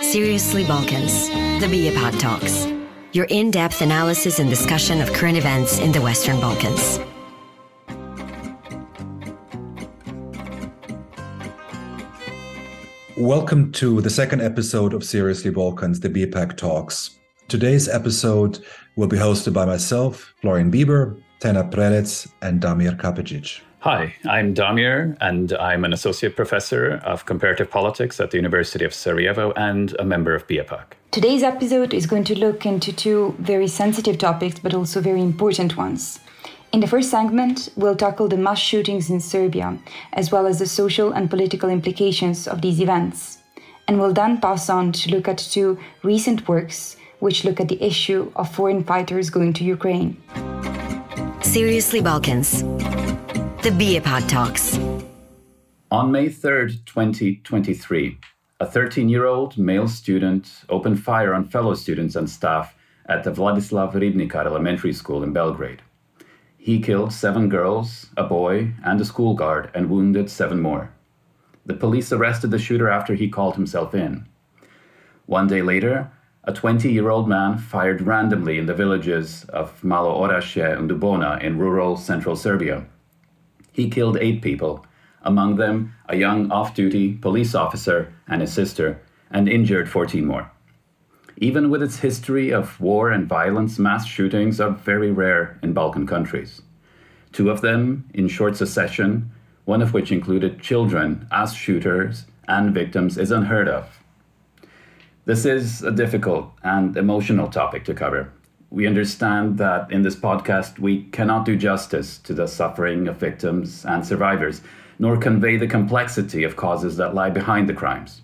Seriously 0.00 0.64
Balkans, 0.64 1.28
the 1.60 1.66
BiEPAG 1.66 2.20
Talks, 2.20 2.68
your 3.12 3.26
in 3.26 3.50
depth 3.50 3.82
analysis 3.82 4.38
and 4.38 4.48
discussion 4.48 5.00
of 5.00 5.12
current 5.12 5.36
events 5.36 5.80
in 5.80 5.90
the 5.90 6.00
Western 6.00 6.38
Balkans. 6.40 7.00
Welcome 13.16 13.72
to 13.72 14.00
the 14.00 14.08
second 14.08 14.40
episode 14.40 14.94
of 14.94 15.02
Seriously 15.02 15.50
Balkans, 15.50 15.98
the 15.98 16.08
BiEPAG 16.08 16.56
Talks. 16.56 17.18
Today's 17.48 17.88
episode 17.88 18.64
will 18.94 19.08
be 19.08 19.16
hosted 19.16 19.52
by 19.52 19.66
myself, 19.66 20.32
Florian 20.40 20.70
Bieber, 20.70 21.20
Tena 21.40 21.68
Prelec, 21.68 22.30
and 22.40 22.60
Damir 22.60 22.96
Kapidžić. 22.96 23.62
Hi, 23.82 24.16
I'm 24.28 24.54
Damir, 24.54 25.16
and 25.20 25.52
I'm 25.52 25.84
an 25.84 25.92
associate 25.92 26.34
professor 26.34 27.00
of 27.04 27.26
comparative 27.26 27.70
politics 27.70 28.18
at 28.18 28.32
the 28.32 28.36
University 28.36 28.84
of 28.84 28.92
Sarajevo 28.92 29.52
and 29.52 29.94
a 30.00 30.04
member 30.04 30.34
of 30.34 30.48
BiEPAG. 30.48 30.82
Today's 31.12 31.44
episode 31.44 31.94
is 31.94 32.04
going 32.04 32.24
to 32.24 32.36
look 32.36 32.66
into 32.66 32.92
two 32.92 33.36
very 33.38 33.68
sensitive 33.68 34.18
topics, 34.18 34.58
but 34.58 34.74
also 34.74 35.00
very 35.00 35.22
important 35.22 35.76
ones. 35.76 36.18
In 36.72 36.80
the 36.80 36.88
first 36.88 37.08
segment, 37.08 37.68
we'll 37.76 37.94
tackle 37.94 38.26
the 38.26 38.36
mass 38.36 38.58
shootings 38.58 39.10
in 39.10 39.20
Serbia, 39.20 39.78
as 40.12 40.32
well 40.32 40.48
as 40.48 40.58
the 40.58 40.66
social 40.66 41.12
and 41.12 41.30
political 41.30 41.70
implications 41.70 42.48
of 42.48 42.62
these 42.62 42.80
events. 42.80 43.38
And 43.86 44.00
we'll 44.00 44.12
then 44.12 44.40
pass 44.40 44.68
on 44.68 44.90
to 44.90 45.10
look 45.12 45.28
at 45.28 45.38
two 45.38 45.78
recent 46.02 46.48
works 46.48 46.96
which 47.20 47.44
look 47.44 47.60
at 47.60 47.68
the 47.68 47.80
issue 47.80 48.32
of 48.34 48.52
foreign 48.52 48.82
fighters 48.82 49.30
going 49.30 49.52
to 49.52 49.62
Ukraine. 49.62 50.20
Seriously 51.42 52.00
Balkans, 52.00 52.64
the 53.62 53.70
BiEPAG 53.70 54.28
Talks. 54.28 54.78
On 55.90 56.12
May 56.12 56.28
3rd, 56.28 56.84
2023, 56.86 58.16
a 58.60 58.66
13 58.66 59.08
year 59.08 59.26
old 59.26 59.58
male 59.58 59.88
student 59.88 60.62
opened 60.68 61.02
fire 61.02 61.34
on 61.34 61.44
fellow 61.44 61.74
students 61.74 62.14
and 62.14 62.30
staff 62.30 62.76
at 63.06 63.24
the 63.24 63.32
Vladislav 63.32 63.94
Ribnikar 63.94 64.46
Elementary 64.46 64.92
School 64.92 65.24
in 65.24 65.32
Belgrade. 65.32 65.82
He 66.56 66.78
killed 66.78 67.12
seven 67.12 67.48
girls, 67.48 68.06
a 68.16 68.22
boy, 68.22 68.74
and 68.84 69.00
a 69.00 69.04
school 69.04 69.34
guard, 69.34 69.72
and 69.74 69.90
wounded 69.90 70.30
seven 70.30 70.60
more. 70.60 70.92
The 71.66 71.74
police 71.74 72.12
arrested 72.12 72.52
the 72.52 72.60
shooter 72.60 72.88
after 72.88 73.14
he 73.14 73.28
called 73.28 73.56
himself 73.56 73.92
in. 73.92 74.28
One 75.26 75.48
day 75.48 75.62
later, 75.62 76.12
a 76.44 76.52
20 76.52 76.92
year 76.92 77.10
old 77.10 77.28
man 77.28 77.58
fired 77.58 78.02
randomly 78.02 78.56
in 78.56 78.66
the 78.66 78.74
villages 78.74 79.46
of 79.48 79.82
Malo 79.82 80.14
Orašje 80.14 80.78
and 80.78 80.88
Dubona 80.88 81.42
in 81.42 81.58
rural 81.58 81.96
central 81.96 82.36
Serbia. 82.36 82.86
He 83.78 83.88
killed 83.88 84.16
eight 84.16 84.42
people, 84.42 84.84
among 85.22 85.54
them 85.54 85.94
a 86.08 86.16
young 86.16 86.50
off 86.50 86.74
duty 86.74 87.12
police 87.12 87.54
officer 87.54 88.12
and 88.26 88.40
his 88.40 88.52
sister, 88.52 89.00
and 89.30 89.48
injured 89.48 89.88
14 89.88 90.26
more. 90.26 90.50
Even 91.36 91.70
with 91.70 91.80
its 91.80 92.00
history 92.00 92.50
of 92.50 92.80
war 92.80 93.12
and 93.12 93.28
violence, 93.28 93.78
mass 93.78 94.04
shootings 94.04 94.60
are 94.60 94.72
very 94.72 95.12
rare 95.12 95.60
in 95.62 95.74
Balkan 95.74 96.08
countries. 96.08 96.60
Two 97.30 97.50
of 97.50 97.60
them 97.60 98.10
in 98.12 98.26
short 98.26 98.56
succession, 98.56 99.30
one 99.64 99.80
of 99.80 99.94
which 99.94 100.10
included 100.10 100.60
children 100.60 101.28
as 101.30 101.54
shooters 101.54 102.26
and 102.48 102.74
victims, 102.74 103.16
is 103.16 103.30
unheard 103.30 103.68
of. 103.68 104.02
This 105.24 105.44
is 105.44 105.84
a 105.84 105.92
difficult 105.92 106.52
and 106.64 106.96
emotional 106.96 107.46
topic 107.46 107.84
to 107.84 107.94
cover. 107.94 108.32
We 108.70 108.86
understand 108.86 109.56
that 109.58 109.90
in 109.90 110.02
this 110.02 110.16
podcast 110.16 110.78
we 110.78 111.04
cannot 111.04 111.46
do 111.46 111.56
justice 111.56 112.18
to 112.18 112.34
the 112.34 112.46
suffering 112.46 113.08
of 113.08 113.16
victims 113.16 113.86
and 113.86 114.06
survivors, 114.06 114.60
nor 114.98 115.16
convey 115.16 115.56
the 115.56 115.66
complexity 115.66 116.44
of 116.44 116.56
causes 116.56 116.96
that 116.98 117.14
lie 117.14 117.30
behind 117.30 117.68
the 117.68 117.74
crimes. 117.74 118.20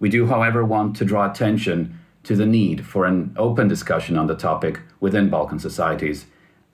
We 0.00 0.10
do, 0.10 0.26
however, 0.26 0.64
want 0.64 0.96
to 0.96 1.04
draw 1.04 1.30
attention 1.30 1.98
to 2.24 2.36
the 2.36 2.46
need 2.46 2.84
for 2.84 3.06
an 3.06 3.34
open 3.38 3.68
discussion 3.68 4.18
on 4.18 4.26
the 4.26 4.34
topic 4.34 4.80
within 5.00 5.30
Balkan 5.30 5.58
societies 5.58 6.26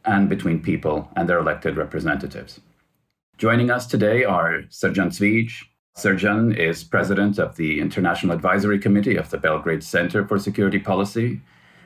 and 0.04 0.28
between 0.28 0.60
people 0.60 1.08
and 1.14 1.28
their 1.28 1.38
elected 1.38 1.76
representatives. 1.76 2.60
Joining 3.38 3.70
us 3.70 3.86
today 3.86 4.24
are 4.24 4.62
Srđan 4.68 5.10
Cvijić. 5.10 5.64
Srđan 5.96 6.56
is 6.56 6.82
president 6.84 7.38
of 7.38 7.56
the 7.56 7.80
International 7.80 8.34
Advisory 8.34 8.78
Committee 8.78 9.16
of 9.16 9.30
the 9.30 9.38
Belgrade 9.38 9.84
Center 9.84 10.26
for 10.26 10.38
Security 10.38 10.78
Policy 10.78 11.40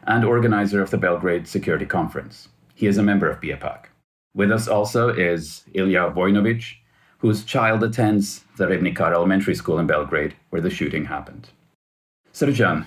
and 0.06 0.24
organizer 0.24 0.82
of 0.82 0.90
the 0.90 0.98
Belgrade 0.98 1.46
Security 1.48 1.86
Conference. 1.86 2.48
He 2.74 2.86
is 2.86 2.98
a 2.98 3.02
member 3.02 3.28
of 3.28 3.40
BiEPAG. 3.40 3.86
With 4.34 4.50
us 4.50 4.68
also 4.68 5.08
is 5.08 5.64
Ilija 5.74 6.14
Vojnović, 6.14 6.74
whose 7.18 7.44
child 7.44 7.82
attends 7.82 8.44
the 8.56 8.66
Ribnikar 8.66 9.12
Elementary 9.12 9.54
School 9.54 9.78
in 9.78 9.86
Belgrade, 9.86 10.34
where 10.50 10.60
the 10.60 10.70
shooting 10.70 11.04
happened. 11.06 11.50
Srđan, 12.32 12.86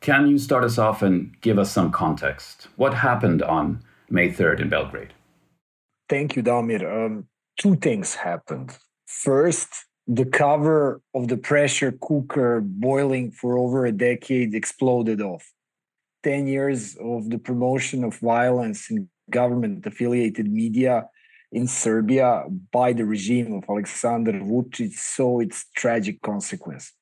can 0.00 0.26
you 0.26 0.38
start 0.38 0.64
us 0.64 0.78
off 0.78 1.02
and 1.02 1.38
give 1.42 1.58
us 1.58 1.70
some 1.70 1.92
context? 1.92 2.68
What 2.76 2.94
happened 2.94 3.42
on 3.42 3.82
May 4.08 4.30
3rd 4.30 4.60
in 4.60 4.68
Belgrade? 4.70 5.12
Thank 6.08 6.34
you, 6.34 6.42
Damir. 6.42 6.82
Um, 6.82 7.26
two 7.58 7.76
things 7.76 8.14
happened. 8.14 8.76
First, 9.06 9.68
the 10.06 10.24
cover 10.24 11.02
of 11.14 11.28
the 11.28 11.36
pressure 11.36 11.92
cooker 12.00 12.60
boiling 12.60 13.30
for 13.30 13.58
over 13.58 13.86
a 13.86 13.92
decade 13.92 14.54
exploded 14.54 15.20
off. 15.20 15.52
10 16.22 16.46
years 16.46 16.96
of 16.96 17.30
the 17.30 17.38
promotion 17.38 18.04
of 18.04 18.16
violence 18.18 18.90
in 18.90 19.08
government 19.30 19.86
affiliated 19.86 20.50
media 20.50 21.06
in 21.52 21.66
Serbia 21.66 22.44
by 22.72 22.92
the 22.92 23.04
regime 23.04 23.52
of 23.54 23.64
Aleksandar 23.64 24.40
Vučić 24.40 24.92
saw 24.92 25.40
its 25.40 25.66
tragic 25.76 26.20
consequence. 26.22 26.92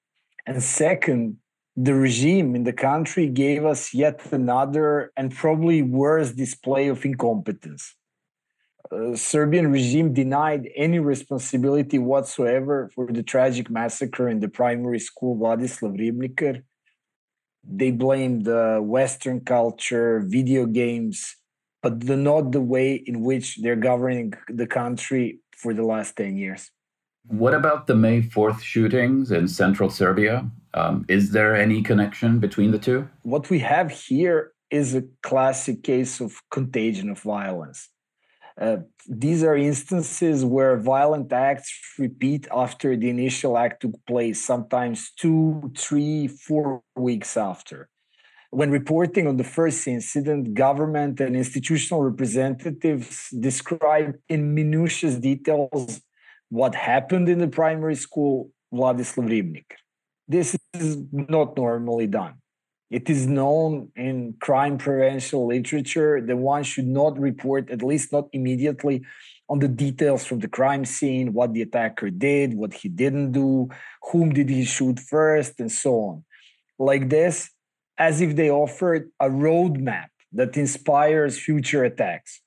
And 0.46 0.62
second, 0.62 1.36
the 1.76 1.94
regime 1.94 2.56
in 2.56 2.64
the 2.64 2.72
country 2.72 3.28
gave 3.28 3.64
us 3.64 3.94
yet 3.94 4.20
another 4.32 5.12
and 5.16 5.34
probably 5.34 5.82
worse 5.82 6.32
display 6.32 6.88
of 6.88 7.04
incompetence. 7.04 7.94
Uh, 8.90 9.14
Serbian 9.14 9.70
regime 9.70 10.14
denied 10.14 10.68
any 10.74 10.98
responsibility 10.98 11.98
whatsoever 11.98 12.90
for 12.94 13.06
the 13.06 13.22
tragic 13.22 13.68
massacre 13.70 14.28
in 14.28 14.40
the 14.40 14.48
primary 14.48 14.98
school 14.98 15.36
Vladislav 15.36 15.94
Ribnikar. 15.98 16.62
They 17.70 17.90
blame 17.90 18.40
the 18.40 18.80
Western 18.82 19.40
culture, 19.40 20.20
video 20.26 20.66
games, 20.66 21.36
but 21.82 22.00
the, 22.00 22.16
not 22.16 22.52
the 22.52 22.60
way 22.60 22.94
in 22.94 23.20
which 23.20 23.56
they're 23.56 23.76
governing 23.76 24.32
the 24.48 24.66
country 24.66 25.40
for 25.56 25.74
the 25.74 25.84
last 25.84 26.16
10 26.16 26.36
years. 26.36 26.70
What 27.26 27.52
about 27.52 27.86
the 27.86 27.94
May 27.94 28.22
4th 28.22 28.62
shootings 28.62 29.30
in 29.30 29.48
central 29.48 29.90
Serbia? 29.90 30.50
Um, 30.72 31.04
is 31.08 31.32
there 31.32 31.54
any 31.54 31.82
connection 31.82 32.38
between 32.38 32.70
the 32.70 32.78
two? 32.78 33.08
What 33.22 33.50
we 33.50 33.58
have 33.58 33.90
here 33.90 34.52
is 34.70 34.94
a 34.94 35.04
classic 35.22 35.82
case 35.82 36.20
of 36.20 36.40
contagion 36.50 37.10
of 37.10 37.20
violence. 37.20 37.90
Uh, 38.60 38.78
these 39.06 39.44
are 39.44 39.56
instances 39.56 40.44
where 40.44 40.76
violent 40.76 41.32
acts 41.32 41.72
repeat 41.96 42.48
after 42.52 42.96
the 42.96 43.08
initial 43.08 43.56
act 43.56 43.82
took 43.82 43.94
place, 44.06 44.44
sometimes 44.44 45.12
two, 45.16 45.72
three, 45.76 46.26
four 46.26 46.82
weeks 46.96 47.36
after. 47.36 47.88
When 48.50 48.70
reporting 48.70 49.26
on 49.26 49.36
the 49.36 49.44
first 49.44 49.86
incident, 49.86 50.54
government 50.54 51.20
and 51.20 51.36
institutional 51.36 52.02
representatives 52.02 53.28
describe 53.38 54.16
in 54.28 54.54
minutious 54.54 55.16
details 55.16 56.00
what 56.48 56.74
happened 56.74 57.28
in 57.28 57.38
the 57.38 57.48
primary 57.48 57.94
school 57.94 58.50
Vladislav 58.72 59.28
Ribnik. 59.28 59.70
This 60.26 60.58
is 60.74 60.98
not 61.12 61.56
normally 61.56 62.06
done. 62.06 62.34
It 62.90 63.10
is 63.10 63.26
known 63.26 63.92
in 63.96 64.34
crime 64.40 64.78
prevention 64.78 65.46
literature 65.46 66.22
that 66.22 66.36
one 66.36 66.62
should 66.62 66.86
not 66.86 67.18
report, 67.18 67.70
at 67.70 67.82
least 67.82 68.12
not 68.12 68.28
immediately, 68.32 69.04
on 69.50 69.58
the 69.58 69.68
details 69.68 70.24
from 70.24 70.38
the 70.40 70.48
crime 70.48 70.84
scene, 70.84 71.32
what 71.32 71.52
the 71.52 71.62
attacker 71.62 72.10
did, 72.10 72.54
what 72.54 72.72
he 72.72 72.88
didn't 72.88 73.32
do, 73.32 73.68
whom 74.10 74.30
did 74.32 74.48
he 74.48 74.64
shoot 74.64 74.98
first, 75.00 75.60
and 75.60 75.70
so 75.70 75.94
on. 75.94 76.24
Like 76.78 77.08
this, 77.10 77.50
as 77.98 78.20
if 78.20 78.36
they 78.36 78.50
offered 78.50 79.10
a 79.20 79.28
roadmap 79.28 80.08
that 80.32 80.56
inspires 80.56 81.38
future 81.38 81.84
attacks. 81.84 82.40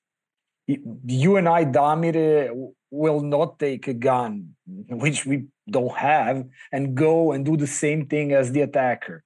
You 0.67 1.37
and 1.37 1.49
I, 1.49 1.65
Damir, 1.65 2.71
will 2.89 3.21
not 3.21 3.59
take 3.59 3.87
a 3.87 3.93
gun, 3.93 4.55
which 4.89 5.25
we 5.25 5.45
don't 5.69 5.95
have, 5.97 6.45
and 6.71 6.95
go 6.95 7.31
and 7.31 7.45
do 7.45 7.57
the 7.57 7.67
same 7.67 8.07
thing 8.07 8.31
as 8.31 8.51
the 8.51 8.61
attacker. 8.61 9.23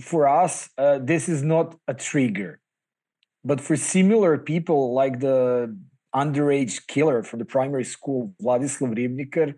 For, 0.00 0.28
us, 0.28 0.70
uh, 0.78 0.98
this 1.02 1.28
is 1.28 1.42
not 1.42 1.76
a 1.88 1.94
trigger. 1.94 2.60
But 3.44 3.60
for 3.60 3.76
similar 3.76 4.38
people 4.38 4.94
like 4.94 5.20
the 5.20 5.76
underage 6.14 6.86
killer 6.86 7.22
from 7.22 7.40
the 7.40 7.44
primary 7.44 7.84
school, 7.84 8.34
Vladislav 8.42 8.96
Ribnikar, 8.96 9.54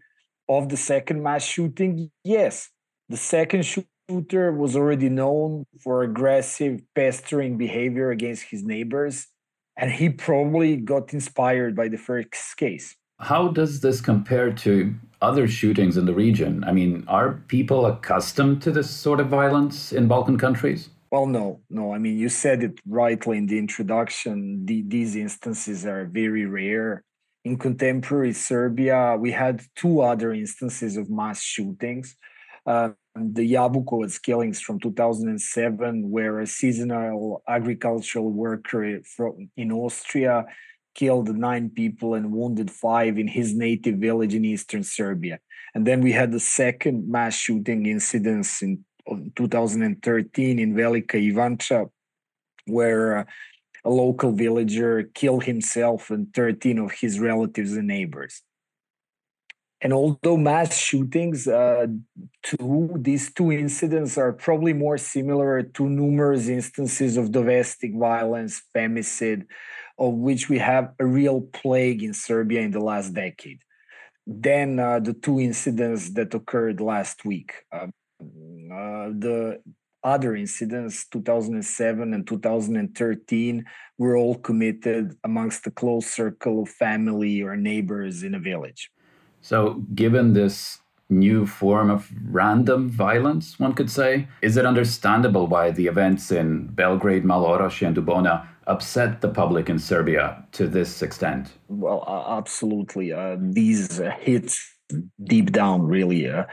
of 0.48 0.68
the 0.68 0.76
second 0.76 1.22
mass 1.22 1.44
shooting, 1.44 2.10
yes, 2.24 2.70
the 3.08 3.16
second 3.16 3.64
shooter 3.64 4.52
was 4.52 4.76
already 4.76 5.08
known 5.08 5.66
for 5.82 6.02
aggressive, 6.02 6.80
pestering 6.94 7.58
behavior 7.58 8.10
against 8.10 8.44
his 8.50 8.64
neighbors, 8.64 9.26
and 9.76 9.90
he 9.90 10.08
probably 10.08 10.76
got 10.76 11.12
inspired 11.12 11.76
by 11.76 11.88
the 11.88 11.98
first 11.98 12.56
case. 12.56 12.96
How 13.18 13.48
does 13.48 13.80
this 13.80 14.00
compare 14.00 14.52
to 14.52 14.94
other 15.22 15.48
shootings 15.48 15.96
in 15.96 16.06
the 16.06 16.14
region? 16.14 16.64
I 16.64 16.72
mean, 16.72 17.04
are 17.08 17.34
people 17.48 17.86
accustomed 17.86 18.62
to 18.62 18.70
this 18.70 18.90
sort 18.90 19.20
of 19.20 19.28
violence 19.28 19.92
in 19.92 20.08
Balkan 20.08 20.38
countries? 20.38 20.90
Well, 21.10 21.26
no, 21.26 21.60
no. 21.70 21.94
I 21.94 21.98
mean, 21.98 22.18
you 22.18 22.28
said 22.28 22.62
it 22.62 22.80
rightly 22.86 23.38
in 23.38 23.46
the 23.46 23.58
introduction. 23.58 24.66
The, 24.66 24.82
these 24.86 25.16
instances 25.16 25.86
are 25.86 26.04
very 26.04 26.46
rare. 26.46 27.04
In 27.44 27.56
contemporary 27.58 28.32
Serbia, 28.32 29.16
we 29.18 29.30
had 29.30 29.62
two 29.76 30.00
other 30.00 30.32
instances 30.32 30.96
of 30.96 31.08
mass 31.08 31.40
shootings. 31.40 32.16
Uh, 32.66 32.90
the 33.14 33.52
Jabukovac 33.52 34.20
killings 34.22 34.60
from 34.60 34.80
2007, 34.80 36.10
where 36.10 36.40
a 36.40 36.46
seasonal 36.46 37.42
agricultural 37.48 38.30
worker 38.30 39.00
from, 39.04 39.48
in 39.56 39.70
Austria 39.70 40.44
killed 40.96 41.28
nine 41.28 41.68
people 41.68 42.14
and 42.14 42.32
wounded 42.32 42.70
five 42.70 43.18
in 43.18 43.28
his 43.28 43.54
native 43.54 43.96
village 43.98 44.34
in 44.34 44.44
eastern 44.44 44.82
Serbia. 44.82 45.38
And 45.74 45.86
then 45.86 46.00
we 46.00 46.12
had 46.12 46.32
the 46.32 46.40
second 46.40 47.06
mass 47.06 47.34
shooting 47.34 47.84
incidents 47.86 48.62
in 48.62 48.82
2013 49.36 50.58
in 50.58 50.74
Velika 50.74 51.18
Ivanča, 51.20 51.90
where 52.64 53.18
uh, 53.18 53.24
a 53.84 53.90
local 53.90 54.32
villager 54.32 55.04
killed 55.14 55.44
himself 55.44 56.10
and 56.10 56.32
13 56.34 56.78
of 56.78 56.92
his 56.92 57.20
relatives 57.20 57.74
and 57.76 57.86
neighbors. 57.86 58.42
And 59.82 59.92
although 59.92 60.38
mass 60.38 60.76
shootings, 60.78 61.46
uh, 61.46 61.86
two, 62.42 62.90
these 62.96 63.32
two 63.34 63.52
incidents 63.52 64.16
are 64.16 64.32
probably 64.32 64.72
more 64.72 64.96
similar 64.96 65.62
to 65.62 65.88
numerous 65.88 66.48
instances 66.48 67.18
of 67.18 67.30
domestic 67.30 67.94
violence, 67.94 68.62
femicide, 68.74 69.44
of 69.98 70.14
which 70.14 70.48
we 70.48 70.58
have 70.58 70.92
a 70.98 71.06
real 71.06 71.40
plague 71.40 72.02
in 72.02 72.12
Serbia 72.12 72.60
in 72.60 72.70
the 72.70 72.80
last 72.80 73.14
decade. 73.14 73.60
Then 74.26 74.78
uh, 74.78 74.98
the 75.00 75.14
two 75.14 75.40
incidents 75.40 76.10
that 76.10 76.34
occurred 76.34 76.80
last 76.80 77.24
week. 77.24 77.52
Uh, 77.72 77.86
uh, 78.20 79.08
the 79.12 79.60
other 80.02 80.36
incidents, 80.36 81.06
2007 81.08 82.14
and 82.14 82.26
2013, 82.26 83.64
were 83.98 84.16
all 84.16 84.36
committed 84.36 85.16
amongst 85.24 85.66
a 85.66 85.70
close 85.70 86.06
circle 86.06 86.62
of 86.62 86.68
family 86.68 87.42
or 87.42 87.56
neighbors 87.56 88.22
in 88.22 88.34
a 88.34 88.38
village. 88.38 88.90
So, 89.40 89.82
given 89.94 90.32
this 90.32 90.80
new 91.08 91.46
form 91.46 91.90
of 91.90 92.10
random 92.30 92.88
violence, 92.88 93.58
one 93.60 93.74
could 93.74 93.90
say, 93.90 94.28
is 94.42 94.56
it 94.56 94.66
understandable 94.66 95.46
why 95.46 95.70
the 95.70 95.86
events 95.86 96.32
in 96.32 96.66
Belgrade, 96.66 97.24
Malo 97.24 97.56
Orašje, 97.56 97.86
and 97.86 97.96
Dubona 97.96 98.46
upset 98.66 99.20
the 99.20 99.28
public 99.28 99.68
in 99.68 99.78
Serbia 99.78 100.44
to 100.52 100.66
this 100.66 101.02
extent? 101.02 101.52
Well, 101.68 102.04
absolutely. 102.28 103.12
Uh, 103.12 103.36
these 103.38 104.00
uh, 104.00 104.10
hits 104.20 104.76
deep 105.24 105.52
down, 105.52 105.82
really, 105.82 106.28
uh, 106.28 106.44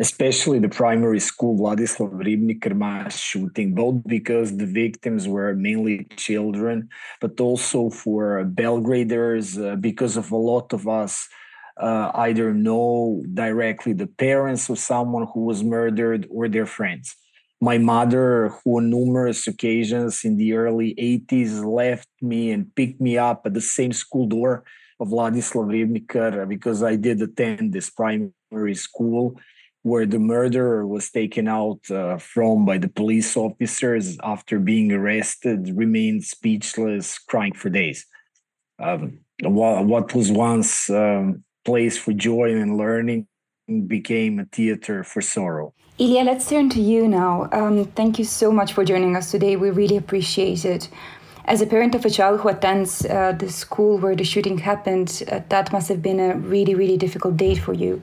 especially 0.00 0.58
the 0.58 0.68
primary 0.68 1.20
school 1.20 1.58
Vladislav 1.58 2.12
Ribnikar 2.12 2.74
mass 2.74 3.18
shooting, 3.18 3.74
both 3.74 4.02
because 4.06 4.56
the 4.56 4.66
victims 4.66 5.28
were 5.28 5.54
mainly 5.54 6.06
children, 6.16 6.88
but 7.20 7.40
also 7.40 7.90
for 7.90 8.44
Belgraders, 8.44 9.46
uh, 9.62 9.76
because 9.76 10.16
of 10.16 10.30
a 10.30 10.36
lot 10.36 10.72
of 10.72 10.88
us 10.88 11.28
uh, 11.76 12.10
either 12.14 12.52
know 12.52 13.22
directly 13.32 13.92
the 13.92 14.06
parents 14.06 14.68
of 14.68 14.78
someone 14.78 15.26
who 15.32 15.40
was 15.44 15.62
murdered 15.62 16.26
or 16.30 16.48
their 16.48 16.66
friends. 16.66 17.16
My 17.62 17.78
mother, 17.78 18.48
who 18.48 18.78
on 18.78 18.90
numerous 18.90 19.46
occasions 19.46 20.24
in 20.24 20.36
the 20.36 20.54
early 20.54 20.96
80s 20.96 21.64
left 21.64 22.08
me 22.20 22.50
and 22.50 22.74
picked 22.74 23.00
me 23.00 23.16
up 23.16 23.46
at 23.46 23.54
the 23.54 23.60
same 23.60 23.92
school 23.92 24.26
door 24.26 24.64
of 24.98 25.10
Vladislav 25.10 25.70
Ribnikar 25.70 26.48
because 26.48 26.82
I 26.82 26.96
did 26.96 27.22
attend 27.22 27.72
this 27.72 27.88
primary 27.88 28.74
school 28.74 29.38
where 29.82 30.06
the 30.06 30.18
murderer 30.18 30.84
was 30.84 31.08
taken 31.12 31.46
out 31.46 31.88
uh, 31.88 32.18
from 32.18 32.66
by 32.66 32.78
the 32.78 32.88
police 32.88 33.36
officers 33.36 34.18
after 34.24 34.58
being 34.58 34.90
arrested, 34.90 35.70
remained 35.76 36.24
speechless, 36.24 37.16
crying 37.16 37.54
for 37.54 37.70
days. 37.70 38.04
Um, 38.80 39.20
what, 39.40 40.12
was 40.16 40.32
once 40.32 40.90
um, 40.90 41.44
place 41.64 41.96
for 41.96 42.12
joy 42.12 42.56
and 42.56 42.76
learning 42.76 43.28
became 43.86 44.38
a 44.38 44.44
theater 44.46 45.04
for 45.04 45.20
sorrow. 45.20 45.74
Ilija, 45.98 46.24
let's 46.24 46.48
turn 46.48 46.68
to 46.70 46.80
you 46.80 47.06
now. 47.06 47.48
Um, 47.52 47.84
thank 47.84 48.18
you 48.18 48.24
so 48.24 48.50
much 48.50 48.72
for 48.72 48.84
joining 48.84 49.14
us 49.14 49.30
today. 49.30 49.56
We 49.56 49.70
really 49.70 49.96
appreciate 49.96 50.64
it. 50.64 50.88
As 51.44 51.60
a 51.60 51.66
parent 51.66 51.94
of 51.94 52.04
a 52.04 52.10
child 52.10 52.40
who 52.40 52.48
attends 52.48 53.04
uh, 53.04 53.32
the 53.32 53.50
school 53.50 53.98
where 53.98 54.14
the 54.14 54.24
shooting 54.24 54.58
happened, 54.58 55.22
uh, 55.30 55.40
that 55.48 55.72
must 55.72 55.88
have 55.88 56.00
been 56.00 56.20
a 56.20 56.36
really, 56.36 56.74
really 56.74 56.96
difficult 56.96 57.36
day 57.36 57.56
for 57.56 57.72
you. 57.72 58.02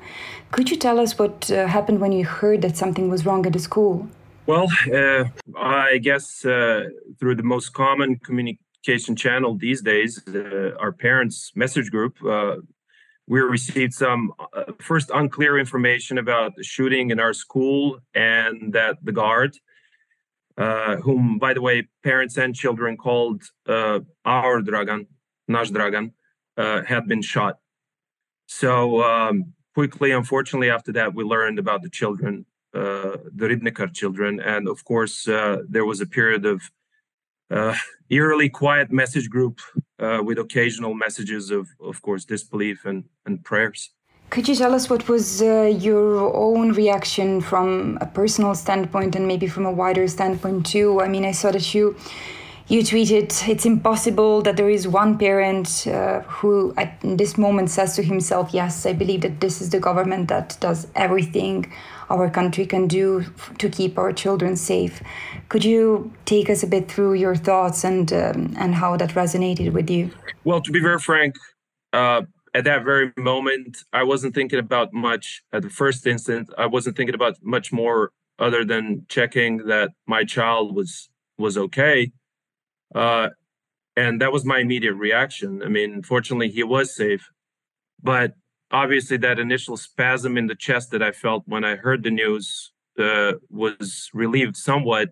Could 0.52 0.70
you 0.70 0.78
tell 0.78 1.00
us 1.00 1.18
what 1.18 1.50
uh, 1.50 1.68
happened 1.68 2.00
when 2.00 2.12
you 2.12 2.26
heard 2.26 2.62
that 2.64 2.76
something 2.76 3.10
was 3.10 3.26
wrong 3.26 3.46
at 3.46 3.54
the 3.54 3.60
school? 3.60 4.08
Well, 4.46 4.68
uh, 4.94 5.26
I 5.58 6.00
guess 6.00 6.44
uh, 6.44 6.90
through 7.20 7.36
the 7.36 7.44
most 7.44 7.74
common 7.74 8.18
communication 8.18 9.16
channel 9.16 9.56
these 9.56 9.82
days, 9.82 10.22
uh, 10.28 10.72
our 10.80 10.92
parents' 10.92 11.52
message 11.56 11.92
group, 11.92 12.18
we 13.30 13.40
received 13.42 13.94
some 13.94 14.34
uh, 14.40 14.64
first 14.80 15.12
unclear 15.14 15.60
information 15.60 16.18
about 16.18 16.56
the 16.56 16.64
shooting 16.64 17.12
in 17.12 17.20
our 17.20 17.32
school 17.32 18.00
and 18.16 18.74
that 18.74 18.98
the 19.04 19.12
guard, 19.12 19.56
uh, 20.58 20.96
whom, 20.98 21.38
by 21.38 21.54
the 21.54 21.62
way, 21.62 21.88
parents 22.04 22.38
and 22.38 22.56
children 22.56 22.98
called 22.98 23.44
uh, 23.68 24.00
our 24.26 24.62
Dragan 24.62 25.06
Nash 25.48 25.70
Dragan 25.70 26.14
uh, 26.58 26.82
had 26.84 27.08
been 27.08 27.22
shot. 27.22 27.60
So 28.48 29.04
um, 29.04 29.54
quickly, 29.76 30.10
unfortunately, 30.10 30.72
after 30.72 30.92
that, 30.94 31.14
we 31.14 31.24
learned 31.24 31.60
about 31.60 31.84
the 31.84 31.90
children, 31.90 32.48
uh, 32.74 33.18
the 33.36 33.48
Ribnikar 33.48 33.94
children, 33.94 34.40
and 34.40 34.68
of 34.68 34.84
course, 34.86 35.28
uh, 35.28 35.58
there 35.70 35.86
was 35.86 36.02
a 36.02 36.08
period 36.08 36.48
of 36.48 36.64
uh, 37.52 37.76
eerily 38.10 38.50
quiet 38.50 38.92
message 38.92 39.30
group 39.30 39.60
uh, 40.00 40.22
with 40.24 40.38
occasional 40.38 40.94
messages 40.94 41.52
of, 41.52 41.68
of 41.82 42.02
course, 42.02 42.26
disbelief 42.26 42.86
and, 42.86 43.04
and 43.26 43.44
prayers. 43.44 43.92
Could 44.30 44.48
you 44.48 44.56
tell 44.56 44.76
us 44.76 44.90
what 44.90 45.10
was 45.10 45.42
uh, 45.42 45.74
your 45.80 46.34
own 46.36 46.74
reaction 46.74 47.42
from 47.42 47.98
a 48.00 48.06
personal 48.06 48.54
standpoint 48.54 49.16
and 49.16 49.28
maybe 49.28 49.48
from 49.48 49.66
a 49.66 49.72
wider 49.72 50.08
standpoint 50.08 50.68
too? 50.68 51.02
I 51.02 51.08
mean, 51.08 51.26
I 51.26 51.32
saw 51.32 51.52
that 51.52 51.74
you 51.74 51.96
you 52.68 52.84
tweeted, 52.84 53.50
"It's 53.50 53.66
impossible 53.66 54.44
that 54.44 54.56
there 54.56 54.70
is 54.70 54.88
one 54.88 55.18
parent 55.18 55.88
uh, 55.88 56.22
who, 56.22 56.76
at 56.78 57.00
this 57.02 57.36
moment, 57.36 57.72
says 57.72 57.96
to 57.96 58.04
himself, 58.04 58.54
"Yes, 58.54 58.86
I 58.86 58.94
believe 58.94 59.22
that 59.22 59.42
this 59.42 59.62
is 59.62 59.72
the 59.72 59.80
government 59.80 60.28
that 60.28 60.56
does 60.60 60.86
everything 60.94 61.66
our 62.10 62.30
country 62.30 62.66
can 62.66 62.88
do 62.88 63.26
to 63.58 63.70
keep 63.70 63.98
our 63.98 64.14
children 64.14 64.56
safe." 64.56 65.02
Could 65.50 65.66
you 65.66 66.12
take 66.26 66.50
us 66.50 66.64
a 66.64 66.68
bit 66.68 66.92
through 66.92 67.16
your 67.16 67.36
thoughts 67.36 67.84
and 67.84 68.12
um, 68.14 68.54
and 68.58 68.76
how 68.76 68.98
that 68.98 69.12
resonated 69.12 69.74
with 69.74 69.90
you? 69.90 70.12
Well, 70.44 70.62
to 70.62 70.72
be 70.72 70.80
very 70.80 71.00
frank, 71.00 71.36
uh, 71.94 72.22
at 72.54 72.64
that 72.64 72.84
very 72.84 73.12
moment, 73.18 73.78
I 73.94 74.04
wasn't 74.04 74.36
thinking 74.36 74.60
about 74.60 74.94
much. 74.94 75.44
At 75.52 75.62
the 75.64 75.70
first 75.70 76.06
instant, 76.08 76.50
I 76.58 76.66
wasn't 76.66 76.98
thinking 76.98 77.16
about 77.16 77.38
much 77.42 77.72
more 77.72 78.12
other 78.38 78.64
than 78.64 79.06
checking 79.10 79.68
that 79.68 79.92
my 80.08 80.24
child 80.24 80.76
was 80.76 81.10
was 81.38 81.58
okay. 81.58 82.12
Uh, 82.94 83.30
and 83.96 84.22
that 84.22 84.32
was 84.32 84.46
my 84.46 84.60
immediate 84.60 84.94
reaction. 84.94 85.62
I 85.64 85.68
mean, 85.68 86.02
fortunately, 86.04 86.50
he 86.50 86.64
was 86.64 86.96
safe, 86.96 87.30
but 88.02 88.34
obviously, 88.72 89.18
that 89.18 89.40
initial 89.40 89.78
spasm 89.78 90.38
in 90.38 90.48
the 90.48 90.56
chest 90.56 90.92
that 90.92 91.02
I 91.02 91.12
felt 91.12 91.44
when 91.46 91.64
I 91.64 91.76
heard 91.76 92.04
the 92.04 92.12
news 92.12 92.72
uh, 92.98 93.34
was 93.50 94.10
relieved 94.14 94.58
somewhat 94.58 95.10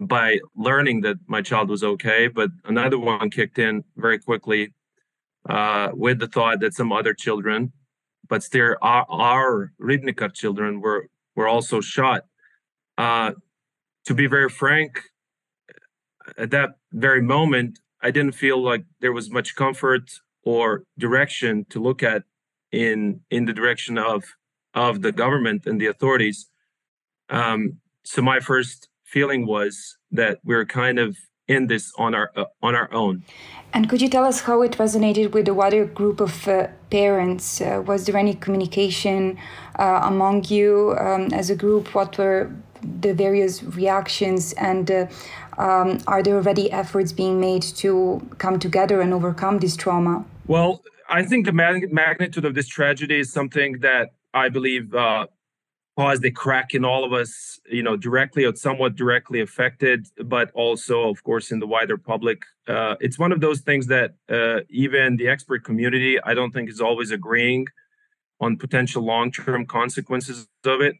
by 0.00 0.38
learning 0.56 1.02
that 1.02 1.16
my 1.26 1.42
child 1.42 1.68
was 1.68 1.84
okay. 1.84 2.28
But 2.28 2.50
another 2.64 2.98
one 2.98 3.30
kicked 3.30 3.58
in 3.58 3.84
very 3.96 4.18
quickly 4.18 4.74
uh, 5.48 5.90
with 5.92 6.18
the 6.18 6.26
thought 6.26 6.60
that 6.60 6.74
some 6.74 6.92
other 6.92 7.14
children, 7.14 7.72
but 8.28 8.42
still 8.42 8.76
our, 8.82 9.06
our 9.08 9.72
children, 10.34 10.80
were 10.80 11.08
were 11.36 11.48
also 11.48 11.80
shot. 11.80 12.24
Uh, 12.98 13.32
to 14.04 14.14
be 14.14 14.26
very 14.26 14.48
frank, 14.48 15.02
at 16.36 16.50
that 16.50 16.70
very 16.92 17.22
moment, 17.22 17.78
I 18.02 18.10
didn't 18.10 18.34
feel 18.34 18.62
like 18.62 18.84
there 19.00 19.12
was 19.12 19.30
much 19.30 19.54
comfort 19.54 20.10
or 20.42 20.84
direction 20.98 21.66
to 21.70 21.80
look 21.80 22.02
at 22.02 22.24
in 22.72 23.20
in 23.30 23.44
the 23.46 23.52
direction 23.52 23.98
of 23.98 24.24
of 24.74 25.02
the 25.02 25.12
government 25.12 25.66
and 25.66 25.80
the 25.80 25.86
authorities. 25.86 26.48
Um, 27.28 27.78
so 28.04 28.22
my 28.22 28.40
first 28.40 28.88
feeling 29.04 29.46
was 29.46 29.96
that 30.12 30.38
we're 30.44 30.66
kind 30.66 30.98
of 30.98 31.16
in 31.48 31.66
this 31.66 31.92
on 31.98 32.14
our 32.14 32.30
uh, 32.36 32.44
on 32.62 32.74
our 32.74 32.92
own. 32.92 33.24
And 33.72 33.88
could 33.88 34.00
you 34.02 34.08
tell 34.08 34.24
us 34.24 34.40
how 34.40 34.62
it 34.62 34.72
resonated 34.72 35.32
with 35.32 35.46
the 35.46 35.54
wider 35.54 35.84
group 35.84 36.20
of 36.20 36.48
uh, 36.48 36.68
parents? 36.90 37.60
Uh, 37.60 37.82
was 37.86 38.06
there 38.06 38.16
any 38.16 38.34
communication 38.34 39.38
uh, 39.78 40.00
among 40.02 40.44
you 40.44 40.96
um, 40.98 41.32
as 41.32 41.50
a 41.50 41.56
group? 41.56 41.94
What 41.94 42.18
were 42.18 42.50
the 43.00 43.12
various 43.12 43.62
reactions, 43.62 44.52
and 44.54 44.90
uh, 44.90 45.06
um, 45.58 45.98
are 46.06 46.22
there 46.22 46.36
already 46.36 46.72
efforts 46.72 47.12
being 47.12 47.38
made 47.38 47.62
to 47.62 48.20
come 48.38 48.58
together 48.58 49.00
and 49.00 49.12
overcome 49.12 49.58
this 49.58 49.76
trauma? 49.76 50.24
Well, 50.46 50.82
I 51.10 51.24
think 51.24 51.44
the 51.44 51.52
mag- 51.52 51.92
magnitude 51.92 52.44
of 52.44 52.54
this 52.54 52.68
tragedy 52.68 53.18
is 53.18 53.32
something 53.32 53.80
that 53.80 54.10
I 54.32 54.48
believe 54.48 54.94
uh, 54.94 55.26
caused 55.98 56.24
a 56.24 56.30
crack 56.30 56.72
in 56.72 56.84
all 56.84 57.04
of 57.04 57.12
us, 57.12 57.60
you 57.68 57.82
know, 57.82 57.96
directly 57.96 58.44
or 58.44 58.54
somewhat 58.54 58.94
directly 58.94 59.40
affected, 59.40 60.06
but 60.24 60.50
also, 60.54 61.08
of 61.08 61.22
course, 61.24 61.50
in 61.50 61.58
the 61.58 61.66
wider 61.66 61.98
public. 61.98 62.42
Uh, 62.68 62.94
it's 63.00 63.18
one 63.18 63.32
of 63.32 63.40
those 63.40 63.60
things 63.60 63.88
that 63.88 64.14
uh, 64.30 64.60
even 64.70 65.16
the 65.16 65.28
expert 65.28 65.64
community, 65.64 66.18
I 66.22 66.32
don't 66.32 66.52
think, 66.52 66.70
is 66.70 66.80
always 66.80 67.10
agreeing 67.10 67.66
on 68.40 68.56
potential 68.56 69.02
long-term 69.04 69.66
consequences 69.66 70.48
of 70.64 70.80
it. 70.80 70.94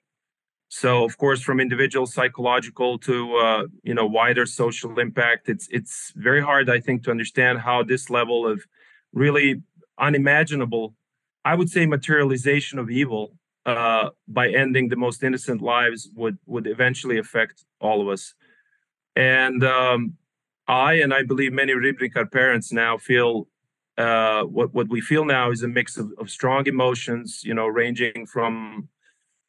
So, 0.68 1.04
of 1.04 1.18
course, 1.18 1.40
from 1.40 1.60
individual 1.60 2.06
psychological 2.06 2.98
to 3.00 3.36
uh, 3.36 3.62
you 3.82 3.94
know 3.94 4.06
wider 4.06 4.46
social 4.46 4.98
impact, 4.98 5.48
it's 5.48 5.66
it's 5.70 6.12
very 6.14 6.40
hard, 6.40 6.68
I 6.70 6.78
think, 6.78 7.02
to 7.04 7.10
understand 7.10 7.58
how 7.60 7.82
this 7.82 8.08
level 8.08 8.46
of 8.46 8.62
really 9.12 9.62
unimaginable, 10.00 10.94
I 11.44 11.54
would 11.54 11.70
say, 11.70 11.86
materialization 11.86 12.78
of 12.78 12.90
evil 12.90 13.34
uh, 13.66 14.10
by 14.26 14.48
ending 14.48 14.88
the 14.88 14.96
most 14.96 15.22
innocent 15.22 15.60
lives 15.60 16.08
would 16.14 16.38
would 16.46 16.66
eventually 16.66 17.18
affect 17.18 17.64
all 17.80 18.00
of 18.00 18.08
us. 18.08 18.34
And 19.14 19.62
um, 19.64 20.14
I 20.66 20.94
and 20.94 21.12
I 21.12 21.22
believe 21.22 21.52
many 21.52 21.72
Ribnikar 21.72 22.30
parents 22.30 22.72
now 22.72 22.96
feel 22.96 23.48
uh, 23.98 24.42
what 24.44 24.72
what 24.72 24.88
we 24.88 25.00
feel 25.00 25.24
now 25.24 25.50
is 25.50 25.62
a 25.62 25.68
mix 25.68 25.96
of, 25.96 26.12
of 26.18 26.30
strong 26.30 26.66
emotions, 26.66 27.42
you 27.44 27.54
know, 27.54 27.66
ranging 27.66 28.26
from 28.26 28.88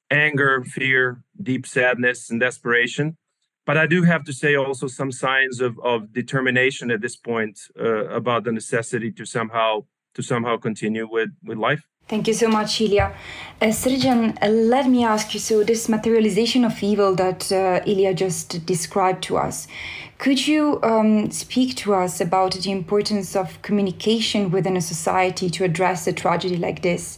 anger, 0.10 0.64
fear, 0.64 1.24
deep 1.42 1.66
sadness, 1.66 2.30
and 2.30 2.40
desperation. 2.40 3.18
But 3.66 3.78
I 3.78 3.88
do 3.88 4.04
have 4.04 4.24
to 4.26 4.34
say 4.34 4.56
also 4.56 4.88
some 4.88 5.12
signs 5.12 5.62
of, 5.62 5.80
of 5.80 6.12
determination 6.12 6.92
at 6.92 7.02
this 7.02 7.16
point 7.16 7.60
uh, 7.80 8.08
about 8.08 8.44
the 8.44 8.52
necessity 8.52 9.12
to 9.14 9.26
somehow 9.26 9.86
to 10.14 10.22
somehow 10.22 10.58
continue 10.58 11.08
with, 11.10 11.30
with 11.44 11.58
life. 11.58 11.84
Thank 12.08 12.28
you 12.28 12.34
so 12.34 12.50
much, 12.50 12.80
Ilija. 12.80 13.14
Uh, 13.62 13.68
uh, 14.42 14.48
let 14.50 14.90
me 14.90 15.06
ask 15.06 15.34
you 15.34 15.40
so, 15.40 15.64
this 15.64 15.88
materialization 15.88 16.66
of 16.66 16.84
evil 16.84 17.16
that 17.16 17.50
uh, 17.52 17.80
Ilija 17.86 18.16
just 18.16 18.66
described 18.66 19.24
to 19.24 19.38
us, 19.38 19.68
could 20.18 20.46
you 20.46 20.80
um, 20.84 21.32
speak 21.32 21.76
to 21.78 21.94
us 21.94 22.20
about 22.20 22.54
the 22.54 22.72
importance 22.72 23.36
of 23.36 23.62
communication 23.62 24.52
within 24.52 24.76
a 24.76 24.82
society 24.82 25.50
to 25.50 25.64
address 25.64 26.06
a 26.06 26.14
tragedy 26.14 26.58
like 26.58 26.82
this? 26.82 27.18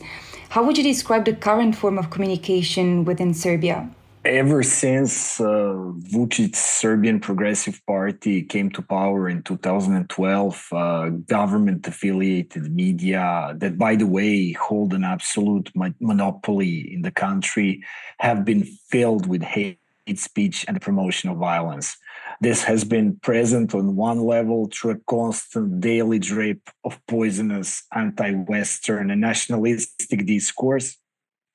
How 0.50 0.64
would 0.64 0.78
you 0.78 0.84
describe 0.84 1.26
the 1.26 1.34
current 1.34 1.76
form 1.76 1.98
of 1.98 2.12
communication 2.12 3.04
within 3.04 3.34
Serbia? 3.34 3.90
Ever 4.26 4.64
since 4.64 5.42
uh, 5.42 5.76
Vučić's 6.14 6.58
Serbian 6.58 7.20
Progressive 7.20 7.82
Party 7.86 8.42
came 8.42 8.70
to 8.72 8.82
power 8.82 9.28
in 9.28 9.44
2012, 9.44 10.68
uh, 10.72 11.10
government 11.28 11.86
affiliated 11.86 12.74
media, 12.74 13.54
that 13.58 13.78
by 13.78 13.98
the 13.98 14.08
way 14.08 14.54
hold 14.54 14.94
an 14.94 15.04
absolute 15.04 15.70
monopoly 16.00 16.94
in 16.94 17.02
the 17.02 17.12
country, 17.12 17.84
have 18.20 18.46
been 18.46 18.64
filled 18.64 19.28
with 19.28 19.42
hate 19.44 19.78
speech 20.16 20.64
and 20.70 20.78
the 20.78 20.80
promotion 20.80 21.30
of 21.30 21.38
violence. 21.38 21.98
This 22.40 22.64
has 22.64 22.86
been 22.86 23.18
present 23.18 23.76
on 23.76 23.98
one 23.98 24.22
level 24.22 24.70
through 24.72 24.92
a 24.92 25.00
constant 25.06 25.82
daily 25.82 26.20
drip 26.20 26.70
of 26.86 26.98
poisonous 27.08 27.84
anti 27.94 28.32
Western 28.36 29.12
and 29.12 29.20
nationalistic 29.20 30.26
discourse. 30.26 30.98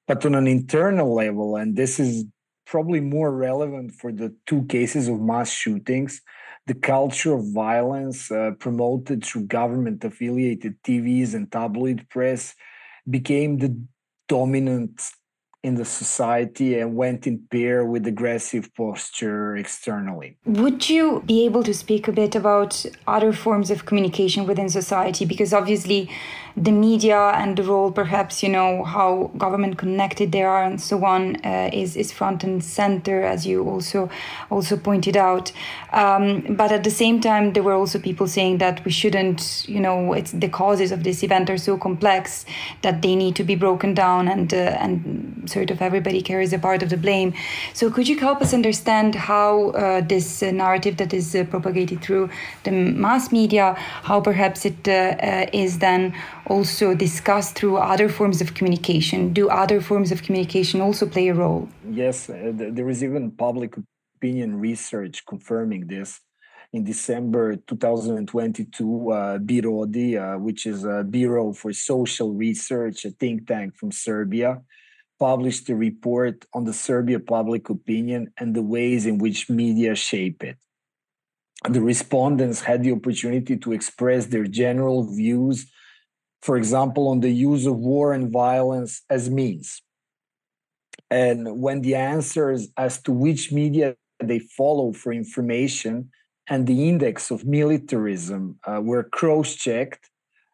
But 0.06 0.26
on 0.26 0.34
an 0.34 0.46
internal 0.46 1.14
level, 1.14 1.56
and 1.56 1.74
this 1.74 1.98
is 1.98 2.24
probably 2.68 3.00
more 3.00 3.32
relevant 3.32 3.92
for 4.00 4.12
the 4.12 4.32
two 4.46 4.62
cases 4.66 5.08
of 5.08 5.20
mass 5.20 5.50
shootings 5.50 6.20
the 6.68 6.74
culture 6.74 7.32
of 7.32 7.50
violence 7.52 8.30
uh, 8.30 8.50
promoted 8.58 9.24
through 9.24 9.44
government 9.46 10.04
affiliated 10.04 10.74
TVs 10.82 11.34
and 11.34 11.50
tabloid 11.50 12.06
press 12.10 12.54
became 13.08 13.56
the 13.58 13.74
dominant 14.28 15.00
in 15.64 15.74
the 15.74 15.84
society 15.84 16.78
and 16.78 16.94
went 16.94 17.26
in 17.26 17.42
pair 17.50 17.84
with 17.84 18.06
aggressive 18.06 18.72
posture 18.76 19.56
externally. 19.56 20.36
Would 20.44 20.88
you 20.88 21.22
be 21.26 21.44
able 21.46 21.64
to 21.64 21.74
speak 21.74 22.06
a 22.06 22.12
bit 22.12 22.36
about 22.36 22.86
other 23.08 23.32
forms 23.32 23.70
of 23.70 23.84
communication 23.84 24.46
within 24.46 24.68
society? 24.68 25.24
Because 25.24 25.52
obviously, 25.52 26.08
the 26.62 26.72
media 26.72 27.18
and 27.36 27.56
the 27.56 27.62
role, 27.62 27.90
perhaps, 27.92 28.42
you 28.42 28.48
know, 28.48 28.84
how 28.84 29.30
government 29.38 29.78
connected 29.78 30.32
they 30.32 30.42
are 30.42 30.64
and 30.64 30.80
so 30.80 31.04
on, 31.04 31.36
uh, 31.44 31.70
is, 31.72 31.96
is 31.96 32.12
front 32.12 32.44
and 32.44 32.62
center, 32.62 33.22
as 33.22 33.46
you 33.46 33.64
also 33.64 34.10
also 34.50 34.76
pointed 34.76 35.16
out. 35.16 35.52
Um, 35.92 36.56
but 36.56 36.72
at 36.72 36.84
the 36.84 36.90
same 36.90 37.20
time, 37.20 37.52
there 37.52 37.62
were 37.62 37.74
also 37.74 37.98
people 37.98 38.26
saying 38.26 38.58
that 38.58 38.84
we 38.84 38.90
shouldn't, 38.90 39.68
you 39.68 39.80
know, 39.80 40.12
it's 40.12 40.32
the 40.32 40.48
causes 40.48 40.92
of 40.92 41.04
this 41.04 41.22
event 41.22 41.48
are 41.50 41.58
so 41.58 41.76
complex 41.78 42.44
that 42.82 43.02
they 43.02 43.14
need 43.14 43.36
to 43.36 43.44
be 43.44 43.54
broken 43.54 43.94
down 43.94 44.28
and 44.28 44.52
uh, 44.52 44.76
and 44.80 45.44
sort 45.46 45.70
of 45.70 45.80
everybody 45.80 46.20
carries 46.22 46.52
a 46.52 46.58
part 46.58 46.82
of 46.82 46.90
the 46.90 46.96
blame. 46.96 47.32
So 47.72 47.90
could 47.90 48.08
you 48.08 48.18
help 48.18 48.42
us 48.42 48.52
understand 48.52 49.14
how 49.14 49.70
uh, 49.70 50.00
this 50.00 50.42
uh, 50.42 50.50
narrative 50.50 50.96
that 50.96 51.12
is 51.12 51.34
uh, 51.34 51.44
propagated 51.44 52.00
through 52.02 52.30
the 52.64 52.70
mass 52.70 53.32
media, 53.32 53.74
how 54.02 54.20
perhaps 54.20 54.64
it 54.64 54.88
uh, 54.88 55.46
is 55.52 55.78
then 55.78 56.14
also 56.48 56.94
discussed 56.94 57.54
through 57.54 57.76
other 57.76 58.08
forms 58.08 58.40
of 58.40 58.54
communication? 58.54 59.32
Do 59.32 59.48
other 59.48 59.80
forms 59.80 60.12
of 60.12 60.22
communication 60.22 60.80
also 60.80 61.06
play 61.06 61.28
a 61.28 61.34
role? 61.34 61.68
Yes, 61.88 62.28
uh, 62.28 62.52
there 62.54 62.88
is 62.88 63.02
even 63.04 63.30
public 63.30 63.74
opinion 64.16 64.58
research 64.60 65.24
confirming 65.26 65.86
this. 65.86 66.20
In 66.72 66.84
December 66.84 67.56
2022, 67.56 69.10
uh, 69.10 69.38
BIRODI, 69.38 70.16
uh, 70.16 70.38
which 70.38 70.66
is 70.66 70.84
a 70.84 71.02
Bureau 71.02 71.52
for 71.52 71.72
Social 71.72 72.34
Research, 72.34 73.06
a 73.06 73.10
think 73.10 73.46
tank 73.46 73.74
from 73.76 73.90
Serbia, 73.90 74.60
published 75.18 75.68
a 75.70 75.74
report 75.74 76.44
on 76.52 76.64
the 76.64 76.72
Serbia 76.72 77.20
public 77.20 77.70
opinion 77.70 78.32
and 78.38 78.54
the 78.54 78.62
ways 78.62 79.06
in 79.06 79.18
which 79.18 79.48
media 79.48 79.94
shape 79.94 80.44
it. 80.44 80.58
The 81.68 81.80
respondents 81.80 82.60
had 82.60 82.82
the 82.82 82.92
opportunity 82.92 83.56
to 83.56 83.72
express 83.72 84.26
their 84.26 84.44
general 84.44 85.12
views 85.12 85.66
for 86.42 86.56
example, 86.56 87.08
on 87.08 87.20
the 87.20 87.30
use 87.30 87.66
of 87.66 87.76
war 87.76 88.12
and 88.12 88.30
violence 88.30 89.02
as 89.10 89.28
means. 89.30 89.82
And 91.10 91.60
when 91.60 91.80
the 91.82 91.94
answers 91.94 92.68
as 92.76 93.00
to 93.02 93.12
which 93.12 93.50
media 93.50 93.96
they 94.22 94.38
follow 94.40 94.92
for 94.92 95.12
information 95.12 96.10
and 96.48 96.66
the 96.66 96.88
index 96.88 97.30
of 97.30 97.44
militarism 97.44 98.58
uh, 98.66 98.80
were 98.82 99.04
cross 99.04 99.54
checked, 99.54 100.10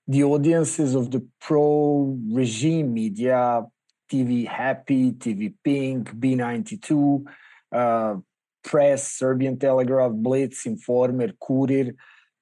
the 0.06 0.24
audiences 0.24 0.94
of 0.94 1.10
the 1.10 1.26
pro 1.40 2.18
regime 2.30 2.92
media, 2.92 3.64
TV 4.10 4.46
Happy, 4.46 5.12
TV 5.12 5.54
Pink, 5.64 6.12
B92, 6.12 7.24
uh, 7.72 8.16
Press, 8.62 9.12
Serbian 9.12 9.58
Telegraph, 9.58 10.12
Blitz, 10.12 10.66
Informer, 10.66 11.28
Kurir 11.42 11.94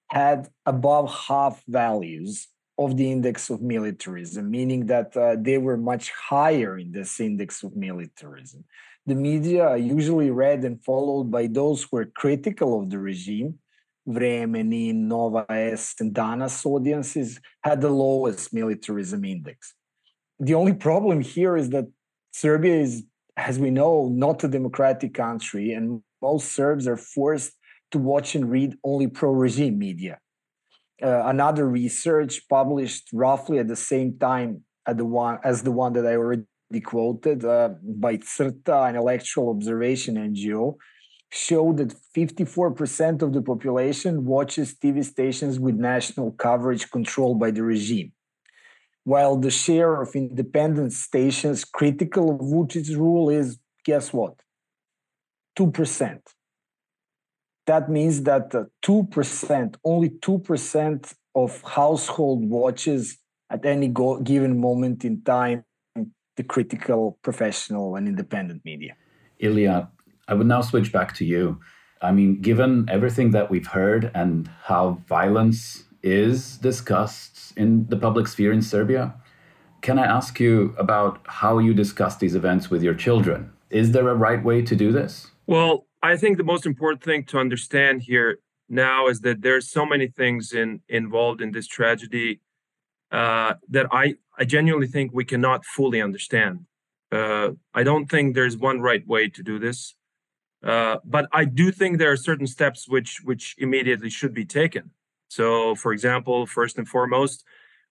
had 0.08 0.48
above 0.66 1.12
half 1.28 1.62
values 1.66 2.48
of 2.78 2.96
the 2.96 3.10
index 3.10 3.50
of 3.50 3.60
militarism, 3.60 4.50
meaning 4.50 4.86
that 4.86 5.16
uh, 5.16 5.36
they 5.38 5.58
were 5.58 5.76
much 5.76 6.10
higher 6.10 6.78
in 6.78 6.92
this 6.92 7.20
index 7.20 7.62
of 7.62 7.76
militarism. 7.76 8.64
The 9.06 9.14
media 9.14 9.64
are 9.66 9.78
usually 9.78 10.30
read 10.30 10.64
and 10.64 10.82
followed 10.82 11.30
by 11.30 11.48
those 11.48 11.84
who 11.84 11.98
are 11.98 12.06
critical 12.06 12.80
of 12.80 12.90
the 12.90 12.98
regime. 12.98 13.58
Vreme, 14.06 14.52
NIN, 14.52 15.08
Nova 15.08 15.44
S, 15.48 15.94
and 16.00 16.12
Danas 16.12 16.66
audiences 16.66 17.40
had 17.62 17.80
the 17.80 17.90
lowest 17.90 18.52
militarism 18.52 19.24
index. 19.24 19.74
The 20.40 20.54
only 20.54 20.72
problem 20.72 21.20
here 21.20 21.56
is 21.56 21.70
that 21.70 21.86
Serbia 22.32 22.74
is, 22.74 23.04
as 23.36 23.58
we 23.58 23.70
know, 23.70 24.08
not 24.08 24.42
a 24.42 24.48
democratic 24.48 25.14
country, 25.14 25.72
and 25.72 26.02
most 26.20 26.52
Serbs 26.52 26.88
are 26.88 26.96
forced 26.96 27.52
to 27.92 27.98
watch 27.98 28.34
and 28.34 28.50
read 28.50 28.76
only 28.82 29.06
pro 29.06 29.30
regime 29.30 29.78
media 29.78 30.18
uh, 31.02 31.22
another 31.26 31.68
research 31.68 32.48
published 32.48 33.08
roughly 33.12 33.58
at 33.58 33.68
the 33.68 33.76
same 33.76 34.18
time 34.18 34.62
at 34.86 34.96
the 34.96 35.04
one 35.04 35.38
as 35.44 35.62
the 35.62 35.72
one 35.72 35.92
that 35.94 36.06
I 36.06 36.16
already 36.16 36.44
quoted 36.84 37.44
uh, 37.44 37.70
by 37.82 38.16
CRTA, 38.16 38.90
an 38.90 38.96
electoral 38.96 39.50
observation 39.50 40.16
NGO, 40.16 40.76
showed 41.30 41.78
that 41.78 41.94
54% 42.16 43.22
of 43.22 43.32
the 43.32 43.42
population 43.42 44.24
watches 44.24 44.74
TV 44.74 45.04
stations 45.04 45.58
with 45.58 45.76
national 45.76 46.32
coverage 46.32 46.90
controlled 46.90 47.40
by 47.40 47.50
the 47.50 47.62
regime. 47.62 48.12
While 49.04 49.36
the 49.36 49.50
share 49.50 50.00
of 50.00 50.14
independent 50.14 50.92
stations 50.92 51.64
critical 51.64 52.30
of 52.32 52.40
Vučić's 52.40 52.96
rule 52.96 53.30
is, 53.30 53.58
guess 53.84 54.12
what? 54.12 54.34
2% 55.58 56.20
that 57.66 57.88
means 57.88 58.22
that 58.22 58.54
uh, 58.54 58.64
2%, 58.84 59.74
only 59.84 60.10
2% 60.10 61.14
of 61.34 61.62
household 61.62 62.48
watches 62.48 63.18
at 63.50 63.64
any 63.64 63.88
go- 63.88 64.20
given 64.20 64.60
moment 64.60 65.04
in 65.04 65.22
time 65.22 65.64
the 66.36 66.42
critical, 66.42 67.18
professional, 67.22 67.96
and 67.96 68.08
independent 68.08 68.64
media. 68.64 68.96
Ilija, 69.42 69.88
I 70.28 70.34
would 70.34 70.46
now 70.46 70.62
switch 70.62 70.90
back 70.90 71.14
to 71.16 71.26
you. 71.26 71.60
I 72.00 72.10
mean, 72.10 72.40
given 72.40 72.86
everything 72.88 73.32
that 73.32 73.50
we've 73.50 73.66
heard 73.66 74.10
and 74.14 74.48
how 74.64 75.02
violence 75.06 75.84
is 76.02 76.56
discussed 76.58 77.56
in 77.56 77.86
the 77.88 77.96
public 77.96 78.26
sphere 78.26 78.52
in 78.52 78.62
Serbia. 78.62 79.14
Can 79.82 79.98
I 79.98 80.06
ask 80.06 80.38
you 80.40 80.74
about 80.78 81.20
how 81.26 81.58
you 81.58 81.74
discuss 81.74 82.16
these 82.16 82.34
events 82.34 82.70
with 82.70 82.82
your 82.82 82.94
children? 82.94 83.52
Is 83.70 83.92
there 83.92 84.08
a 84.08 84.14
right 84.14 84.42
way 84.42 84.62
to 84.62 84.76
do 84.76 84.92
this? 84.92 85.28
Well, 85.46 85.86
I 86.02 86.16
think 86.16 86.36
the 86.36 86.44
most 86.44 86.66
important 86.66 87.02
thing 87.02 87.24
to 87.26 87.38
understand 87.38 88.02
here 88.02 88.40
now 88.68 89.06
is 89.06 89.20
that 89.20 89.42
there's 89.42 89.70
so 89.70 89.86
many 89.86 90.08
things 90.08 90.52
in, 90.52 90.80
involved 90.88 91.40
in 91.40 91.52
this 91.52 91.68
tragedy 91.68 92.40
uh, 93.12 93.54
that 93.68 93.86
I, 93.92 94.14
I 94.38 94.44
genuinely 94.44 94.88
think 94.88 95.12
we 95.12 95.24
cannot 95.24 95.64
fully 95.64 96.00
understand. 96.02 96.66
Uh, 97.12 97.50
I 97.74 97.82
don't 97.82 98.10
think 98.10 98.34
there's 98.34 98.56
one 98.56 98.80
right 98.80 99.06
way 99.06 99.28
to 99.28 99.42
do 99.42 99.58
this, 99.58 99.94
uh, 100.64 100.96
but 101.04 101.28
I 101.30 101.44
do 101.44 101.70
think 101.70 101.98
there 101.98 102.10
are 102.10 102.16
certain 102.16 102.46
steps 102.46 102.88
which 102.88 103.20
which 103.22 103.54
immediately 103.58 104.08
should 104.08 104.32
be 104.32 104.46
taken. 104.46 104.92
So, 105.28 105.74
for 105.74 105.92
example, 105.92 106.46
first 106.46 106.78
and 106.78 106.88
foremost, 106.88 107.44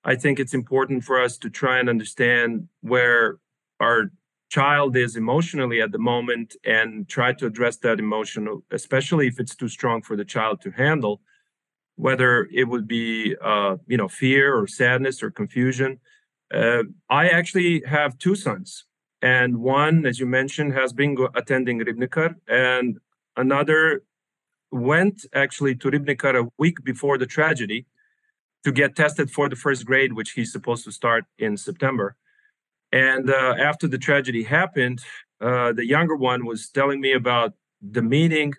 I 0.03 0.15
think 0.15 0.39
it's 0.39 0.55
important 0.55 1.03
for 1.03 1.21
us 1.21 1.37
to 1.39 1.49
try 1.51 1.77
and 1.79 1.87
understand 1.87 2.67
where 2.81 3.37
our 3.79 4.11
child 4.51 4.97
is 4.97 5.15
emotionally 5.15 5.81
at 5.81 5.91
the 5.93 5.97
moment 5.97 6.55
and 6.65 7.07
try 7.07 7.31
to 7.31 7.45
address 7.45 7.77
that 7.77 7.99
emotion, 7.99 8.61
especially 8.71 9.25
if 9.27 9.39
it's 9.39 9.55
too 9.55 9.69
strong 9.69 10.01
for 10.01 10.17
the 10.17 10.25
child 10.25 10.59
to 10.61 10.71
handle, 10.71 11.21
whether 11.95 12.49
it 12.51 12.65
would 12.65 12.85
be, 12.85 13.35
uh, 13.41 13.77
you 13.87 13.95
know, 13.95 14.09
fear 14.09 14.53
or 14.53 14.67
sadness 14.67 15.23
or 15.23 15.31
confusion. 15.31 15.99
Uh, 16.53 16.83
I 17.09 17.29
actually 17.29 17.81
have 17.87 18.17
two 18.17 18.35
sons, 18.35 18.83
and 19.21 19.57
one, 19.57 20.05
as 20.05 20.19
you 20.19 20.25
mentioned, 20.25 20.73
has 20.73 20.91
been 20.91 21.15
attending 21.33 21.79
Ribnikar, 21.79 22.35
and 22.49 22.97
another 23.37 24.03
went 24.69 25.25
actually 25.33 25.75
to 25.75 25.89
Ribnikar 25.89 26.35
a 26.43 26.49
week 26.57 26.83
before 26.83 27.17
the 27.17 27.25
tragedy 27.25 27.85
to 28.65 28.71
get 28.73 28.97
tested 28.97 29.31
for 29.31 29.47
the 29.47 29.55
first 29.55 29.85
grade, 29.85 30.11
which 30.11 30.31
he's 30.31 30.51
supposed 30.51 30.83
to 30.83 30.91
start 30.91 31.23
in 31.39 31.55
September. 31.55 32.17
And 32.91 33.29
uh, 33.29 33.55
after 33.57 33.87
the 33.87 33.97
tragedy 33.97 34.43
happened, 34.43 35.01
uh, 35.39 35.73
the 35.73 35.85
younger 35.85 36.15
one 36.15 36.45
was 36.45 36.69
telling 36.69 36.99
me 36.99 37.13
about 37.13 37.53
the 37.81 38.01
meeting 38.01 38.53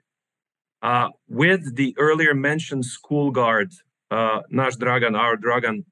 uh, 0.83 1.11
with 1.29 1.77
the 1.77 1.95
earlier 1.99 2.35
mentioned 2.35 2.85
school 2.85 3.31
guard, 3.31 3.73
uh, 4.11 4.41
Nash 4.51 4.77
Dragan, 4.77 5.17
our 5.17 5.37
Dragan, 5.37 5.85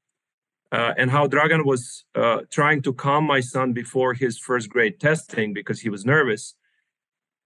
uh, 0.71 0.93
and 0.97 1.11
how 1.11 1.27
Dragan 1.27 1.65
was 1.65 2.03
uh, 2.15 2.39
trying 2.49 2.81
to 2.81 2.93
calm 2.93 3.25
my 3.25 3.39
son 3.39 3.73
before 3.73 4.13
his 4.13 4.37
first 4.37 4.69
grade 4.69 4.99
testing 4.99 5.53
because 5.53 5.81
he 5.81 5.89
was 5.89 6.05
nervous. 6.05 6.55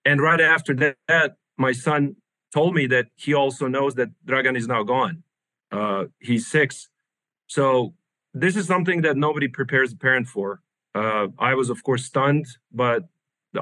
And 0.06 0.22
right 0.22 0.42
after 0.42 0.96
that, 1.08 1.36
my 1.58 1.72
son 1.72 2.16
told 2.54 2.74
me 2.74 2.88
that 2.88 3.08
he 3.16 3.34
also 3.34 3.68
knows 3.68 3.96
that 3.96 4.10
Dragan 4.26 4.58
is 4.58 4.68
now 4.68 4.84
gone. 4.84 5.24
He's 6.20 6.48
six. 6.48 6.90
So 7.48 7.94
this 8.34 8.56
is 8.56 8.66
something 8.66 9.02
that 9.02 9.18
nobody 9.18 9.48
prepares 9.48 9.92
a 9.94 9.98
parent 9.98 10.28
for. 10.28 10.62
Uh, 10.96 11.28
I 11.38 11.54
was, 11.54 11.70
of 11.70 11.84
course, 11.84 12.06
stunned, 12.06 12.48
but 12.72 13.04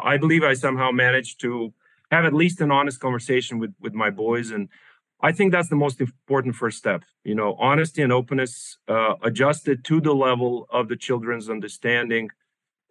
I 0.02 0.18
believe 0.18 0.44
I 0.44 0.54
somehow 0.54 0.92
managed 0.92 1.42
to 1.42 1.74
have 2.12 2.26
at 2.26 2.34
least 2.34 2.62
an 2.62 2.72
honest 2.72 3.00
conversation 3.00 3.58
with 3.58 3.74
with 3.82 3.94
my 3.94 4.10
boys, 4.10 4.52
and 4.52 4.70
I 5.22 5.32
think 5.32 5.52
that's 5.52 5.70
the 5.70 5.82
most 5.86 6.00
important 6.00 6.56
first 6.56 6.78
step. 6.78 7.02
You 7.24 7.36
know, 7.36 7.56
honesty 7.60 8.02
and 8.04 8.14
openness 8.14 8.78
uh, 8.88 9.16
adjusted 9.24 9.84
to 9.86 10.00
the 10.00 10.14
level 10.14 10.68
of 10.70 10.88
the 10.90 10.96
children's 10.96 11.50
understanding 11.50 12.30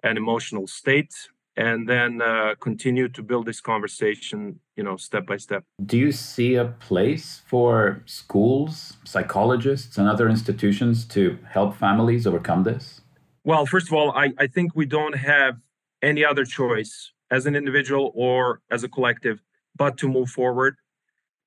and 0.03 0.19
emotional 0.19 0.67
state 0.67 1.15
and 1.57 1.89
then 1.89 2.23
uh, 2.23 2.55
continue 2.61 3.09
to 3.09 3.23
build 3.23 3.47
this 3.47 3.61
conversation 3.61 4.59
you 4.77 4.83
know 4.83 4.97
step 4.97 5.27
by 5.27 5.37
step 5.37 5.65
do 5.85 5.99
you 5.99 6.11
see 6.11 6.55
a 6.55 6.65
place 6.65 7.43
for 7.47 8.03
schools 8.07 8.97
psychologists 9.05 9.99
and 9.99 10.09
other 10.09 10.29
institutions 10.29 11.05
to 11.05 11.39
help 11.51 11.77
families 11.77 12.27
overcome 12.27 12.63
this 12.63 13.02
well 13.45 13.67
first 13.67 13.89
of 13.89 13.95
all 13.95 14.13
i, 14.13 14.31
I 14.39 14.47
think 14.47 14.73
we 14.75 14.87
don't 14.87 15.17
have 15.17 15.57
any 16.03 16.25
other 16.25 16.45
choice 16.45 17.13
as 17.31 17.47
an 17.47 17.55
individual 17.57 18.13
or 18.15 18.61
as 18.71 18.85
a 18.85 18.89
collective 18.89 19.43
but 19.77 19.97
to 19.99 20.09
move 20.09 20.31
forward 20.31 20.77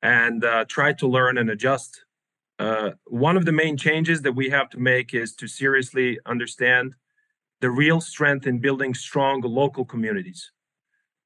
and 0.02 0.44
uh, 0.44 0.66
try 0.68 0.94
to 0.94 1.08
learn 1.08 1.38
and 1.38 1.50
adjust 1.50 2.06
uh, 2.58 2.92
one 3.06 3.36
of 3.36 3.46
the 3.46 3.52
main 3.52 3.76
changes 3.76 4.22
that 4.22 4.32
we 4.32 4.50
have 4.50 4.70
to 4.70 4.80
make 4.80 5.14
is 5.14 5.36
to 5.36 5.48
seriously 5.48 6.20
understand 6.26 6.94
the 7.62 7.70
real 7.70 8.00
strength 8.00 8.48
in 8.48 8.60
building 8.60 8.94
strong 8.94 9.42
local 9.42 9.84
communities 9.84 10.52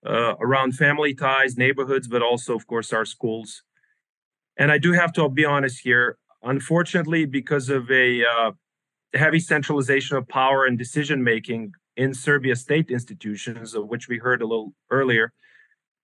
uh, 0.05 0.35
around 0.39 0.75
family 0.75 1.13
ties, 1.13 1.57
neighborhoods, 1.57 2.07
but 2.07 2.21
also, 2.21 2.55
of 2.55 2.65
course, 2.67 2.93
our 2.93 3.05
schools. 3.05 3.63
And 4.57 4.71
I 4.71 4.77
do 4.77 4.93
have 4.93 5.13
to 5.13 5.29
be 5.29 5.45
honest 5.45 5.81
here. 5.81 6.17
Unfortunately, 6.41 7.25
because 7.25 7.69
of 7.69 7.91
a 7.91 8.23
uh, 8.23 8.51
heavy 9.13 9.39
centralization 9.39 10.17
of 10.17 10.27
power 10.27 10.65
and 10.65 10.77
decision 10.77 11.23
making 11.23 11.73
in 11.97 12.13
Serbia 12.13 12.55
state 12.55 12.89
institutions, 12.89 13.73
of 13.73 13.87
which 13.87 14.07
we 14.07 14.17
heard 14.17 14.41
a 14.41 14.47
little 14.47 14.73
earlier, 14.89 15.33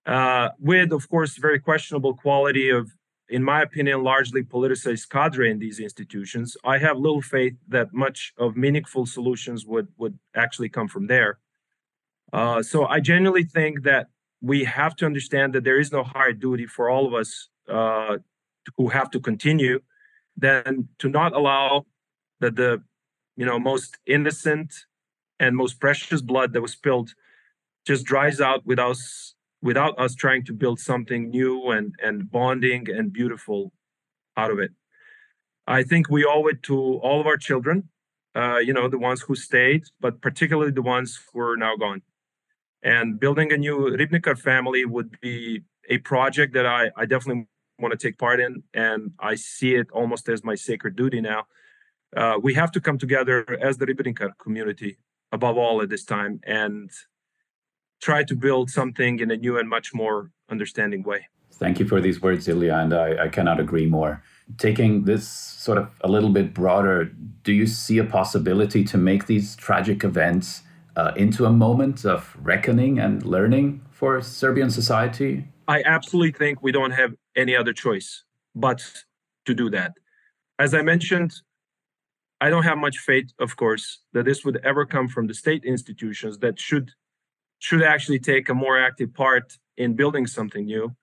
uh, 0.06 0.50
with, 0.60 0.92
of 0.92 1.08
course, 1.10 1.38
very 1.38 1.60
questionable 1.60 2.16
quality 2.16 2.70
of 2.70 2.92
in 3.30 3.44
my 3.44 3.62
opinion, 3.62 4.04
largely 4.04 4.44
politicized 4.44 5.10
cadre 5.10 5.50
in 5.50 5.60
these 5.60 5.80
institutions. 5.80 6.56
I 6.64 6.78
have 6.78 6.98
little 6.98 7.22
faith 7.22 7.56
that 7.68 7.94
much 7.94 8.34
of 8.38 8.56
meaningful 8.56 9.06
solutions 9.06 9.66
would 9.66 9.88
would 9.98 10.18
actually 10.36 10.70
come 10.70 10.88
from 10.88 11.08
there. 11.08 11.40
Uh, 12.34 12.62
so 12.62 12.86
I 12.86 13.00
genuinely 13.00 13.44
think 13.44 13.84
that 13.84 14.08
we 14.42 14.64
have 14.66 14.96
to 14.98 15.06
understand 15.06 15.54
that 15.54 15.64
there 15.64 15.80
is 15.80 15.92
no 15.92 16.04
higher 16.04 16.34
duty 16.34 16.68
for 16.68 16.90
all 16.90 17.08
of 17.08 17.14
us 17.14 17.50
uh, 17.68 18.18
who 18.78 18.90
have 18.90 19.10
to 19.12 19.20
continue 19.20 19.80
than 20.38 20.88
to 21.00 21.10
not 21.10 21.34
allow 21.34 21.86
that 22.42 22.56
the 22.56 22.84
you 23.36 23.46
know 23.46 23.60
most 23.60 23.98
innocent 24.06 24.74
and 25.40 25.56
most 25.56 25.80
precious 25.80 26.22
blood 26.22 26.54
that 26.54 26.62
was 26.62 26.72
spilled 26.72 27.14
just 27.86 28.06
dries 28.06 28.40
out 28.42 28.66
without 28.66 28.92
us 28.92 29.36
without 29.62 29.98
us 30.00 30.16
trying 30.16 30.44
to 30.46 30.54
build 30.54 30.80
something 30.80 31.30
new 31.30 31.70
and 31.72 31.94
and 32.02 32.32
bonding 32.32 32.90
and 32.90 33.12
beautiful 33.12 33.72
out 34.38 34.52
of 34.52 34.60
it. 34.60 34.72
I 35.68 35.84
think 35.84 36.10
we 36.10 36.24
owe 36.26 36.46
it 36.48 36.62
to 36.64 36.78
all 36.78 37.20
of 37.20 37.28
our 37.28 37.38
children 37.38 37.90
uh, 38.36 38.58
you 38.58 38.74
know 38.74 38.88
the 38.88 39.00
ones 39.00 39.22
who 39.22 39.36
stayed 39.36 39.84
but 40.00 40.22
particularly 40.22 40.72
the 40.72 40.82
ones 40.82 41.20
who 41.34 41.40
are 41.40 41.58
now 41.58 41.76
gone. 41.76 42.02
And 42.84 43.20
building 43.20 43.52
a 43.52 43.58
new 43.58 43.78
ribnikar 44.00 44.38
family 44.38 44.86
would 44.86 45.20
be 45.20 45.64
a 45.90 45.98
project 46.00 46.54
that 46.54 46.66
i, 46.66 46.90
I 46.98 47.06
definitely 47.06 47.48
want 47.80 47.92
to 47.92 47.98
take 47.98 48.18
part 48.18 48.40
in 48.40 48.64
and 48.74 49.12
i 49.20 49.36
see 49.36 49.76
it 49.76 49.88
almost 49.92 50.30
as 50.30 50.44
my 50.44 50.56
sacred 50.56 50.96
duty 50.96 51.22
now 51.22 51.46
uh, 52.16 52.40
we 52.42 52.54
have 52.54 52.72
to 52.72 52.82
come 52.82 52.98
together 52.98 53.46
as 53.62 53.78
the 53.78 53.86
ribnikar 53.86 54.32
community 54.38 54.98
above 55.32 55.58
all 55.58 55.82
at 55.82 55.90
this 55.90 56.04
time 56.04 56.40
and 56.44 56.90
try 58.02 58.24
to 58.24 58.36
build 58.36 58.70
something 58.70 59.20
in 59.20 59.32
a 59.32 59.38
new 59.38 59.58
and 59.58 59.70
much 59.70 59.94
more 59.94 60.32
understanding 60.50 61.04
way. 61.04 61.28
Thank 61.54 61.80
you 61.80 61.88
for 61.88 62.02
these 62.02 62.22
words, 62.22 62.48
Ilija, 62.48 62.84
and 62.84 62.94
I, 62.94 63.26
I 63.26 63.28
cannot 63.30 63.60
agree 63.60 63.86
more. 63.86 64.22
Taking 64.58 65.06
this 65.06 65.28
sort 65.28 65.78
of 65.78 65.90
a 66.02 66.10
little 66.10 66.30
bit 66.30 66.54
broader, 66.54 67.06
do 67.44 67.54
you 67.54 67.66
see 67.66 67.98
a 67.98 68.04
possibility 68.04 68.84
to 68.84 68.98
make 68.98 69.26
these 69.26 69.56
tragic 69.56 70.04
events 70.04 70.64
uh, 70.96 71.14
into 71.16 71.46
a 71.46 71.52
moment 71.52 72.06
of 72.06 72.36
reckoning 72.42 73.00
and 73.00 73.26
learning 73.26 73.82
for 73.90 74.22
Serbian 74.22 74.70
society? 74.70 75.48
I 75.68 75.82
absolutely 75.84 76.34
think 76.34 76.62
we 76.62 76.72
don't 76.72 76.92
have 76.92 77.16
any 77.36 77.56
other 77.56 77.74
choice 77.74 78.24
but 78.54 78.82
to 79.46 79.54
do 79.54 79.70
that. 79.70 79.94
As 80.60 80.74
I 80.74 80.82
mentioned, 80.82 81.34
I 82.42 82.50
don't 82.50 82.64
have 82.64 82.78
much 82.78 82.98
faith, 82.98 83.32
of 83.40 83.56
course, 83.56 84.00
that 84.14 84.26
this 84.26 84.44
would 84.44 84.58
ever 84.64 84.86
come 84.86 85.08
from 85.08 85.28
the 85.28 85.34
state 85.34 85.64
institutions 85.64 86.40
that 86.40 86.60
should 86.60 86.92
should 87.60 87.82
actually 87.82 88.20
take 88.20 88.50
a 88.50 88.54
more 88.54 88.78
active 88.78 89.14
part 89.14 89.58
in 89.78 89.96
building 89.96 90.28
something 90.28 90.66
new. 90.66 90.96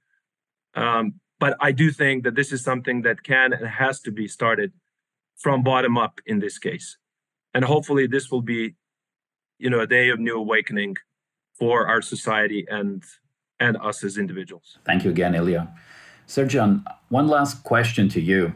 Um, 0.75 1.15
but 1.41 1.57
I 1.61 1.73
do 1.73 1.91
think 1.91 2.25
that 2.25 2.35
this 2.35 2.53
is 2.53 2.63
something 2.63 3.03
that 3.03 3.23
can 3.23 3.53
and 3.53 3.67
has 3.67 4.01
to 4.03 4.13
be 4.13 4.29
started 4.29 4.73
from 5.37 5.63
bottom 5.63 5.99
up 5.99 6.21
in 6.27 6.39
this 6.39 6.59
case. 6.59 6.99
And 7.55 7.65
hopefully 7.65 8.07
this 8.07 8.31
will 8.31 8.43
be, 8.43 8.77
you 9.59 9.71
know, 9.71 9.81
a 9.81 9.87
day 9.87 10.11
of 10.11 10.21
new 10.21 10.37
awakening 10.37 10.97
for 11.59 11.87
our 11.87 12.03
society 12.03 12.67
and 12.71 13.03
and 13.59 13.77
us 13.77 14.03
as 14.05 14.19
individuals. 14.19 14.79
Thank 14.85 15.05
you 15.05 15.11
again, 15.11 15.35
Ilija. 15.35 15.69
Srđan, 16.27 16.85
one 17.09 17.29
last 17.29 17.63
question 17.63 18.09
to 18.09 18.21
you. 18.21 18.53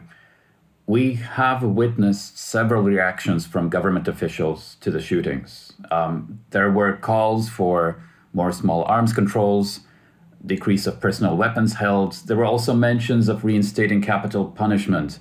We 0.87 1.15
have 1.15 1.63
witnessed 1.63 2.37
several 2.37 2.81
reactions 2.81 3.45
from 3.45 3.67
government 3.67 4.07
officials 4.07 4.77
to 4.79 4.89
the 4.89 5.01
shootings. 5.01 5.73
Um, 5.91 6.39
there 6.51 6.71
were 6.71 6.93
calls 6.95 7.49
for 7.49 8.01
more 8.31 8.53
small 8.53 8.83
arms 8.85 9.11
controls, 9.11 9.81
decrease 10.45 10.87
of 10.87 11.01
personal 11.01 11.35
weapons 11.35 11.73
held. 11.75 12.13
There 12.27 12.37
were 12.37 12.45
also 12.45 12.73
mentions 12.73 13.27
of 13.27 13.43
reinstating 13.43 14.01
capital 14.01 14.45
punishment. 14.45 15.19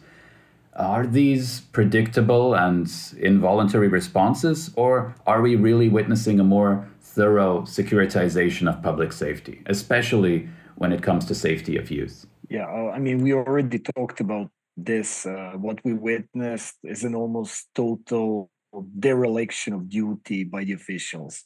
Are 0.75 1.05
these 1.05 1.63
predictable 1.73 2.55
and 2.55 2.89
involuntary 3.19 3.89
responses, 3.89 4.71
or 4.77 5.17
are 5.27 5.43
we 5.43 5.57
really 5.57 5.89
witnessing 5.89 6.39
a 6.39 6.45
more 6.45 6.89
thorough 7.01 7.63
securitization 7.63 8.69
of 8.69 8.83
public 8.85 9.13
safety, 9.13 9.63
especially 9.67 10.49
when 10.77 10.93
it 10.93 11.03
comes 11.03 11.25
to 11.25 11.35
safety 11.35 11.77
of 11.77 11.91
youth? 11.91 12.27
Yeah, 12.49 12.67
I 12.67 13.01
mean, 13.01 13.23
we 13.25 13.33
already 13.33 13.81
talked 13.81 14.21
about 14.21 14.51
this 14.77 15.25
uh, 15.25 15.53
what 15.57 15.83
we 15.85 15.95
witnessed 15.95 16.77
is 16.85 17.05
an 17.05 17.15
almost 17.15 17.69
total 17.75 18.51
dereliction 18.99 19.73
of 19.73 19.89
duty 19.89 20.45
by 20.45 20.65
the 20.65 20.75
officials. 20.75 21.45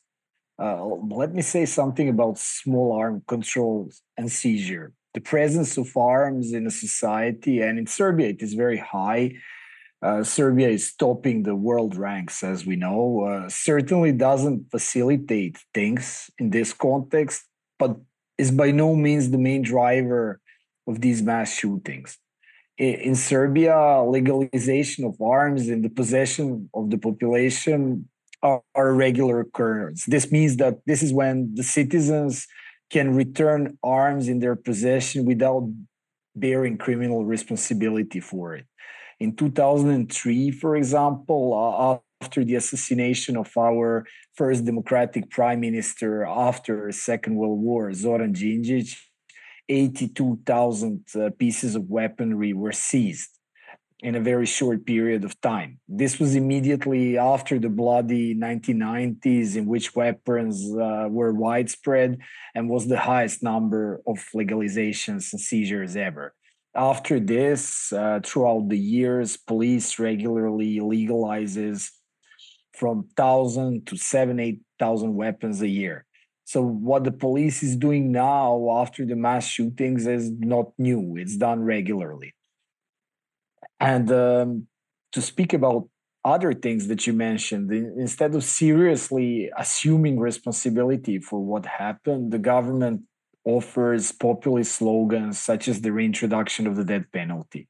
Uh, 0.59 0.85
let 0.85 1.33
me 1.33 1.43
say 1.43 1.65
something 1.65 2.09
about 2.09 2.39
small 2.39 2.93
arm 2.93 3.23
controls 3.27 4.03
and 4.17 4.31
seizure. 4.31 4.93
The 5.15 5.21
presence 5.21 5.79
of 5.79 5.97
arms 5.97 6.53
in 6.53 6.67
a 6.67 6.71
society 6.71 7.61
and 7.61 7.79
in 7.79 7.87
Serbia 7.87 8.29
it 8.29 8.43
is 8.43 8.55
very 8.55 8.79
high. 8.79 9.37
Uh, 10.03 10.23
Serbia 10.23 10.69
is 10.69 10.95
topping 10.95 11.43
the 11.43 11.55
world 11.55 11.95
ranks, 11.95 12.43
as 12.43 12.65
we 12.65 12.75
know. 12.75 13.25
Uh, 13.25 13.49
certainly 13.49 14.13
doesn't 14.13 14.71
facilitate 14.71 15.59
things 15.75 16.31
in 16.39 16.51
this 16.51 16.73
context, 16.73 17.45
but 17.79 17.97
is 18.39 18.51
by 18.51 18.71
no 18.71 18.97
means 18.97 19.31
the 19.31 19.39
main 19.39 19.63
driver 19.63 20.41
of 20.87 21.03
these 21.03 21.23
mass 21.23 21.53
shootings 21.53 22.19
in 22.81 23.15
Serbia, 23.15 24.03
legalization 24.03 25.05
of 25.05 25.21
arms 25.21 25.69
in 25.69 25.83
the 25.83 25.91
possession 25.91 26.71
of 26.73 26.89
the 26.91 26.97
population 26.97 28.09
are, 28.43 28.63
are 28.75 28.95
regular 28.95 29.41
occurrence. 29.41 30.07
This 30.07 30.33
means 30.33 30.57
that 30.57 30.79
this 30.87 31.03
is 31.03 31.13
when 31.13 31.55
the 31.55 31.63
citizens 31.63 32.47
can 32.89 33.15
return 33.15 33.77
arms 33.83 34.29
in 34.29 34.41
their 34.41 34.57
possession 34.57 35.27
without 35.27 35.71
bearing 36.35 36.79
criminal 36.79 37.27
responsibility 37.27 38.19
for 38.19 38.57
it. 38.57 38.67
In 39.21 39.37
2003, 39.37 40.51
for 40.51 40.75
example, 40.75 41.53
uh, 41.53 42.25
after 42.25 42.45
the 42.45 42.55
assassination 42.55 43.37
of 43.37 43.51
our 43.59 44.07
first 44.37 44.65
democratic 44.65 45.29
prime 45.29 45.61
minister 45.61 46.25
after 46.25 46.91
Second 46.93 47.37
World 47.37 47.61
War, 47.61 47.93
Zoran 47.93 48.33
Djindjic, 48.33 48.97
82,000 49.71 51.05
uh, 51.15 51.31
pieces 51.39 51.77
of 51.77 51.89
weaponry 51.89 52.53
were 52.53 52.73
seized 52.73 53.31
in 54.03 54.15
a 54.15 54.21
very 54.21 54.47
short 54.47 54.85
period 54.85 55.25
of 55.25 55.41
time. 55.41 55.79
This 55.87 56.19
was 56.19 56.35
immediately 56.35 57.19
after 57.19 57.59
the 57.59 57.69
bloody 57.69 58.35
1990s, 58.35 59.57
in 59.57 59.67
which 59.67 59.95
weapons 59.95 60.75
uh, 60.75 61.07
were 61.09 61.33
widespread 61.33 62.19
and 62.55 62.69
was 62.69 62.89
the 62.89 62.99
highest 62.99 63.43
number 63.43 64.01
of 64.07 64.17
legalizations 64.35 65.33
and 65.33 65.41
seizures 65.41 65.97
ever. 65.97 66.35
After 66.75 67.21
this, 67.21 67.93
uh, 67.93 68.21
throughout 68.25 68.69
the 68.69 68.79
years, 68.79 69.37
police 69.37 69.99
regularly 69.99 70.79
legalizes 70.79 71.91
from 72.73 72.99
1,000 73.17 73.87
to 73.87 73.97
7, 73.97 74.41
8,000 74.41 75.15
weapons 75.15 75.61
a 75.61 75.69
year. 75.69 76.07
So 76.51 76.61
what 76.63 77.05
the 77.05 77.13
police 77.13 77.63
is 77.63 77.77
doing 77.77 78.11
now 78.11 78.71
after 78.83 79.07
the 79.07 79.15
mass 79.15 79.47
shootings 79.47 80.09
is 80.09 80.33
not 80.33 80.73
new. 80.79 81.15
It's 81.17 81.37
done 81.37 81.63
regularly. 81.63 82.35
And 83.79 84.11
um, 84.11 84.67
to 85.13 85.23
speak 85.23 85.53
about 85.53 85.89
other 86.25 86.53
things 86.53 86.89
that 86.89 87.07
you 87.07 87.13
mentioned, 87.13 87.71
instead 87.73 88.35
of 88.35 88.43
seriously 88.43 89.49
assuming 89.57 90.19
responsibility 90.19 91.21
for 91.21 91.39
what 91.39 91.67
happened, 91.67 92.33
the 92.33 92.41
government 92.41 93.03
offers 93.45 94.11
populist 94.11 94.73
slogans 94.73 95.39
such 95.39 95.69
as 95.69 95.81
the 95.81 95.93
reintroduction 95.93 96.67
of 96.67 96.75
the 96.75 96.85
death 96.85 97.07
penalty. 97.13 97.69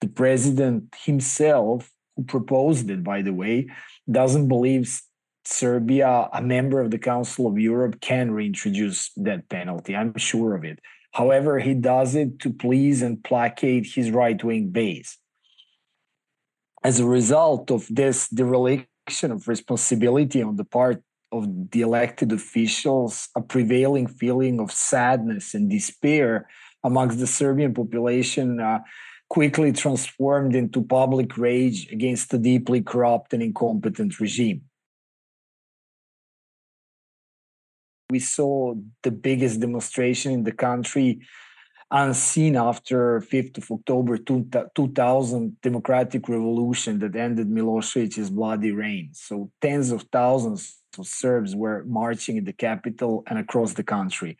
The 0.00 0.08
president 0.08 0.96
himself, 1.04 1.90
who 2.16 2.24
proposed 2.24 2.88
it, 2.88 3.04
by 3.04 3.20
the 3.20 3.34
way, 3.34 3.68
doesn't 4.10 4.48
believe 4.48 4.88
Serbia, 5.44 6.28
a 6.32 6.42
member 6.42 6.80
of 6.80 6.90
the 6.90 6.98
Council 6.98 7.46
of 7.46 7.58
Europe, 7.58 8.00
can 8.00 8.30
reintroduce 8.30 9.10
that 9.16 9.48
penalty. 9.48 9.96
I'm 9.96 10.16
sure 10.16 10.54
of 10.54 10.64
it. 10.64 10.78
However, 11.12 11.58
he 11.58 11.74
does 11.74 12.14
it 12.14 12.38
to 12.40 12.50
please 12.50 13.02
and 13.02 13.22
placate 13.22 13.86
his 13.86 14.10
right 14.10 14.42
wing 14.42 14.70
base. 14.70 15.18
As 16.82 17.00
a 17.00 17.06
result 17.06 17.70
of 17.70 17.86
this 17.90 18.28
dereliction 18.28 19.30
of 19.30 19.46
responsibility 19.46 20.42
on 20.42 20.56
the 20.56 20.64
part 20.64 21.02
of 21.30 21.70
the 21.70 21.80
elected 21.80 22.32
officials, 22.32 23.28
a 23.36 23.42
prevailing 23.42 24.06
feeling 24.06 24.60
of 24.60 24.70
sadness 24.70 25.54
and 25.54 25.70
despair 25.70 26.48
amongst 26.84 27.18
the 27.18 27.26
Serbian 27.26 27.74
population 27.74 28.60
uh, 28.60 28.80
quickly 29.28 29.72
transformed 29.72 30.54
into 30.54 30.82
public 30.82 31.38
rage 31.38 31.90
against 31.90 32.34
a 32.34 32.38
deeply 32.38 32.82
corrupt 32.82 33.32
and 33.32 33.42
incompetent 33.42 34.20
regime. 34.20 34.62
We 38.12 38.18
saw 38.18 38.74
the 39.06 39.14
biggest 39.28 39.56
demonstration 39.66 40.30
in 40.32 40.42
the 40.44 40.56
country 40.68 41.10
unseen 41.90 42.54
after 42.70 42.98
5th 43.32 43.56
of 43.60 43.70
October 43.76 44.14
2000 44.18 45.60
democratic 45.68 46.22
revolution 46.28 46.92
that 47.00 47.14
ended 47.26 47.48
Milosevic's 47.48 48.30
bloody 48.30 48.72
reign. 48.72 49.06
So 49.12 49.34
tens 49.60 49.90
of 49.92 50.00
thousands 50.18 50.60
of 50.98 51.06
Serbs 51.06 51.52
were 51.62 51.84
marching 52.02 52.36
in 52.38 52.44
the 52.44 52.58
capital 52.68 53.12
and 53.28 53.38
across 53.38 53.72
the 53.74 53.88
country. 53.96 54.32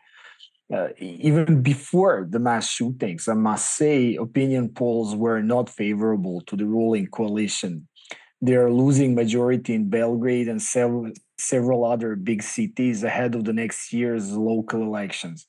Uh, 0.74 0.88
even 0.98 1.62
before 1.62 2.26
the 2.34 2.42
mass 2.48 2.66
shootings, 2.76 3.28
I 3.28 3.34
must 3.34 3.76
say, 3.80 4.16
opinion 4.16 4.70
polls 4.80 5.10
were 5.24 5.42
not 5.54 5.68
favorable 5.68 6.36
to 6.48 6.54
the 6.56 6.68
ruling 6.76 7.06
coalition. 7.18 7.72
They 8.40 8.56
are 8.62 8.72
losing 8.72 9.14
majority 9.14 9.74
in 9.74 9.90
Belgrade 9.90 10.48
and 10.48 10.60
several, 10.60 11.12
several 11.42 11.84
other 11.84 12.16
big 12.16 12.42
cities 12.42 13.02
ahead 13.02 13.34
of 13.34 13.44
the 13.44 13.52
next 13.52 13.92
year's 13.92 14.30
local 14.32 14.82
elections. 14.82 15.46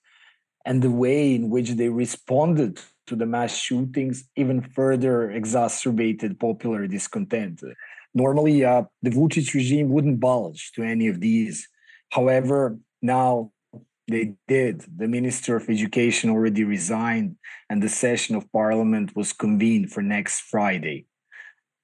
And 0.65 0.81
the 0.81 0.91
way 0.91 1.35
in 1.35 1.49
which 1.49 1.71
they 1.71 1.89
responded 1.89 2.79
to 3.07 3.15
the 3.15 3.25
mass 3.25 3.55
shootings 3.55 4.23
even 4.35 4.61
further 4.61 5.29
exacerbated 5.31 6.39
popular 6.39 6.87
discontent. 6.87 7.61
Normally, 8.13 8.63
uh, 8.63 8.83
the 9.01 9.09
Vučić 9.09 9.53
regime 9.53 9.89
wouldn't 9.89 10.19
bulge 10.19 10.71
to 10.75 10.83
any 10.83 11.07
of 11.07 11.19
these. 11.19 11.67
However, 12.11 12.77
now 13.01 13.51
they 14.07 14.35
did. 14.47 14.85
The 14.95 15.07
Minister 15.07 15.55
of 15.55 15.69
Education 15.69 16.29
already 16.29 16.63
resigned, 16.63 17.35
and 17.69 17.81
the 17.81 17.89
session 17.89 18.35
of 18.35 18.51
parliament 18.51 19.15
was 19.15 19.33
convened 19.33 19.91
for 19.91 20.01
next 20.01 20.41
Friday. 20.41 21.05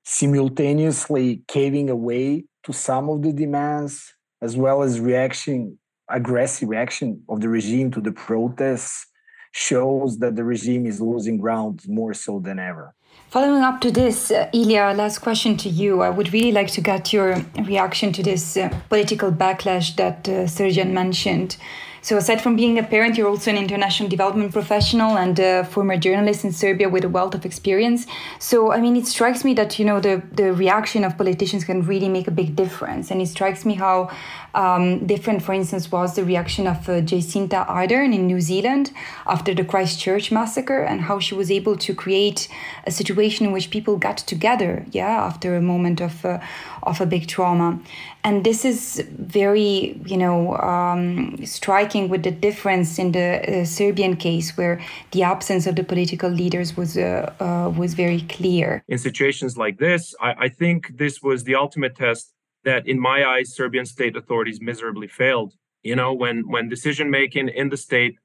Simultaneously 0.06 1.44
caving 1.48 1.90
away 1.90 2.46
to 2.70 2.74
some 2.74 3.10
of 3.10 3.24
the 3.24 3.34
demands, 3.34 4.14
as 4.44 4.56
well 4.56 4.84
as 4.84 5.00
reaction, 5.00 5.80
aggressive 6.08 6.70
reaction 6.70 7.24
of 7.28 7.42
the 7.42 7.50
regime 7.50 7.90
to 7.90 8.00
the 8.00 8.12
protests, 8.12 9.08
shows 9.52 10.20
that 10.20 10.36
the 10.36 10.44
regime 10.44 10.86
is 10.86 11.02
losing 11.02 11.40
ground 11.40 11.82
more 11.88 12.14
so 12.14 12.40
than 12.40 12.60
ever. 12.60 12.94
Following 13.32 13.64
up 13.64 13.82
to 13.82 13.90
this, 13.90 14.30
uh, 14.30 14.48
Ilija, 14.54 14.96
last 14.96 15.18
question 15.20 15.58
to 15.58 15.70
you. 15.70 16.02
I 16.02 16.12
would 16.12 16.32
really 16.32 16.52
like 16.52 16.72
to 16.74 16.82
get 16.82 17.12
your 17.12 17.44
reaction 17.66 18.14
to 18.14 18.22
this 18.22 18.56
uh, 18.56 18.70
political 18.88 19.32
backlash 19.32 19.96
that 19.96 20.30
uh, 20.30 20.46
mentioned. 20.86 21.58
So, 22.02 22.18
aside 22.18 22.42
from 22.42 22.56
being 22.56 22.78
a 22.80 22.84
parent, 22.84 23.18
you're 23.18 23.28
also 23.28 23.52
an 23.52 23.58
international 23.58 24.10
development 24.10 24.54
professional 24.54 25.18
and 25.18 25.38
a 25.40 25.64
former 25.66 25.98
journalist 25.98 26.44
in 26.44 26.52
Serbia 26.52 26.90
with 26.90 27.04
a 27.04 27.10
wealth 27.10 27.36
of 27.36 27.46
experience. 27.46 28.06
So, 28.40 28.72
I 28.72 28.80
mean, 28.80 28.96
it 28.96 29.08
strikes 29.08 29.44
me 29.44 29.54
that 29.56 29.80
you 29.80 29.86
know 29.86 30.00
the 30.00 30.22
the 30.32 30.54
reaction 30.54 31.04
of 31.04 31.18
politicians 31.18 31.64
can 31.64 31.86
really 31.86 32.10
make 32.10 32.28
a 32.28 32.32
big 32.32 32.56
difference, 32.56 33.12
and 33.12 33.22
it 33.22 33.28
strikes 33.28 33.66
me 33.66 33.76
how 33.76 34.10
um, 34.54 35.06
different, 35.06 35.44
for 35.44 35.54
instance, 35.54 35.92
was 35.92 36.16
the 36.16 36.24
reaction 36.24 36.68
of 36.68 36.88
uh, 36.90 37.02
Jacinda 37.02 37.68
Ardern 37.68 38.14
in 38.14 38.28
New 38.28 38.42
Zealand 38.42 38.92
after 39.28 39.54
the 39.54 39.64
Christchurch 39.64 40.32
massacre, 40.32 40.82
and 40.82 41.02
how 41.02 41.20
she 41.20 41.36
was 41.36 41.52
able 41.52 41.76
to 41.78 41.94
create 41.94 42.48
a 42.86 42.92
situation 42.92 43.46
in 43.46 43.52
which 43.52 43.70
people 43.70 43.98
got 43.98 44.18
together, 44.18 44.86
yeah, 44.92 45.26
after 45.26 45.56
a 45.56 45.62
moment 45.62 46.02
of 46.02 46.26
uh, 46.26 46.40
of 46.84 47.02
a 47.02 47.06
big 47.06 47.28
trauma, 47.28 47.80
and 48.24 48.44
this 48.44 48.66
is 48.66 49.06
very, 49.18 50.00
you 50.06 50.18
know, 50.18 50.58
um, 50.58 51.46
striking 51.46 52.10
with 52.10 52.24
the 52.24 52.32
difference 52.32 53.00
in 53.00 53.12
the 53.12 53.62
uh, 53.62 53.66
Serbian 53.66 54.16
case, 54.16 54.58
where 54.58 54.82
the 55.12 55.24
absence 55.24 55.68
of 55.68 55.76
the 55.76 55.84
political 55.84 56.30
leaders 56.30 56.76
was 56.76 56.98
uh, 56.98 57.34
uh, 57.40 57.70
was 57.70 57.94
very 57.94 58.22
clear. 58.22 58.84
In 58.88 58.98
situations 58.98 59.58
like 59.58 59.78
this, 59.80 60.16
I, 60.20 60.46
I 60.46 60.50
think 60.50 60.98
this 60.98 61.22
was 61.22 61.44
the 61.44 61.56
ultimate 61.56 61.96
test 61.96 62.34
that 62.64 62.88
in 62.88 63.00
my 63.00 63.26
eyes 63.26 63.56
serbian 63.56 63.86
state 63.86 64.16
authorities 64.16 64.60
miserably 64.62 65.08
failed 65.08 65.54
you 65.84 65.96
know 65.96 66.14
when 66.14 66.48
when 66.50 66.70
decision 66.70 67.10
making 67.10 67.50
in 67.50 67.70
the 67.70 67.78
state 67.78 68.16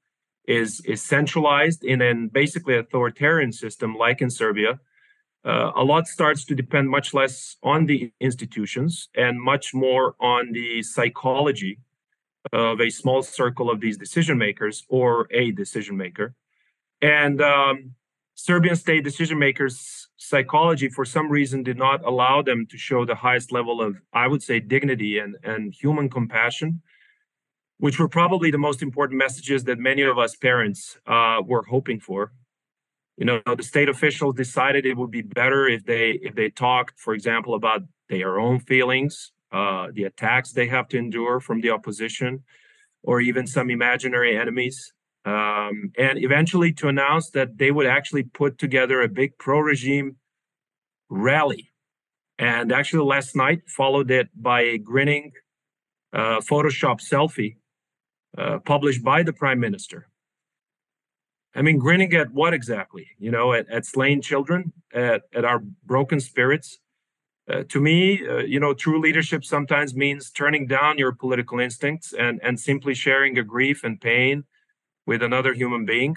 is 0.47 0.81
is 0.85 1.03
centralized 1.03 1.85
in 1.85 2.03
an 2.03 2.29
basically 2.29 2.77
authoritarian 2.77 3.53
system 3.53 3.95
like 3.95 4.21
in 4.21 4.31
serbia 4.31 4.79
uh, 5.45 5.73
a 5.77 5.85
lot 5.85 6.07
starts 6.07 6.45
to 6.47 6.55
depend 6.55 6.89
much 6.89 7.13
less 7.13 7.57
on 7.63 7.87
the 7.87 8.13
institutions 8.21 9.09
and 9.15 9.41
much 9.41 9.75
more 9.75 10.15
on 10.21 10.53
the 10.53 10.83
psychology 10.83 11.79
of 12.53 12.81
a 12.81 12.91
small 12.91 13.23
circle 13.23 13.71
of 13.71 13.81
these 13.81 13.97
decision 13.97 14.39
makers 14.39 14.85
or 14.89 15.27
a 15.31 15.51
decision 15.53 15.97
maker. 15.97 16.35
And 17.03 17.41
um, 17.43 17.95
serbian 18.35 18.77
state 18.77 19.05
decision 19.05 19.39
makers 19.39 20.09
psychology 20.17 20.89
for 20.89 21.05
some 21.05 21.31
reason 21.31 21.63
did 21.63 21.77
not 21.77 22.05
allow 22.05 22.43
them 22.43 22.67
to 22.67 22.77
show 22.77 23.05
the 23.05 23.15
highest 23.15 23.53
level 23.53 23.81
of 23.81 23.97
i 24.13 24.27
would 24.27 24.43
say 24.43 24.59
dignity 24.59 25.19
and, 25.19 25.37
and 25.45 25.73
human 25.73 26.09
compassion 26.09 26.83
which 27.79 27.99
were 27.99 28.09
probably 28.09 28.51
the 28.51 28.59
most 28.59 28.83
important 28.83 29.19
messages 29.19 29.65
that 29.65 29.79
many 29.79 30.03
of 30.03 30.19
us 30.19 30.37
parents 30.37 30.99
uh, 31.07 31.41
were 31.45 31.63
hoping 31.63 32.01
for 32.01 32.33
you 33.17 33.25
know 33.25 33.41
the 33.57 33.63
state 33.63 33.89
officials 33.89 34.35
decided 34.35 34.85
it 34.85 34.97
would 34.97 35.11
be 35.11 35.23
better 35.23 35.67
if 35.69 35.85
they 35.85 36.19
if 36.23 36.35
they 36.35 36.51
talked 36.51 36.99
for 36.99 37.15
example 37.15 37.55
about 37.55 37.83
their 38.09 38.39
own 38.39 38.59
feelings 38.59 39.33
uh, 39.55 39.87
the 39.93 40.03
attacks 40.03 40.53
they 40.53 40.67
have 40.67 40.89
to 40.89 40.99
endure 40.99 41.39
from 41.39 41.61
the 41.61 41.71
opposition 41.71 42.43
or 43.05 43.21
even 43.21 43.47
some 43.47 43.71
imaginary 43.71 44.37
enemies. 44.37 44.93
Um, 45.25 45.93
and 45.97 46.19
eventually 46.19 46.73
to 46.75 46.89
announce 46.89 47.31
that 47.31 47.57
they 47.57 47.71
would 47.71 47.87
actually 47.87 48.25
put 48.25 48.59
together 48.59 49.01
a 49.01 49.09
big 49.09 49.39
pro-regime 49.39 50.17
rally. 51.09 51.71
And 52.39 52.73
actually 52.73 53.05
last 53.05 53.37
night 53.37 53.63
followed 53.69 54.11
it 54.11 54.29
by 54.35 54.63
a 54.63 54.79
grinning 54.79 55.31
uh, 56.13 56.41
photoshop 56.41 57.01
selfie 57.01 57.57
uh, 58.37 58.59
published 58.59 59.05
by 59.05 59.23
the 59.23 59.33
prime 59.33 59.61
minister 59.61 60.09
I 61.55 61.63
mean, 61.63 61.79
grinning 61.79 62.13
at 62.15 62.33
what 62.33 62.53
exactly? 62.53 63.09
You 63.19 63.31
know, 63.31 63.53
at, 63.53 63.69
at 63.71 63.87
slain 63.87 64.21
children, 64.21 64.73
at, 64.93 65.23
at 65.35 65.45
our 65.45 65.61
broken 65.85 66.21
spirits. 66.21 66.79
Uh, 67.49 67.63
to 67.69 67.81
me, 67.81 68.27
uh, 68.27 68.39
you 68.39 68.59
know, 68.59 68.73
true 68.73 69.01
leadership 69.01 69.45
sometimes 69.45 69.95
means 69.95 70.31
turning 70.31 70.67
down 70.67 70.99
your 70.99 71.13
political 71.13 71.61
instincts 71.61 72.13
and, 72.13 72.41
and 72.43 72.59
simply 72.59 72.95
sharing 72.95 73.39
a 73.39 73.43
grief 73.43 73.85
and 73.85 74.01
pain 74.01 74.45
with 75.07 75.23
another 75.23 75.53
human 75.53 75.85
being, 75.85 76.17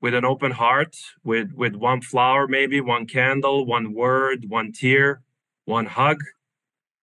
with 0.00 0.14
an 0.14 0.24
open 0.24 0.52
heart, 0.52 0.96
with, 1.24 1.52
with 1.52 1.74
one 1.74 2.00
flower, 2.00 2.46
maybe 2.46 2.80
one 2.80 3.06
candle, 3.06 3.66
one 3.66 3.92
word, 3.92 4.44
one 4.48 4.72
tear, 4.72 5.22
one 5.64 5.86
hug. 5.86 6.18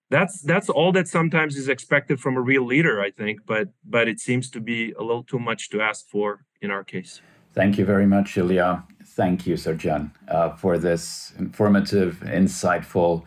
That's 0.09 0.41
that's 0.41 0.69
all 0.69 0.91
that 0.91 1.07
sometimes 1.07 1.55
is 1.55 1.67
expected 1.67 2.19
from 2.19 2.37
a 2.37 2.41
real 2.41 2.63
leader, 2.63 3.01
I 3.01 3.09
think. 3.09 3.47
But 3.47 3.69
but 3.83 4.07
it 4.07 4.19
seems 4.19 4.49
to 4.51 4.59
be 4.59 4.91
a 4.91 5.01
little 5.01 5.23
too 5.23 5.39
much 5.39 5.71
to 5.71 5.81
ask 5.81 6.07
for 6.07 6.45
in 6.61 6.69
our 6.69 6.83
case. 6.83 7.19
Thank 7.53 7.77
you 7.77 7.85
very 7.85 8.07
much, 8.07 8.35
Ilija. 8.35 8.83
Thank 9.05 9.45
you, 9.45 9.55
Srđan, 9.55 10.11
uh, 10.27 10.55
for 10.55 10.77
this 10.79 11.33
informative, 11.37 12.19
insightful, 12.25 13.23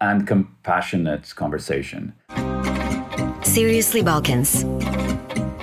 and 0.00 0.26
compassionate 0.26 1.34
conversation. 1.36 2.14
Seriously 3.42 4.02
Balkans, 4.02 4.62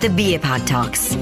the 0.01 0.09
BiEPAG 0.09 0.67
Talks. 0.67 1.15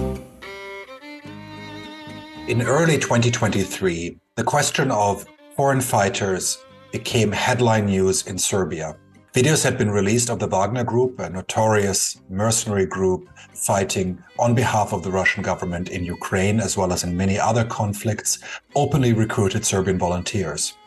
In 2.49 2.61
early 2.61 2.97
2023, 2.97 4.17
the 4.35 4.43
question 4.43 4.91
of 4.91 5.25
foreign 5.55 5.79
fighters 5.79 6.57
became 6.91 7.31
headline 7.31 7.85
news 7.85 8.27
in 8.27 8.37
Serbia. 8.37 8.97
Videos 9.33 9.63
had 9.63 9.79
been 9.79 9.89
released 9.89 10.29
of 10.29 10.37
the 10.37 10.45
Wagner 10.45 10.83
Group, 10.83 11.17
a 11.17 11.27
notorious 11.27 12.21
mercenary 12.29 12.85
group 12.85 13.27
fighting 13.55 14.23
on 14.37 14.53
behalf 14.53 14.93
of 14.93 15.01
the 15.01 15.09
Russian 15.09 15.41
government 15.41 15.89
in 15.89 16.05
Ukraine, 16.05 16.59
as 16.59 16.77
well 16.77 16.93
as 16.93 17.03
in 17.03 17.17
many 17.17 17.39
other 17.39 17.65
conflicts, 17.65 18.37
openly 18.75 19.11
recruited 19.11 19.65
Serbian 19.65 19.97
volunteers. 19.97 20.77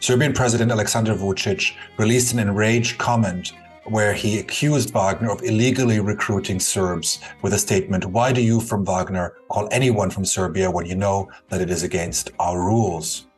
Serbian 0.00 0.32
President 0.32 0.72
Aleksandar 0.72 1.16
Vučić 1.16 1.76
released 1.96 2.32
an 2.32 2.40
enraged 2.40 2.98
comment 2.98 3.52
where 3.84 4.12
he 4.12 4.40
accused 4.40 4.92
Wagner 4.92 5.30
of 5.30 5.44
illegally 5.44 6.00
recruiting 6.00 6.58
Serbs 6.58 7.20
with 7.42 7.54
a 7.54 7.58
statement, 7.58 8.06
Why 8.06 8.32
do 8.32 8.40
you 8.40 8.60
from 8.60 8.84
Wagner 8.84 9.34
call 9.48 9.68
anyone 9.70 10.10
from 10.10 10.24
Serbia 10.24 10.68
when 10.68 10.84
you 10.84 10.96
know 10.96 11.30
that 11.48 11.60
it 11.60 11.70
is 11.70 11.84
against 11.84 12.32
our 12.40 12.58
rules? 12.58 13.28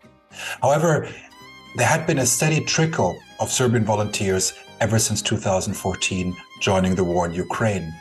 However, 0.62 1.06
there 1.76 1.86
had 1.86 2.06
been 2.06 2.20
a 2.20 2.26
steady 2.26 2.64
trickle 2.64 3.18
of 3.40 3.50
Serbian 3.50 3.84
volunteers 3.84 4.54
ever 4.80 4.98
since 4.98 5.22
2014 5.22 6.36
joining 6.60 6.94
the 6.94 7.04
war 7.04 7.26
in 7.26 7.32
Ukraine. 7.32 7.94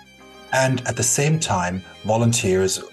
And 0.53 0.85
at 0.87 0.95
the 0.95 1.03
same 1.03 1.39
time, 1.39 1.83
volunteers 2.05 2.83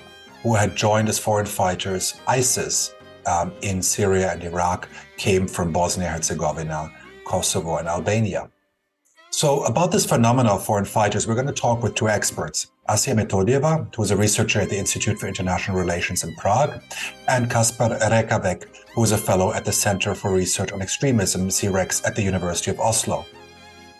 who 0.42 0.54
had 0.54 0.74
joined 0.76 1.08
as 1.08 1.18
foreign 1.18 1.46
fighters 1.46 2.20
ISIS 2.26 2.94
um, 3.26 3.52
in 3.62 3.82
Syria 3.82 4.32
and 4.32 4.42
Iraq 4.42 4.88
came 5.16 5.46
from 5.46 5.72
Bosnia 5.72 6.08
Herzegovina, 6.08 6.90
Kosovo, 7.24 7.76
and 7.76 7.88
Albania. 7.88 8.50
So, 9.30 9.64
about 9.64 9.92
this 9.92 10.04
phenomenon 10.04 10.52
of 10.52 10.64
foreign 10.66 10.84
fighters, 10.84 11.26
we're 11.26 11.34
going 11.34 11.46
to 11.46 11.54
talk 11.54 11.82
with 11.82 11.94
two 11.94 12.08
experts 12.08 12.66
Asya 12.88 13.14
Metodieva, 13.14 13.94
who 13.94 14.02
is 14.02 14.10
a 14.10 14.16
researcher 14.16 14.60
at 14.60 14.68
the 14.68 14.76
Institute 14.76 15.18
for 15.18 15.26
International 15.26 15.78
Relations 15.78 16.22
in 16.22 16.34
Prague, 16.34 16.82
and 17.28 17.50
Kacper 17.50 17.98
Rekawek, 18.00 18.66
who 18.94 19.02
is 19.02 19.12
a 19.12 19.18
fellow 19.18 19.52
at 19.52 19.64
the 19.64 19.72
Center 19.72 20.14
for 20.14 20.32
Research 20.32 20.72
on 20.72 20.82
Extremism, 20.82 21.50
C-REX, 21.50 22.04
at 22.04 22.14
the 22.14 22.22
University 22.22 22.70
of 22.70 22.80
Oslo. 22.80 23.24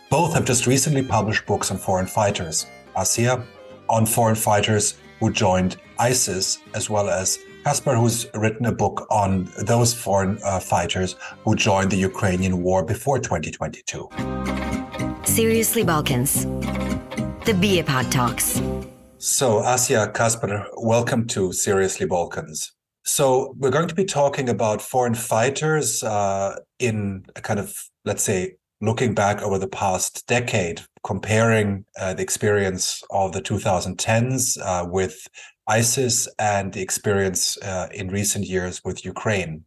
Both 0.09 0.33
have 0.33 0.45
just 0.45 0.67
recently 0.67 1.03
published 1.03 1.45
books 1.45 1.71
on 1.71 1.77
foreign 1.77 2.05
fighters. 2.05 2.67
Asya 2.95 3.43
on 3.89 4.05
foreign 4.05 4.35
fighters 4.35 4.95
who 5.19 5.31
joined 5.31 5.77
ISIS, 5.97 6.59
as 6.75 6.89
well 6.89 7.09
as 7.09 7.39
Kacper, 7.65 7.97
who's 7.97 8.27
written 8.33 8.65
a 8.65 8.71
book 8.71 9.07
on 9.09 9.49
those 9.59 9.93
foreign 9.93 10.37
uh, 10.43 10.59
fighters 10.59 11.15
who 11.43 11.55
joined 11.55 11.91
the 11.91 11.97
Ukrainian 11.97 12.61
war 12.61 12.83
before 12.83 13.19
2022. 13.19 14.09
Seriously 15.23 15.83
Balkans, 15.83 16.43
the 17.45 17.53
BiEPAG 17.53 18.11
Talks. 18.11 18.61
So, 19.17 19.61
Asya, 19.61 20.13
Kacper, 20.13 20.67
welcome 20.77 21.25
to 21.27 21.53
Seriously 21.53 22.05
Balkans. 22.05 22.73
So 23.03 23.53
we're 23.57 23.69
going 23.69 23.89
to 23.89 23.95
be 23.95 24.05
talking 24.05 24.49
about 24.49 24.81
foreign 24.81 25.13
fighters 25.13 26.03
uh, 26.03 26.57
in 26.79 27.25
a 27.35 27.41
kind 27.41 27.59
of, 27.59 27.77
let's 28.05 28.23
say, 28.23 28.55
looking 28.81 29.13
back 29.13 29.41
over 29.41 29.57
the 29.57 29.67
past 29.67 30.25
decade, 30.27 30.81
comparing 31.03 31.85
uh, 31.99 32.13
the 32.13 32.23
experience 32.23 33.03
of 33.11 33.33
the 33.33 33.41
2010s 33.41 34.57
uh, 34.61 34.85
with 34.89 35.27
ISIS 35.67 36.27
and 36.39 36.73
the 36.73 36.81
experience 36.81 37.57
uh, 37.61 37.87
in 37.93 38.09
recent 38.09 38.45
years 38.45 38.81
with 38.83 39.05
Ukraine. 39.05 39.63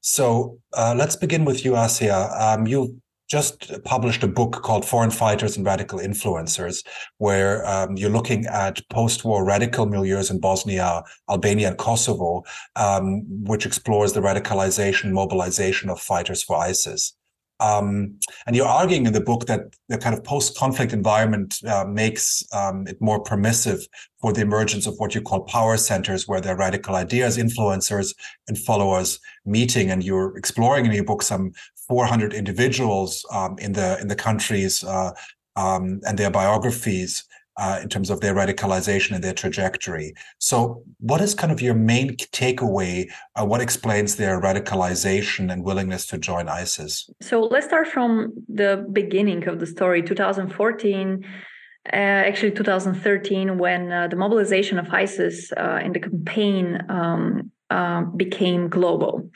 So 0.00 0.58
uh, 0.74 0.94
let's 0.96 1.16
begin 1.16 1.44
with 1.44 1.64
you, 1.64 1.72
Asya. 1.72 2.40
Um, 2.40 2.66
you 2.66 3.00
just 3.30 3.72
published 3.84 4.24
a 4.24 4.28
book 4.28 4.60
called 4.62 4.84
Foreign 4.84 5.10
Fighters 5.10 5.56
and 5.56 5.64
Radical 5.64 6.00
Influencers, 6.00 6.84
where 7.18 7.64
um, 7.66 7.96
you're 7.96 8.10
looking 8.10 8.44
at 8.46 8.86
post 8.90 9.24
war 9.24 9.44
radical 9.44 9.86
milieus 9.86 10.30
in 10.30 10.40
Bosnia, 10.40 11.04
Albania, 11.28 11.68
and 11.68 11.78
Kosovo, 11.78 12.42
um, 12.74 13.22
which 13.44 13.64
explores 13.64 14.12
the 14.12 14.20
radicalization, 14.20 15.12
mobilization 15.12 15.88
of 15.90 16.00
fighters 16.00 16.42
for 16.42 16.56
ISIS. 16.56 17.14
Um, 17.60 18.18
and 18.46 18.56
you're 18.56 18.66
arguing 18.66 19.06
in 19.06 19.12
the 19.12 19.20
book 19.20 19.46
that 19.46 19.60
the 19.88 19.98
kind 19.98 20.16
of 20.16 20.24
post-conflict 20.24 20.94
environment 20.94 21.58
uh, 21.68 21.84
makes 21.84 22.42
um, 22.54 22.86
it 22.86 23.00
more 23.00 23.22
permissive 23.22 23.86
for 24.20 24.32
the 24.32 24.40
emergence 24.40 24.86
of 24.86 24.94
what 24.96 25.14
you 25.14 25.20
call 25.20 25.42
power 25.42 25.76
centers, 25.76 26.26
where 26.26 26.40
there 26.40 26.54
are 26.54 26.58
radical 26.58 26.96
ideas, 26.96 27.36
influencers, 27.36 28.14
and 28.48 28.58
followers 28.58 29.20
meeting. 29.44 29.90
And 29.90 30.02
you're 30.02 30.36
exploring 30.38 30.86
in 30.86 30.92
your 30.92 31.04
book 31.04 31.22
some 31.22 31.52
400 31.90 32.32
individuals 32.32 33.26
um, 33.32 33.58
in 33.58 33.72
the 33.72 33.98
in 34.00 34.06
the 34.06 34.14
countries 34.14 34.84
uh, 34.84 35.10
um, 35.56 36.00
and 36.06 36.16
their 36.16 36.30
biographies 36.30 37.24
uh, 37.56 37.80
in 37.82 37.88
terms 37.88 38.10
of 38.10 38.20
their 38.20 38.34
radicalization 38.34 39.12
and 39.14 39.24
their 39.24 39.34
trajectory. 39.34 40.14
So, 40.38 40.84
what 41.00 41.20
is 41.20 41.34
kind 41.34 41.52
of 41.52 41.60
your 41.60 41.74
main 41.74 42.16
takeaway? 42.16 43.10
Uh, 43.34 43.44
what 43.44 43.60
explains 43.60 44.16
their 44.16 44.40
radicalization 44.40 45.52
and 45.52 45.64
willingness 45.64 46.06
to 46.06 46.18
join 46.18 46.48
ISIS? 46.48 47.10
So, 47.20 47.40
let's 47.40 47.66
start 47.66 47.88
from 47.88 48.32
the 48.48 48.86
beginning 48.92 49.48
of 49.48 49.58
the 49.58 49.66
story 49.66 50.00
2014. 50.00 51.24
Uh, 51.92 51.96
actually, 51.96 52.52
2013, 52.52 53.58
when 53.58 53.90
uh, 53.90 54.06
the 54.06 54.16
mobilization 54.16 54.78
of 54.78 54.88
ISIS 54.90 55.50
uh, 55.56 55.80
in 55.84 55.92
the 55.92 56.00
campaign 56.00 56.78
um, 56.88 57.50
uh, 57.70 58.02
became 58.16 58.68
global. 58.68 59.28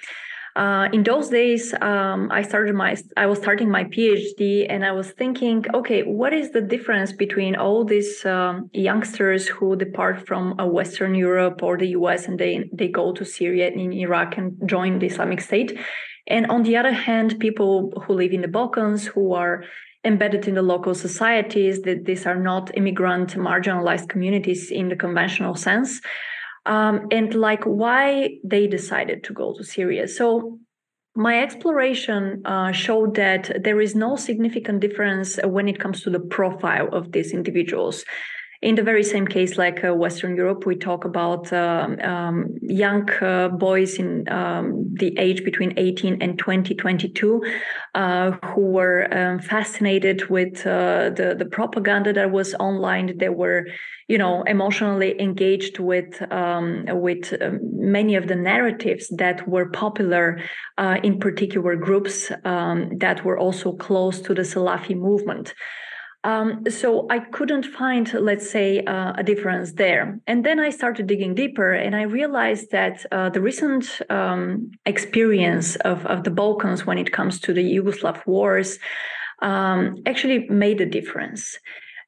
Uh, 0.57 0.89
in 0.93 1.03
those 1.03 1.31
days, 1.31 1.75
um, 1.81 2.31
I 2.31 2.43
started 2.43 2.77
my 2.77 2.97
I 3.17 3.27
was 3.27 3.39
starting 3.39 3.69
my 3.69 3.85
PhD, 3.85 4.67
and 4.71 4.85
I 4.85 4.93
was 4.93 5.11
thinking, 5.11 5.65
okay, 5.75 6.03
what 6.05 6.33
is 6.33 6.53
the 6.53 6.61
difference 6.61 7.13
between 7.13 7.57
all 7.57 7.85
these 7.85 8.25
um, 8.25 8.71
youngsters 8.73 9.49
who 9.49 9.75
depart 9.75 10.29
from 10.29 10.59
uh, 10.61 10.67
Western 10.67 11.17
Europe 11.17 11.65
or 11.65 11.77
the 11.77 11.89
US 11.99 12.29
and 12.29 12.39
they 12.39 12.71
they 12.73 12.87
go 12.87 13.13
to 13.13 13.25
Syria 13.25 13.67
and 13.67 13.81
in 13.81 13.93
Iraq 13.93 14.39
and 14.39 14.57
join 14.69 15.01
the 15.01 15.07
Islamic 15.07 15.41
State, 15.41 15.77
and 16.29 16.47
on 16.47 16.63
the 16.63 16.77
other 16.77 16.93
hand, 16.93 17.41
people 17.41 17.93
who 18.03 18.13
live 18.15 18.33
in 18.33 18.43
the 18.43 18.55
Balkans 18.61 19.07
who 19.07 19.33
are 19.33 19.65
embedded 20.05 20.47
in 20.47 20.55
the 20.55 20.63
local 20.63 20.95
societies 20.95 21.83
that 21.83 22.05
these 22.05 22.27
are 22.27 22.39
not 22.39 22.71
immigrant 22.77 23.35
marginalized 23.35 24.09
communities 24.09 24.71
in 24.71 24.89
the 24.89 24.97
conventional 24.97 25.57
sense 25.57 26.01
um, 26.67 27.09
and 27.11 27.35
like 27.35 27.65
why 27.65 28.39
they 28.45 28.67
decided 28.67 29.25
to 29.25 29.33
go 29.33 29.55
to 29.55 29.65
Syria. 29.65 30.09
So 30.09 30.59
my 31.15 31.43
exploration 31.43 32.43
uh, 32.45 32.73
showed 32.73 33.15
that 33.15 33.63
there 33.63 33.81
is 33.81 33.95
no 33.95 34.17
significant 34.17 34.81
difference 34.81 35.39
when 35.45 35.69
it 35.69 35.79
comes 35.79 36.03
to 36.03 36.11
the 36.11 36.21
profile 36.21 36.89
of 36.93 37.13
these 37.13 37.33
individuals. 37.33 38.05
In 38.65 38.77
the 38.77 38.83
very 38.83 39.05
same 39.05 39.27
case, 39.27 39.59
like 39.59 39.85
uh, 39.85 39.93
Western 39.93 40.37
Europe, 40.37 40.65
we 40.65 40.75
talk 40.75 41.05
about 41.05 41.53
um, 41.53 42.01
um, 42.01 42.57
young 42.63 43.11
uh, 43.21 43.49
boys 43.49 43.99
in 43.99 44.27
um, 44.31 44.87
the 44.95 45.15
age 45.19 45.45
between 45.45 45.75
18 45.77 46.23
and 46.23 46.39
20, 46.39 46.75
22, 46.75 47.43
uh, 47.95 48.31
who 48.31 48.63
were 48.63 49.07
um, 49.15 49.39
fascinated 49.39 50.31
with 50.31 50.63
the, 50.63 51.35
the 51.39 51.45
propaganda 51.45 52.15
that 52.15 52.31
was 52.31 52.55
online. 52.55 53.19
They 53.19 53.29
were 53.29 53.67
you 54.09 54.17
know 54.17 54.43
emotionally 54.45 55.21
engaged 55.21 55.79
with 55.79 56.23
um, 56.33 56.87
with 56.89 57.35
many 57.61 58.15
of 58.15 58.29
the 58.29 58.37
narratives 58.37 59.09
that 59.19 59.47
were 59.47 59.69
popular 59.69 60.41
uh, 60.79 60.97
in 61.03 61.21
particular 61.21 61.77
groups 61.77 62.33
um, 62.47 62.97
that 62.97 63.27
were 63.27 63.39
also 63.39 63.73
close 63.73 64.21
to 64.23 64.33
the 64.33 64.43
Salafi 64.43 64.97
movement. 64.97 65.53
Um, 66.25 66.65
so 66.71 67.07
I 67.11 67.19
couldn't 67.19 67.67
find, 67.67 68.13
let's 68.15 68.51
say, 68.51 68.83
uh, 68.85 69.13
a 69.17 69.23
difference 69.23 69.73
there. 69.73 70.19
And 70.27 70.43
then 70.45 70.59
I 70.59 70.71
started 70.71 71.07
digging 71.07 71.35
deeper, 71.35 71.73
and 71.73 71.95
I 71.95 72.03
realized 72.03 72.71
that 72.71 73.05
uh, 73.13 73.29
the 73.29 73.43
recent 73.43 74.01
um, 74.09 74.71
experience 74.87 75.77
of, 75.77 76.07
of 76.07 76.25
the 76.25 76.31
Balkans 76.31 76.87
when 76.87 76.97
it 76.97 77.13
comes 77.13 77.39
to 77.41 77.53
the 77.53 77.63
Yugoslav 77.63 78.27
wars 78.27 78.79
um, 79.43 79.97
actually 80.07 80.49
made 80.49 80.81
a 80.81 80.87
difference. 80.87 81.59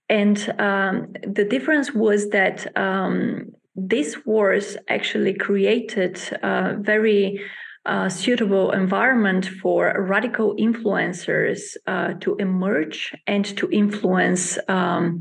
And 0.09 0.39
um, 0.59 1.13
the 1.23 1.45
difference 1.45 1.93
was 1.93 2.31
that 2.31 2.75
um, 2.77 3.53
these 3.75 4.25
wars 4.25 4.79
actually 4.89 5.35
created 5.35 6.19
a 6.43 6.77
very 6.79 7.41
uh, 7.87 8.09
suitable 8.09 8.73
environment 8.73 9.47
for 9.47 9.95
radical 10.09 10.55
influencers 10.57 11.77
uh, 11.87 12.15
to 12.21 12.37
emerge 12.37 13.15
and 13.27 13.45
to 13.57 13.69
influence 13.71 14.59
um, 14.69 15.21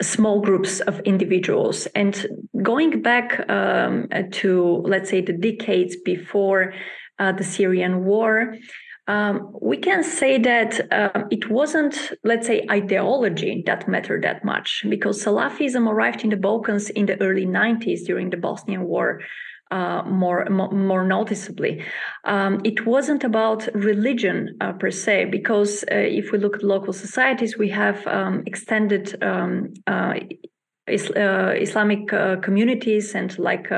small 0.00 0.40
groups 0.40 0.80
of 0.80 1.00
individuals. 1.00 1.86
And 1.94 2.26
going 2.62 3.02
back 3.02 3.48
um, 3.50 4.08
to, 4.32 4.82
let's 4.86 5.10
say, 5.10 5.20
the 5.20 5.32
decades 5.32 5.96
before 6.04 6.74
uh, 7.18 7.32
the 7.32 7.44
Syrian 7.44 8.04
war, 8.04 8.54
um, 9.08 9.52
we 9.62 9.76
can 9.76 10.02
say 10.02 10.36
that 10.38 10.92
uh, 10.92 11.22
it 11.30 11.48
wasn't, 11.48 12.12
let's 12.24 12.46
say, 12.46 12.66
ideology 12.70 13.62
that 13.66 13.86
mattered 13.86 14.24
that 14.24 14.44
much 14.44 14.84
because 14.88 15.24
Salafism 15.24 15.88
arrived 15.88 16.24
in 16.24 16.30
the 16.30 16.36
Balkans 16.36 16.90
in 16.90 17.06
the 17.06 17.20
early 17.22 17.46
90s 17.46 18.04
during 18.04 18.30
the 18.30 18.36
Bosnian 18.36 18.84
War. 18.84 19.20
Uh, 19.72 20.02
more, 20.06 20.46
more, 20.48 21.04
noticeably, 21.04 21.82
um, 22.22 22.60
it 22.62 22.86
wasn't 22.86 23.24
about 23.24 23.68
religion 23.74 24.56
uh, 24.60 24.72
per 24.72 24.92
se, 24.92 25.24
because 25.24 25.82
uh, 25.90 25.96
if 25.96 26.30
we 26.30 26.38
look 26.38 26.54
at 26.54 26.62
local 26.62 26.92
societies, 26.92 27.58
we 27.58 27.68
have 27.68 28.06
um, 28.06 28.44
extended 28.46 29.20
um, 29.24 29.74
uh, 29.88 30.14
is, 30.86 31.10
uh, 31.10 31.54
Islamic 31.58 32.12
uh, 32.12 32.36
communities 32.36 33.14
and 33.14 33.36
like 33.38 33.68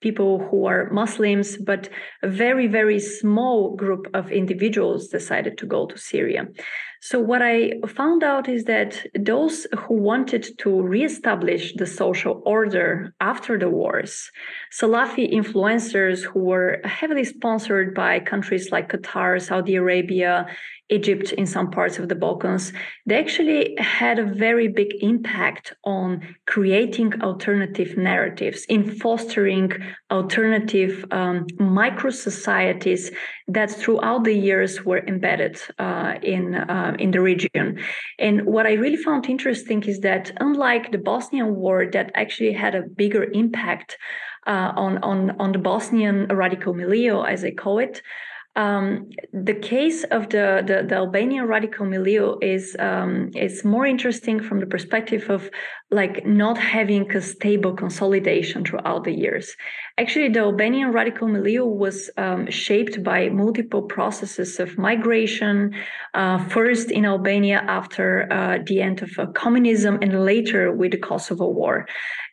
people 0.00 0.38
who 0.50 0.64
are 0.64 0.88
Muslims, 0.90 1.58
but 1.58 1.90
a 2.22 2.28
very, 2.28 2.66
very 2.66 2.98
small 2.98 3.76
group 3.76 4.06
of 4.14 4.30
individuals 4.30 5.08
decided 5.08 5.58
to 5.58 5.66
go 5.66 5.86
to 5.86 5.98
Syria. 5.98 6.48
So, 7.02 7.20
what 7.20 7.42
I 7.42 7.72
found 7.86 8.22
out 8.22 8.48
is 8.48 8.64
that 8.64 9.04
those 9.14 9.66
who 9.76 9.94
wanted 9.94 10.56
to 10.60 10.80
reestablish 10.80 11.74
the 11.74 11.86
social 11.86 12.42
order 12.46 13.12
after 13.20 13.58
the 13.58 13.68
wars, 13.68 14.30
Salafi 14.78 15.32
influencers 15.32 16.24
who 16.24 16.40
were 16.40 16.80
heavily 16.84 17.22
sponsored 17.22 17.94
by 17.94 18.18
countries 18.18 18.72
like 18.72 18.90
Qatar, 18.90 19.40
Saudi 19.40 19.76
Arabia, 19.76 20.48
Egypt, 20.90 21.32
in 21.32 21.46
some 21.46 21.70
parts 21.70 21.98
of 21.98 22.08
the 22.08 22.14
Balkans, 22.14 22.72
they 23.06 23.18
actually 23.18 23.74
had 23.78 24.18
a 24.18 24.24
very 24.24 24.68
big 24.68 24.92
impact 25.00 25.72
on 25.84 26.20
creating 26.46 27.22
alternative 27.22 27.96
narratives, 27.96 28.66
in 28.68 28.90
fostering 28.98 29.72
alternative 30.10 31.04
um, 31.10 31.46
micro 31.58 32.10
societies 32.10 33.10
that 33.48 33.70
throughout 33.70 34.24
the 34.24 34.34
years 34.34 34.84
were 34.84 35.02
embedded 35.06 35.58
uh, 35.78 36.14
in 36.22 36.54
uh, 36.54 36.94
in 36.98 37.12
the 37.12 37.20
region. 37.20 37.78
And 38.18 38.44
what 38.44 38.66
I 38.66 38.74
really 38.74 39.02
found 39.08 39.30
interesting 39.30 39.82
is 39.84 40.00
that 40.00 40.32
unlike 40.38 40.92
the 40.92 40.98
Bosnian 40.98 41.54
War, 41.54 41.86
that 41.92 42.10
actually 42.14 42.52
had 42.52 42.74
a 42.74 42.82
bigger 42.82 43.24
impact 43.32 43.96
uh, 44.46 44.72
on 44.76 44.98
on 44.98 45.30
on 45.40 45.52
the 45.52 45.58
Bosnian 45.58 46.26
radical 46.28 46.74
milieu, 46.74 47.22
as 47.22 47.44
I 47.44 47.50
call 47.50 47.78
it. 47.78 48.02
Um, 48.56 49.10
the 49.32 49.54
case 49.54 50.04
of 50.04 50.28
the, 50.28 50.62
the, 50.64 50.86
the, 50.88 50.94
Albanian 50.94 51.48
radical 51.48 51.86
milieu 51.86 52.36
is 52.40 52.76
um, 52.78 53.30
is 53.34 53.64
more 53.64 53.84
interesting 53.84 54.40
from 54.40 54.60
the 54.60 54.66
perspective 54.66 55.28
of 55.28 55.50
like 55.94 56.26
not 56.26 56.58
having 56.58 57.04
a 57.16 57.20
stable 57.20 57.74
consolidation 57.74 58.64
throughout 58.64 59.04
the 59.04 59.12
years. 59.12 59.56
Actually, 59.96 60.28
the 60.28 60.40
Albanian 60.40 60.90
radical 60.90 61.28
milieu 61.28 61.64
was 61.64 62.10
um, 62.16 62.50
shaped 62.50 63.02
by 63.02 63.28
multiple 63.28 63.82
processes 63.82 64.58
of 64.58 64.76
migration, 64.76 65.72
uh, 66.14 66.38
first 66.48 66.90
in 66.90 67.04
Albania 67.06 67.58
after 67.68 68.26
uh, 68.32 68.58
the 68.66 68.80
end 68.80 69.02
of 69.02 69.10
uh, 69.18 69.26
communism, 69.42 69.98
and 70.02 70.24
later 70.24 70.72
with 70.72 70.90
the 70.90 70.98
Kosovo 70.98 71.48
War. 71.48 71.86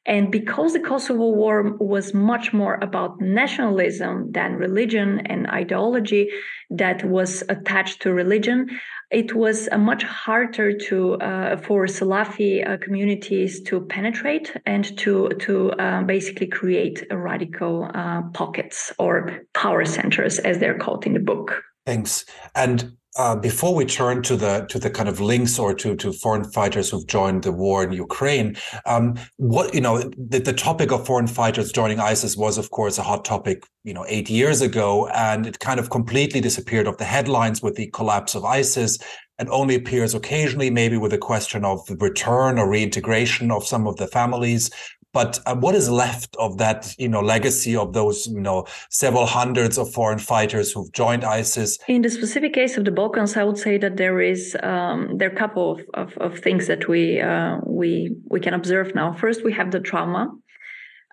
And 0.08 0.32
because 0.32 0.74
the 0.74 0.80
Kosovo 0.80 1.30
War 1.30 1.78
was 1.78 2.14
much 2.14 2.54
more 2.54 2.80
about 2.82 3.22
nationalism 3.22 4.32
than 4.32 4.56
religion 4.56 5.20
and 5.28 5.46
ideology 5.46 6.32
that 6.72 7.04
was 7.04 7.44
attached 7.50 8.02
to 8.02 8.14
religion, 8.14 8.70
it 9.12 9.36
was 9.36 9.68
uh, 9.72 9.78
much 9.78 10.04
harder 10.04 10.72
to 10.78 11.16
uh, 11.16 11.58
for 11.58 11.86
Salafi 11.86 12.68
uh, 12.68 12.78
communities 12.78 13.62
to 13.64 13.82
penetrate 13.82 14.56
and 14.66 14.98
to 15.00 15.30
to 15.40 15.72
uh, 15.74 16.04
basically 16.04 16.48
create 16.48 17.06
radical 17.12 17.92
uh, 17.94 18.22
pockets 18.34 18.94
or 18.98 19.42
power 19.54 19.86
centers, 19.86 20.40
as 20.40 20.60
they're 20.60 20.78
called 20.78 21.06
in 21.06 21.14
the 21.14 21.20
book. 21.20 21.62
Thanks. 21.86 22.26
And 22.56 22.94
uh, 23.18 23.36
before 23.36 23.76
we 23.76 23.86
turn 23.86 24.22
to 24.24 24.38
the 24.38 24.66
to 24.70 24.80
the 24.80 24.90
kind 24.90 25.10
of 25.10 25.20
links 25.20 25.60
or 25.60 25.74
to 25.74 25.96
to 25.98 26.14
foreign 26.14 26.46
fighters 26.46 26.90
who've 26.90 27.08
joined 27.08 27.44
the 27.44 27.52
war 27.52 27.84
in 27.84 27.92
Ukraine, 27.92 28.56
um, 28.86 29.16
what 29.38 29.74
you 29.74 29.82
know, 29.82 30.00
the, 30.18 30.40
the 30.40 30.54
topic 30.54 30.92
of 30.92 31.06
foreign 31.06 31.28
fighters 31.28 31.72
joining 31.72 32.00
ISIS 32.00 32.38
was, 32.38 32.58
of 32.58 32.72
course, 32.72 32.98
a 32.98 33.04
hot 33.04 33.26
topic, 33.26 33.64
you 33.84 33.94
know, 33.94 34.06
eight 34.08 34.30
years 34.30 34.62
ago, 34.62 35.08
and 35.10 35.46
it 35.46 35.60
kind 35.60 35.80
of 35.80 35.90
completely 35.90 36.40
disappeared 36.40 36.88
off 36.88 36.98
the 36.98 37.06
headlines 37.06 37.62
with 37.62 37.76
the 37.76 37.88
collapse 37.88 38.34
of 38.34 38.46
ISIS, 38.46 38.98
and 39.38 39.50
only 39.50 39.76
appears 39.76 40.14
occasionally, 40.14 40.70
maybe 40.70 40.96
with 40.96 41.12
a 41.12 41.18
question 41.18 41.66
of 41.66 41.86
the 41.88 41.98
return 41.98 42.58
or 42.58 42.70
reintegration 42.70 43.52
of 43.52 43.66
some 43.66 43.88
of 43.88 43.98
the 43.98 44.08
families 44.08 44.70
but 45.14 45.40
uh, 45.46 45.56
what 45.56 45.76
is 45.76 45.90
left 45.90 46.36
of 46.38 46.58
that, 46.58 46.96
you 46.98 47.10
know, 47.10 47.22
legacy 47.22 47.76
of 47.76 47.94
those, 47.94 48.28
you 48.28 48.40
know, 48.40 48.66
several 48.90 49.26
hundreds 49.26 49.78
of 49.78 49.92
foreign 49.92 50.20
fighters 50.20 50.72
who've 50.72 50.92
joined 50.94 51.24
ISIS? 51.24 51.78
In 51.88 52.02
the 52.02 52.10
specific 52.10 52.54
case 52.54 52.78
of 52.78 52.86
the 52.86 52.92
Balkans, 52.92 53.36
I 53.36 53.44
would 53.44 53.58
say 53.58 53.78
that 53.78 53.98
there 53.98 54.22
is 54.22 54.56
um, 54.64 55.18
there 55.18 55.30
are 55.30 55.34
a 55.34 55.36
couple 55.36 55.72
of, 55.72 55.82
of, 55.94 56.18
of 56.18 56.40
things 56.40 56.68
that 56.68 56.88
we 56.88 57.20
uh, 57.20 57.58
we 57.66 58.16
we 58.30 58.40
can 58.40 58.54
observe 58.54 58.96
now. 58.96 59.14
First, 59.14 59.44
we 59.44 59.54
have 59.54 59.72
the 59.72 59.80
trauma. 59.80 60.32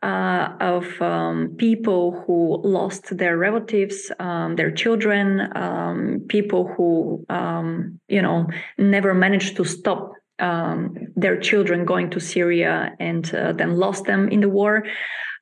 Uh, 0.01 0.57
of 0.61 1.03
um, 1.03 1.57
people 1.59 2.23
who 2.25 2.61
lost 2.63 3.17
their 3.19 3.37
relatives, 3.37 4.13
um, 4.21 4.55
their 4.55 4.71
children, 4.71 5.41
um, 5.57 6.25
people 6.29 6.73
who 6.77 7.27
um, 7.29 7.99
you 8.07 8.23
know 8.23 8.47
never 8.79 9.13
managed 9.13 9.57
to 9.57 9.65
stop 9.65 10.13
um, 10.39 10.95
their 11.17 11.39
children 11.39 11.85
going 11.85 12.11
to 12.11 12.21
Syria 12.21 12.97
and 13.01 13.33
uh, 13.35 13.53
then 13.53 13.77
lost 13.77 14.05
them 14.05 14.29
in 14.29 14.41
the 14.41 14.49
war. 14.49 14.85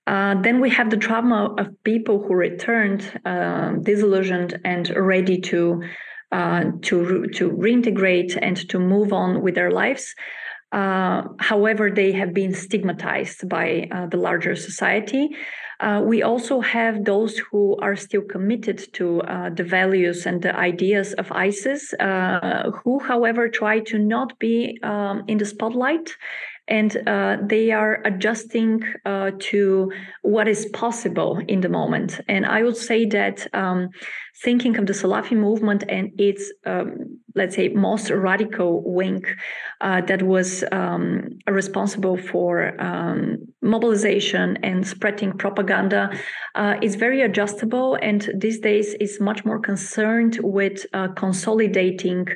Uh, 0.06 0.40
then 0.40 0.60
we 0.60 0.70
have 0.70 0.90
the 0.90 0.96
trauma 0.96 1.54
of 1.58 1.66
people 1.82 2.22
who 2.22 2.34
returned 2.34 3.20
uh, 3.24 3.72
disillusioned 3.82 4.60
and 4.64 4.88
ready 4.96 5.40
to 5.40 5.82
uh, 6.32 6.64
to 6.82 7.26
to 7.28 7.50
reintegrate 7.50 8.38
and 8.40 8.56
to 8.68 8.78
move 8.78 9.12
on 9.12 9.42
with 9.42 9.54
their 9.54 9.70
lives. 9.70 10.14
Uh, 10.72 11.22
however, 11.38 11.90
they 11.90 12.12
have 12.12 12.34
been 12.34 12.52
stigmatized 12.52 13.48
by 13.48 13.88
uh, 13.90 14.06
the 14.06 14.16
larger 14.16 14.54
society. 14.54 15.30
Uh, 15.80 16.02
we 16.04 16.22
also 16.22 16.60
have 16.60 17.04
those 17.04 17.38
who 17.38 17.76
are 17.82 17.96
still 17.96 18.22
committed 18.22 18.78
to 18.94 19.20
uh, 19.22 19.50
the 19.50 19.64
values 19.64 20.26
and 20.26 20.42
the 20.42 20.56
ideas 20.56 21.12
of 21.14 21.30
ISIS, 21.32 21.92
uh, 21.94 22.70
who, 22.82 22.98
however, 22.98 23.48
try 23.48 23.80
to 23.80 23.98
not 23.98 24.38
be 24.38 24.78
um, 24.82 25.24
in 25.28 25.38
the 25.38 25.44
spotlight 25.44 26.16
and 26.68 26.96
uh, 27.06 27.36
they 27.42 27.70
are 27.70 28.02
adjusting 28.04 28.82
uh, 29.04 29.30
to 29.38 29.92
what 30.22 30.48
is 30.48 30.66
possible 30.72 31.40
in 31.46 31.60
the 31.60 31.68
moment. 31.68 32.20
And 32.28 32.44
I 32.44 32.62
would 32.62 32.76
say 32.76 33.06
that 33.06 33.46
um, 33.54 33.90
thinking 34.42 34.76
of 34.78 34.86
the 34.86 34.92
Salafi 34.92 35.36
movement 35.36 35.84
and 35.88 36.12
its 36.18 36.52
um, 36.64 37.18
let's 37.36 37.54
say, 37.54 37.68
most 37.68 38.10
radical 38.10 38.82
wing 38.82 39.22
uh, 39.82 40.00
that 40.00 40.22
was 40.22 40.64
um, 40.72 41.38
responsible 41.46 42.16
for 42.16 42.80
um, 42.80 43.36
mobilization 43.60 44.56
and 44.62 44.86
spreading 44.86 45.32
propaganda 45.32 46.10
uh, 46.54 46.76
is 46.80 46.94
very 46.94 47.20
adjustable 47.20 47.98
and 48.00 48.30
these 48.38 48.58
days 48.58 48.94
is 48.94 49.20
much 49.20 49.44
more 49.44 49.60
concerned 49.60 50.38
with 50.42 50.86
uh, 50.94 51.08
consolidating 51.08 52.26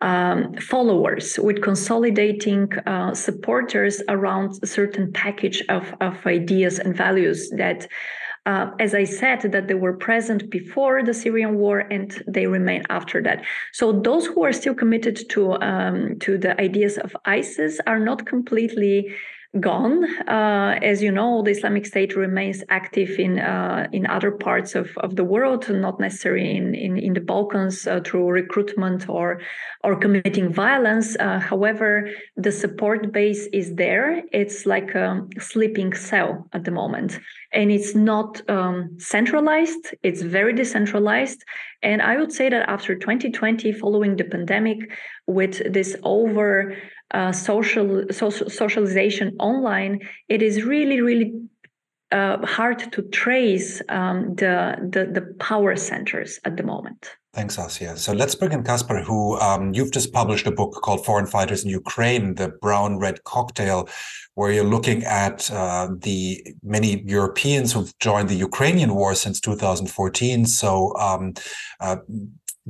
um, 0.00 0.52
followers, 0.54 1.38
with 1.38 1.62
consolidating 1.62 2.68
uh, 2.86 3.14
supporters 3.14 4.02
around 4.08 4.58
a 4.62 4.66
certain 4.66 5.12
package 5.12 5.62
of, 5.68 5.94
of 6.00 6.14
ideas 6.26 6.80
and 6.80 6.96
values 6.96 7.48
that 7.56 7.86
uh, 8.48 8.70
as 8.78 8.94
I 8.94 9.04
said, 9.04 9.42
that 9.52 9.68
they 9.68 9.74
were 9.74 9.92
present 9.92 10.48
before 10.48 11.02
the 11.02 11.12
Syrian 11.12 11.58
war 11.58 11.80
and 11.80 12.10
they 12.26 12.46
remain 12.46 12.82
after 12.88 13.22
that. 13.22 13.44
So 13.72 13.92
those 13.92 14.24
who 14.24 14.42
are 14.42 14.54
still 14.54 14.74
committed 14.74 15.28
to 15.32 15.52
um, 15.60 16.18
to 16.20 16.38
the 16.38 16.58
ideas 16.58 16.96
of 16.96 17.14
ISIS 17.26 17.78
are 17.86 18.00
not 18.00 18.24
completely 18.24 19.14
gone. 19.60 20.04
Uh, 20.28 20.78
as 20.82 21.02
you 21.02 21.10
know, 21.10 21.42
the 21.42 21.50
Islamic 21.50 21.86
State 21.86 22.14
remains 22.14 22.62
active 22.68 23.18
in 23.18 23.38
uh, 23.38 23.88
in 23.92 24.06
other 24.06 24.30
parts 24.30 24.74
of, 24.74 24.96
of 24.98 25.16
the 25.16 25.24
world, 25.24 25.68
not 25.70 25.98
necessarily 25.98 26.56
in 26.56 26.74
in, 26.74 26.98
in 26.98 27.14
the 27.14 27.20
Balkans 27.20 27.86
uh, 27.86 28.00
through 28.04 28.28
recruitment 28.28 29.08
or 29.08 29.40
or 29.82 29.96
committing 29.96 30.52
violence. 30.52 31.16
Uh, 31.18 31.38
however, 31.38 32.10
the 32.36 32.52
support 32.52 33.10
base 33.10 33.48
is 33.52 33.74
there. 33.74 34.22
It's 34.32 34.66
like 34.66 34.94
a 34.94 35.26
sleeping 35.38 35.94
cell 35.94 36.46
at 36.52 36.64
the 36.64 36.70
moment, 36.70 37.18
and 37.52 37.70
it's 37.70 37.94
not 37.94 38.42
um, 38.50 38.96
centralized. 38.98 39.94
It's 40.02 40.20
very 40.22 40.52
decentralized. 40.52 41.42
And 41.82 42.02
I 42.02 42.16
would 42.16 42.32
say 42.32 42.48
that 42.48 42.68
after 42.68 42.96
2020, 42.96 43.72
following 43.72 44.16
the 44.16 44.24
pandemic, 44.24 44.90
with 45.28 45.72
this 45.72 45.94
over 46.02 46.74
uh, 47.12 47.32
social, 47.32 48.04
social 48.10 48.50
socialization 48.50 49.36
online, 49.38 50.00
it 50.28 50.42
is 50.42 50.62
really, 50.62 51.00
really 51.00 51.32
uh, 52.12 52.44
hard 52.46 52.78
to 52.92 53.02
trace 53.02 53.82
um, 53.88 54.34
the, 54.36 54.76
the, 54.92 55.06
the 55.06 55.34
power 55.38 55.76
centers 55.76 56.40
at 56.44 56.56
the 56.56 56.62
moment. 56.62 57.10
Thanks, 57.34 57.56
Asya. 57.56 57.96
So 57.98 58.12
let's 58.12 58.34
bring 58.34 58.52
in 58.52 58.64
Kacper, 58.64 59.04
who 59.04 59.38
um, 59.38 59.74
you've 59.74 59.92
just 59.92 60.12
published 60.12 60.46
a 60.46 60.50
book 60.50 60.72
called 60.82 61.04
Foreign 61.04 61.26
Fighters 61.26 61.62
in 61.62 61.70
Ukraine, 61.70 62.34
the 62.34 62.48
Brown 62.48 62.98
Red 62.98 63.22
Cocktail, 63.24 63.88
where 64.34 64.50
you're 64.50 64.64
looking 64.64 65.04
at 65.04 65.50
uh, 65.50 65.88
the 65.98 66.42
many 66.62 67.02
Europeans 67.02 67.72
who've 67.72 67.96
joined 67.98 68.28
the 68.28 68.34
Ukrainian 68.34 68.94
war 68.94 69.14
since 69.14 69.40
2014. 69.40 70.46
So 70.46 70.96
um, 70.96 71.34
uh, 71.80 71.96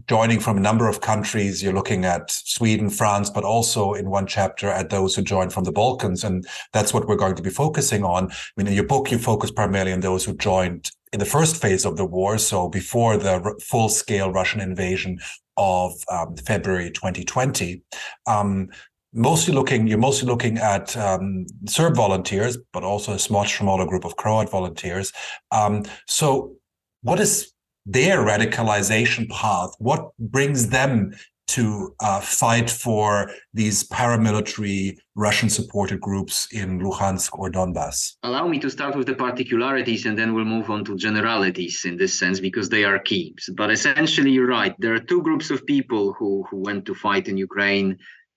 joining 0.07 0.41
from 0.41 0.57
a 0.57 0.61
number 0.61 0.89
of 0.89 1.01
countries. 1.01 1.63
You're 1.63 1.73
looking 1.73 2.05
at 2.05 2.31
Sweden, 2.31 2.91
France, 2.91 3.31
but 3.31 3.45
also 3.45 3.95
in 3.95 4.11
one 4.11 4.27
chapter 4.27 4.69
at 4.69 4.91
those 4.91 5.15
who 5.15 5.23
joined 5.23 5.53
from 5.53 5.65
the 5.65 5.73
Balkans. 5.73 6.25
And 6.25 6.47
that's 6.73 6.95
what 6.95 7.07
we're 7.07 7.17
going 7.17 7.37
to 7.37 7.43
be 7.43 7.51
focusing 7.51 8.05
on. 8.05 8.31
I 8.31 8.37
mean, 8.57 8.67
in 8.67 8.75
your 8.75 8.87
book, 8.87 9.11
you 9.11 9.19
focus 9.19 9.51
primarily 9.51 9.93
on 9.93 10.01
those 10.01 10.25
who 10.25 10.35
joined 10.37 10.91
in 11.13 11.19
the 11.19 11.25
first 11.25 11.61
phase 11.61 11.85
of 11.85 11.97
the 11.97 12.05
war. 12.05 12.39
So 12.39 12.69
before 12.69 13.17
the 13.17 13.61
full 13.63 13.89
scale 13.89 14.31
Russian 14.31 14.61
invasion 14.61 15.19
of 15.57 15.93
um, 16.11 16.37
February 16.37 16.91
2020. 16.91 17.83
Um, 18.27 18.69
mostly 19.15 19.55
looking 19.55 19.87
you're 19.87 19.99
mostly 19.99 20.29
looking 20.29 20.59
at 20.59 20.95
um, 20.97 21.47
serb 21.67 21.97
volunteers 21.97 22.59
but 22.75 22.85
also 22.85 23.13
a 23.13 23.33
much 23.33 23.57
smaller 23.57 23.87
group 23.87 24.05
of 24.05 24.17
croat 24.17 24.51
volunteers 24.51 25.13
um, 25.51 25.83
so 26.07 26.55
what 27.01 27.19
is 27.19 27.53
their 27.89 28.19
radicalization 28.19 29.29
path? 29.31 29.71
What 29.79 30.11
brings 30.19 30.69
them 30.69 31.15
to 31.49 31.95
uh, 32.01 32.21
fight 32.21 32.69
for 32.69 33.31
these 33.55 33.89
paramilitary 33.89 34.99
Russian 35.15 35.49
supported 35.49 35.99
groups 35.99 36.47
in 36.53 36.79
Luhansk 36.79 37.39
or 37.39 37.51
Donbass? 37.51 38.17
Allow 38.23 38.47
me 38.49 38.59
to 38.59 38.69
start 38.69 38.95
with 38.95 39.07
the 39.07 39.15
particularities 39.15 40.05
and 40.05 40.19
then 40.19 40.35
we'll 40.35 40.45
move 40.45 40.69
on 40.69 40.85
to 40.85 40.97
generalities 40.97 41.87
in 41.87 41.97
this 41.97 42.19
sense 42.19 42.39
because 42.39 42.69
they 42.69 42.85
are 42.85 42.99
key. 42.99 43.35
But 43.55 43.71
essentially, 43.71 44.31
you're 44.31 44.47
right. 44.47 44.75
There 44.79 44.95
are 44.95 45.01
two 45.01 45.23
groups 45.23 45.51
of 45.51 45.67
people 45.67 46.13
who, 46.13 46.45
who 46.51 46.59
went 46.59 46.85
to 46.85 46.95
fight 46.95 47.29
in 47.29 47.39
Ukraine 47.39 47.97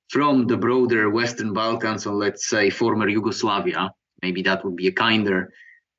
from 0.10 0.48
the 0.48 0.58
broader 0.58 1.10
Western 1.10 1.52
Balkans, 1.54 2.06
or 2.06 2.16
let's 2.16 2.48
say 2.48 2.70
former 2.70 3.10
Yugoslavia. 3.10 3.92
Maybe 4.22 4.42
that 4.44 4.64
would 4.64 4.78
be 4.78 4.88
a 4.88 4.92
kinder 4.92 5.52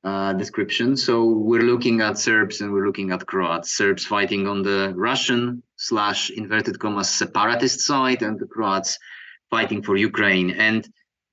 uh, 0.03 0.33
description. 0.33 0.97
So 0.97 1.25
we're 1.25 1.61
looking 1.61 2.01
at 2.01 2.17
Serbs 2.17 2.61
and 2.61 2.73
we're 2.73 2.85
looking 2.85 3.11
at 3.11 3.25
Croats. 3.25 3.71
Serbs 3.71 4.05
fighting 4.05 4.47
on 4.47 4.61
the 4.61 4.93
Russian 4.95 5.63
slash 5.77 6.29
inverted 6.29 6.79
commas 6.79 7.09
separatist 7.09 7.81
side, 7.81 8.21
and 8.21 8.39
the 8.39 8.45
Croats 8.45 8.99
fighting 9.49 9.81
for 9.81 9.95
Ukraine. 9.95 10.51
And 10.51 10.83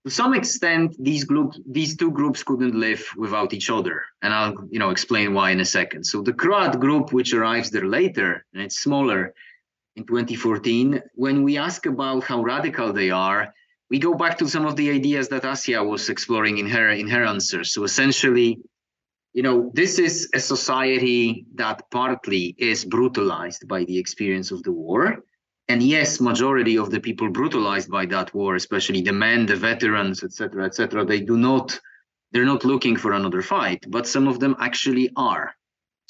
to 0.04 0.10
some 0.10 0.34
extent, 0.34 0.96
these 0.98 1.24
groups, 1.24 1.58
these 1.66 1.96
two 1.96 2.10
groups 2.10 2.42
couldn't 2.42 2.74
live 2.74 3.04
without 3.16 3.52
each 3.52 3.70
other. 3.70 4.02
And 4.22 4.32
I'll, 4.32 4.54
you 4.70 4.78
know, 4.78 4.90
explain 4.90 5.34
why 5.34 5.50
in 5.50 5.60
a 5.60 5.64
second. 5.64 6.04
So 6.04 6.22
the 6.22 6.32
Croat 6.32 6.80
group, 6.80 7.12
which 7.12 7.34
arrives 7.34 7.70
there 7.70 7.86
later, 7.86 8.46
and 8.54 8.62
it's 8.62 8.80
smaller 8.80 9.34
in 9.96 10.04
2014, 10.06 11.02
when 11.14 11.42
we 11.42 11.58
ask 11.58 11.86
about 11.86 12.24
how 12.24 12.42
radical 12.42 12.92
they 12.92 13.10
are, 13.10 13.52
we 13.90 13.98
go 13.98 14.14
back 14.14 14.38
to 14.38 14.48
some 14.48 14.66
of 14.66 14.76
the 14.76 14.90
ideas 14.90 15.28
that 15.28 15.42
Asya 15.42 15.86
was 15.86 16.08
exploring 16.08 16.58
in 16.58 16.66
her 16.66 16.90
in 16.90 17.08
her 17.08 17.24
answers. 17.24 17.72
So 17.72 17.84
essentially, 17.84 18.58
you 19.32 19.42
know, 19.42 19.70
this 19.74 19.98
is 19.98 20.28
a 20.34 20.40
society 20.40 21.46
that 21.54 21.82
partly 21.90 22.54
is 22.58 22.84
brutalized 22.84 23.66
by 23.66 23.84
the 23.84 23.98
experience 23.98 24.52
of 24.52 24.62
the 24.62 24.72
war. 24.72 25.24
And 25.68 25.82
yes, 25.82 26.20
majority 26.20 26.78
of 26.78 26.90
the 26.90 27.00
people 27.00 27.30
brutalized 27.30 27.90
by 27.90 28.06
that 28.06 28.34
war, 28.34 28.56
especially 28.56 29.02
the 29.02 29.12
men, 29.12 29.46
the 29.46 29.54
veterans, 29.54 30.24
etc., 30.24 30.66
etc., 30.66 31.04
they 31.04 31.20
do 31.20 31.36
not, 31.36 31.78
they're 32.32 32.44
not 32.44 32.64
looking 32.64 32.96
for 32.96 33.12
another 33.12 33.42
fight, 33.42 33.84
but 33.88 34.06
some 34.06 34.26
of 34.26 34.40
them 34.40 34.56
actually 34.58 35.10
are. 35.14 35.54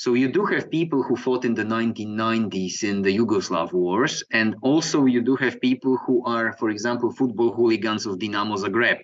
So 0.03 0.15
you 0.15 0.29
do 0.33 0.47
have 0.47 0.71
people 0.71 1.03
who 1.03 1.15
fought 1.15 1.45
in 1.45 1.53
the 1.53 1.63
1990s 1.63 2.85
in 2.85 3.03
the 3.03 3.15
Yugoslav 3.19 3.75
wars, 3.75 4.25
and 4.33 4.57
also 4.63 5.05
you 5.05 5.21
do 5.21 5.37
have 5.37 5.61
people 5.61 5.99
who 6.07 6.25
are, 6.25 6.55
for 6.55 6.71
example, 6.71 7.13
football 7.13 7.53
hooligans 7.53 8.07
of 8.07 8.19
Dinamo 8.19 8.57
Zagreb, 8.57 9.01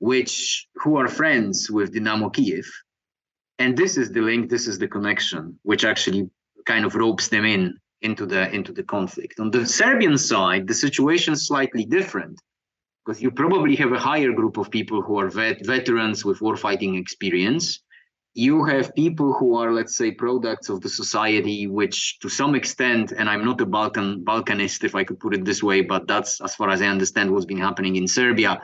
which 0.00 0.66
who 0.74 0.96
are 0.96 1.06
friends 1.06 1.70
with 1.70 1.94
Dinamo 1.94 2.34
Kiev. 2.34 2.66
And 3.60 3.76
this 3.76 3.96
is 3.96 4.10
the 4.10 4.20
link, 4.20 4.50
this 4.50 4.66
is 4.66 4.80
the 4.80 4.88
connection, 4.88 5.56
which 5.62 5.84
actually 5.84 6.28
kind 6.66 6.84
of 6.84 6.96
ropes 6.96 7.28
them 7.28 7.44
in 7.44 7.78
into 8.02 8.26
the 8.26 8.52
into 8.52 8.72
the 8.72 8.82
conflict. 8.82 9.38
On 9.38 9.52
the 9.52 9.64
Serbian 9.64 10.18
side, 10.18 10.66
the 10.66 10.80
situation 10.86 11.34
is 11.34 11.46
slightly 11.46 11.84
different 11.84 12.36
because 13.06 13.22
you 13.22 13.30
probably 13.30 13.76
have 13.76 13.92
a 13.92 14.04
higher 14.10 14.32
group 14.32 14.56
of 14.56 14.72
people 14.72 15.02
who 15.02 15.20
are 15.20 15.28
vet, 15.28 15.64
veterans 15.64 16.24
with 16.24 16.40
warfighting 16.40 16.98
experience 17.00 17.80
you 18.34 18.64
have 18.64 18.94
people 18.94 19.32
who 19.32 19.56
are 19.56 19.72
let's 19.72 19.96
say 19.96 20.10
products 20.10 20.68
of 20.68 20.80
the 20.80 20.88
society 20.88 21.66
which 21.66 22.18
to 22.20 22.28
some 22.28 22.54
extent 22.54 23.12
and 23.12 23.28
i'm 23.28 23.44
not 23.44 23.60
a 23.60 23.66
balkan 23.66 24.22
balkanist 24.22 24.84
if 24.84 24.94
i 24.94 25.02
could 25.02 25.18
put 25.18 25.34
it 25.34 25.44
this 25.44 25.62
way 25.62 25.80
but 25.80 26.06
that's 26.06 26.40
as 26.40 26.54
far 26.54 26.70
as 26.70 26.80
i 26.80 26.86
understand 26.86 27.30
what's 27.30 27.44
been 27.44 27.58
happening 27.58 27.96
in 27.96 28.06
serbia 28.06 28.60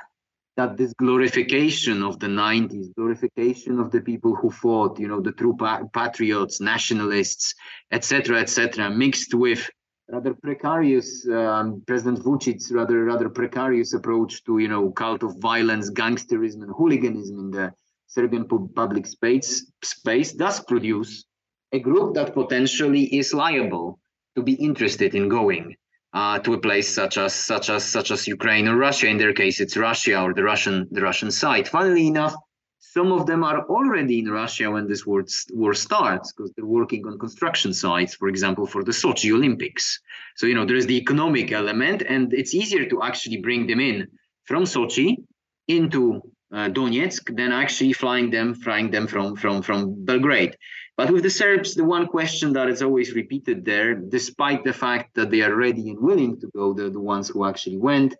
that 0.57 0.77
this 0.77 0.95
glorification 0.95 2.03
of 2.03 2.19
the 2.21 2.29
90s 2.29 2.95
glorification 2.95 3.81
of 3.81 3.91
the 3.91 4.01
people 4.01 4.37
who 4.37 4.51
fought 4.51 5.01
you 5.01 5.09
know 5.09 5.21
the 5.21 5.33
true 5.33 5.57
pa- 5.57 5.83
patriots 5.93 6.61
nationalists 6.61 7.55
etc 7.91 8.39
etc 8.39 8.89
mixed 8.89 9.35
with 9.35 9.69
rather 10.09 10.35
precarious 10.35 11.27
um, 11.29 11.83
president 11.89 12.21
Vučić's 12.21 12.71
rather 12.71 13.05
rather 13.05 13.29
precarious 13.29 13.93
approach 13.95 14.45
to 14.45 14.59
you 14.59 14.69
know 14.69 14.91
cult 14.93 15.25
of 15.25 15.37
violence 15.41 15.91
gangsterism 15.91 16.63
and 16.63 16.71
hooliganism 16.71 17.39
in 17.41 17.51
the 17.51 17.73
Serbian 18.17 18.47
public 18.75 19.07
space, 19.07 19.71
space 19.85 20.33
does 20.33 20.59
produce 20.61 21.27
a 21.73 21.79
group 21.79 22.15
that 22.15 22.33
potentially 22.33 23.05
is 23.15 23.35
liable 23.35 24.01
to 24.37 24.43
be 24.43 24.55
interested 24.55 25.15
in 25.15 25.29
going 25.29 25.77
uh, 26.15 26.39
to 26.39 26.55
a 26.55 26.61
place 26.67 26.89
such 26.89 27.19
as 27.19 27.35
such 27.35 27.69
as 27.69 27.85
such 27.85 28.11
as 28.11 28.27
Ukraine 28.27 28.69
or 28.69 28.77
Russia. 28.77 29.07
In 29.07 29.19
their 29.19 29.35
case, 29.35 29.61
it's 29.61 29.77
Russia 29.77 30.17
or 30.23 30.33
the 30.33 30.45
Russian 30.53 30.89
the 30.97 31.03
Russian 31.03 31.31
side. 31.31 31.69
Funnily 31.69 32.07
enough, 32.07 32.35
some 32.79 33.13
of 33.13 33.27
them 33.27 33.45
are 33.45 33.61
already 33.77 34.17
in 34.23 34.31
Russia 34.43 34.71
when 34.71 34.87
this 34.89 35.05
war, 35.05 35.23
war 35.61 35.75
starts 35.75 36.33
because 36.33 36.51
they're 36.53 36.75
working 36.81 37.03
on 37.07 37.19
construction 37.19 37.75
sites, 37.75 38.15
for 38.15 38.29
example, 38.29 38.67
for 38.67 38.83
the 38.83 38.97
Sochi 39.03 39.31
Olympics. 39.39 39.85
So 40.37 40.47
you 40.47 40.55
know 40.55 40.65
there 40.65 40.83
is 40.83 40.87
the 40.87 41.01
economic 41.05 41.53
element, 41.53 41.99
and 42.15 42.33
it's 42.33 42.55
easier 42.55 42.85
to 42.93 43.03
actually 43.09 43.41
bring 43.47 43.67
them 43.67 43.81
in 43.91 43.97
from 44.49 44.63
Sochi 44.65 45.09
into 45.69 46.01
Uh, 46.53 46.69
Donetsk 46.69 47.37
than 47.37 47.51
actually 47.51 47.93
flying 47.93 48.31
them, 48.31 48.55
flying 48.55 48.91
them 48.91 49.09
from 49.09 49.35
from 49.35 49.63
from 49.63 50.05
Belgrade. 50.05 50.57
But 50.97 51.11
with 51.11 51.25
the 51.25 51.31
Serbs, 51.31 51.75
the 51.75 51.85
one 51.85 52.07
question 52.07 52.53
that 52.53 52.69
is 52.69 52.83
always 52.83 53.15
repeated 53.15 53.65
there, 53.65 53.95
despite 53.95 54.63
the 54.63 54.73
fact 54.73 55.15
that 55.17 55.31
they 55.31 55.43
are 55.43 55.55
ready 55.55 55.91
and 55.91 55.99
willing 56.01 56.41
to 56.41 56.47
go, 56.55 56.73
the, 56.73 56.89
the 56.89 57.01
ones 57.01 57.29
who 57.29 57.45
actually 57.45 57.77
went, 57.77 58.15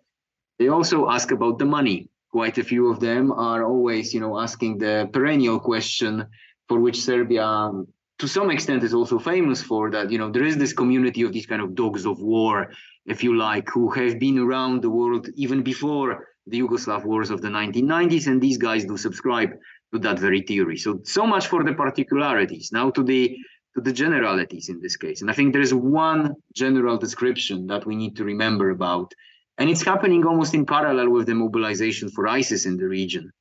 they 0.59 0.67
also 0.67 1.09
ask 1.09 1.31
about 1.31 1.57
the 1.57 1.65
money. 1.65 2.09
Quite 2.29 2.57
a 2.57 2.63
few 2.63 2.91
of 2.91 2.99
them 2.99 3.31
are 3.31 3.63
always, 3.65 4.13
you 4.13 4.19
know, 4.19 4.37
asking 4.37 4.77
the 4.77 5.09
perennial 5.13 5.59
question 5.59 6.25
for 6.67 6.79
which 6.81 7.01
Serbia 7.01 7.71
to 8.19 8.27
some 8.27 8.49
extent 8.49 8.83
is 8.83 8.93
also 8.93 9.19
famous 9.19 9.61
for 9.61 9.91
that 9.91 10.11
you 10.11 10.17
know 10.17 10.31
there 10.31 10.43
is 10.43 10.57
this 10.57 10.73
community 10.73 11.21
of 11.21 11.31
these 11.31 11.45
kind 11.45 11.61
of 11.61 11.75
dogs 11.75 12.05
of 12.05 12.19
war 12.19 12.71
if 13.05 13.23
you 13.23 13.37
like, 13.37 13.69
who 13.69 13.89
have 13.89 14.19
been 14.19 14.37
around 14.37 14.81
the 14.81 14.89
world 14.89 15.29
even 15.35 15.63
before 15.63 16.27
the 16.47 16.61
Yugoslav 16.61 17.03
wars 17.05 17.29
of 17.29 17.41
the 17.41 17.49
1990s, 17.49 18.27
and 18.27 18.41
these 18.41 18.57
guys 18.57 18.85
do 18.85 18.97
subscribe 18.97 19.51
to 19.93 19.99
that 19.99 20.19
very 20.19 20.41
theory. 20.41 20.77
So 20.77 20.99
so 21.03 21.25
much 21.25 21.47
for 21.47 21.63
the 21.63 21.73
particularities. 21.73 22.71
Now 22.71 22.89
to 22.91 23.03
the 23.03 23.37
to 23.75 23.81
the 23.81 23.93
generalities 23.93 24.69
in 24.69 24.79
this 24.81 24.97
case. 24.97 25.21
And 25.21 25.29
I 25.29 25.33
think 25.33 25.53
there 25.53 25.61
is 25.61 25.73
one 25.73 26.33
general 26.55 26.97
description 26.97 27.67
that 27.67 27.85
we 27.85 27.95
need 27.95 28.15
to 28.17 28.23
remember 28.23 28.71
about, 28.71 29.13
and 29.59 29.69
it's 29.69 29.83
happening 29.83 30.25
almost 30.25 30.55
in 30.55 30.65
parallel 30.65 31.09
with 31.09 31.27
the 31.27 31.35
mobilization 31.35 32.09
for 32.09 32.27
ISIS 32.27 32.65
in 32.65 32.77
the 32.77 32.87
region. 32.87 33.31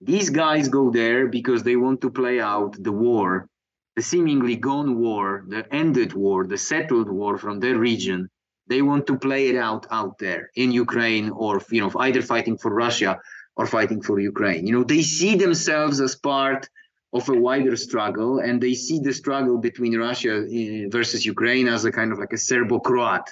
These 0.00 0.30
guys 0.30 0.68
go 0.68 0.90
there 0.90 1.28
because 1.28 1.62
they 1.62 1.76
want 1.76 2.00
to 2.00 2.10
play 2.10 2.40
out 2.40 2.82
the 2.82 2.92
war, 2.92 3.48
the 3.94 4.02
seemingly 4.02 4.56
gone 4.56 4.98
war, 4.98 5.44
the 5.48 5.72
ended 5.72 6.12
war, 6.12 6.46
the 6.46 6.58
settled 6.58 7.08
war 7.08 7.38
from 7.38 7.60
their 7.60 7.78
region. 7.78 8.28
They 8.68 8.82
want 8.82 9.06
to 9.06 9.18
play 9.18 9.48
it 9.48 9.56
out 9.56 9.86
out 9.90 10.18
there 10.18 10.50
in 10.56 10.72
Ukraine 10.72 11.30
or 11.30 11.62
you 11.70 11.80
know 11.80 11.92
either 11.98 12.22
fighting 12.22 12.58
for 12.58 12.74
Russia 12.74 13.20
or 13.56 13.66
fighting 13.66 14.02
for 14.02 14.20
Ukraine. 14.20 14.66
You 14.66 14.74
know, 14.74 14.84
they 14.84 15.02
see 15.02 15.34
themselves 15.36 16.00
as 16.00 16.14
part 16.14 16.68
of 17.12 17.28
a 17.28 17.32
wider 17.32 17.76
struggle, 17.76 18.40
and 18.40 18.60
they 18.60 18.74
see 18.74 18.98
the 18.98 19.12
struggle 19.12 19.58
between 19.58 19.96
Russia 19.96 20.44
eh, 20.50 20.86
versus 20.90 21.24
Ukraine 21.24 21.66
as 21.68 21.84
a 21.84 21.92
kind 21.92 22.12
of 22.12 22.18
like 22.18 22.34
a 22.34 22.38
Serbo-Croat 22.38 23.26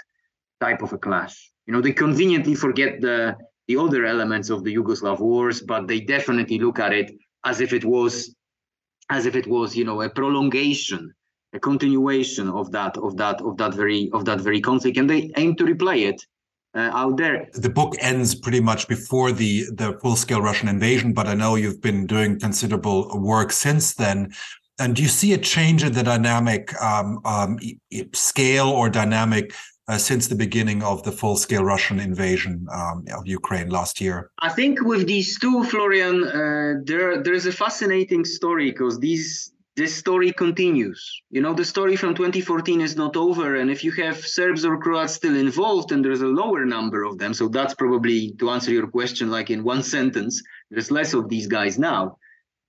type 0.60 0.80
of 0.82 0.92
a 0.92 0.98
clash. 0.98 1.36
You 1.66 1.72
know, 1.74 1.82
they 1.82 1.92
conveniently 1.92 2.54
forget 2.54 3.00
the 3.00 3.36
the 3.68 3.76
other 3.76 4.04
elements 4.04 4.50
of 4.50 4.62
the 4.62 4.74
Yugoslav 4.74 5.20
wars, 5.20 5.60
but 5.60 5.88
they 5.88 6.00
definitely 6.00 6.58
look 6.58 6.78
at 6.78 6.92
it 6.92 7.08
as 7.44 7.60
if 7.60 7.72
it 7.72 7.84
was 7.84 8.34
as 9.10 9.26
if 9.26 9.34
it 9.36 9.46
was, 9.46 9.76
you 9.76 9.84
know, 9.84 10.00
a 10.00 10.08
prolongation, 10.08 11.14
a 11.54 11.60
continuation 11.60 12.50
of 12.50 12.72
that 12.72 12.96
of 12.98 13.16
that 13.16 13.40
of 13.40 13.56
that 13.56 13.72
very 13.74 14.10
of 14.12 14.24
that 14.24 14.40
very 14.40 14.60
conflict, 14.60 14.98
and 14.98 15.08
they 15.08 15.30
aim 15.36 15.54
to 15.56 15.64
replay 15.64 16.08
it 16.08 16.26
uh, 16.74 16.90
out 16.92 17.16
there. 17.16 17.48
The 17.54 17.70
book 17.70 17.94
ends 18.00 18.34
pretty 18.34 18.60
much 18.60 18.88
before 18.88 19.32
the 19.32 19.64
the 19.72 19.98
full 20.02 20.16
scale 20.16 20.42
Russian 20.42 20.68
invasion, 20.68 21.12
but 21.12 21.26
I 21.26 21.34
know 21.34 21.54
you've 21.54 21.80
been 21.80 22.06
doing 22.06 22.38
considerable 22.38 23.18
work 23.18 23.52
since 23.52 23.94
then. 23.94 24.34
And 24.80 24.96
do 24.96 25.02
you 25.02 25.08
see 25.08 25.32
a 25.32 25.38
change 25.38 25.84
in 25.84 25.92
the 25.92 26.02
dynamic 26.02 26.74
um, 26.82 27.20
um, 27.24 27.60
scale 28.12 28.66
or 28.66 28.90
dynamic 28.90 29.54
uh, 29.86 29.98
since 29.98 30.26
the 30.26 30.34
beginning 30.34 30.82
of 30.82 31.04
the 31.04 31.12
full 31.12 31.36
scale 31.36 31.62
Russian 31.62 32.00
invasion 32.00 32.66
um, 32.72 33.04
of 33.16 33.24
Ukraine 33.24 33.68
last 33.68 34.00
year? 34.00 34.32
I 34.40 34.50
think 34.50 34.80
with 34.82 35.06
these 35.06 35.38
two, 35.38 35.62
Florian, 35.64 36.24
uh, 36.24 36.80
there 36.84 37.22
there's 37.22 37.46
a 37.46 37.52
fascinating 37.52 38.24
story 38.24 38.72
because 38.72 38.98
these 38.98 39.52
this 39.76 39.96
story 39.96 40.32
continues. 40.32 41.22
You 41.30 41.40
know, 41.40 41.52
the 41.52 41.64
story 41.64 41.96
from 41.96 42.14
2014 42.14 42.80
is 42.80 42.96
not 42.96 43.16
over. 43.16 43.56
And 43.56 43.70
if 43.70 43.82
you 43.82 43.90
have 43.92 44.24
Serbs 44.24 44.64
or 44.64 44.78
Croats 44.78 45.14
still 45.14 45.36
involved, 45.36 45.90
and 45.90 46.04
there's 46.04 46.22
a 46.22 46.26
lower 46.26 46.64
number 46.64 47.02
of 47.02 47.18
them, 47.18 47.34
so 47.34 47.48
that's 47.48 47.74
probably 47.74 48.32
to 48.38 48.50
answer 48.50 48.70
your 48.70 48.86
question, 48.86 49.30
like 49.30 49.50
in 49.50 49.64
one 49.64 49.82
sentence, 49.82 50.42
there's 50.70 50.90
less 50.90 51.12
of 51.12 51.28
these 51.28 51.48
guys 51.48 51.78
now. 51.78 52.18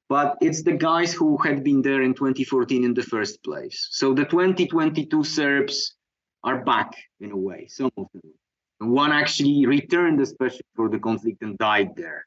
But 0.09 0.37
it's 0.41 0.63
the 0.63 0.73
guys 0.73 1.13
who 1.13 1.37
had 1.37 1.63
been 1.63 1.81
there 1.81 2.01
in 2.01 2.13
2014 2.13 2.83
in 2.83 2.93
the 2.93 3.03
first 3.03 3.43
place. 3.43 3.87
So 3.91 4.13
the 4.13 4.25
2022 4.25 5.23
Serbs 5.23 5.95
are 6.43 6.63
back 6.63 6.95
in 7.19 7.31
a 7.31 7.37
way, 7.37 7.67
some 7.67 7.91
of 7.97 8.07
them. 8.13 8.33
One 8.79 9.11
actually 9.11 9.65
returned, 9.65 10.21
especially 10.21 10.65
for 10.75 10.89
the 10.89 10.99
conflict, 10.99 11.41
and 11.41 11.57
died 11.57 11.95
there. 11.95 12.25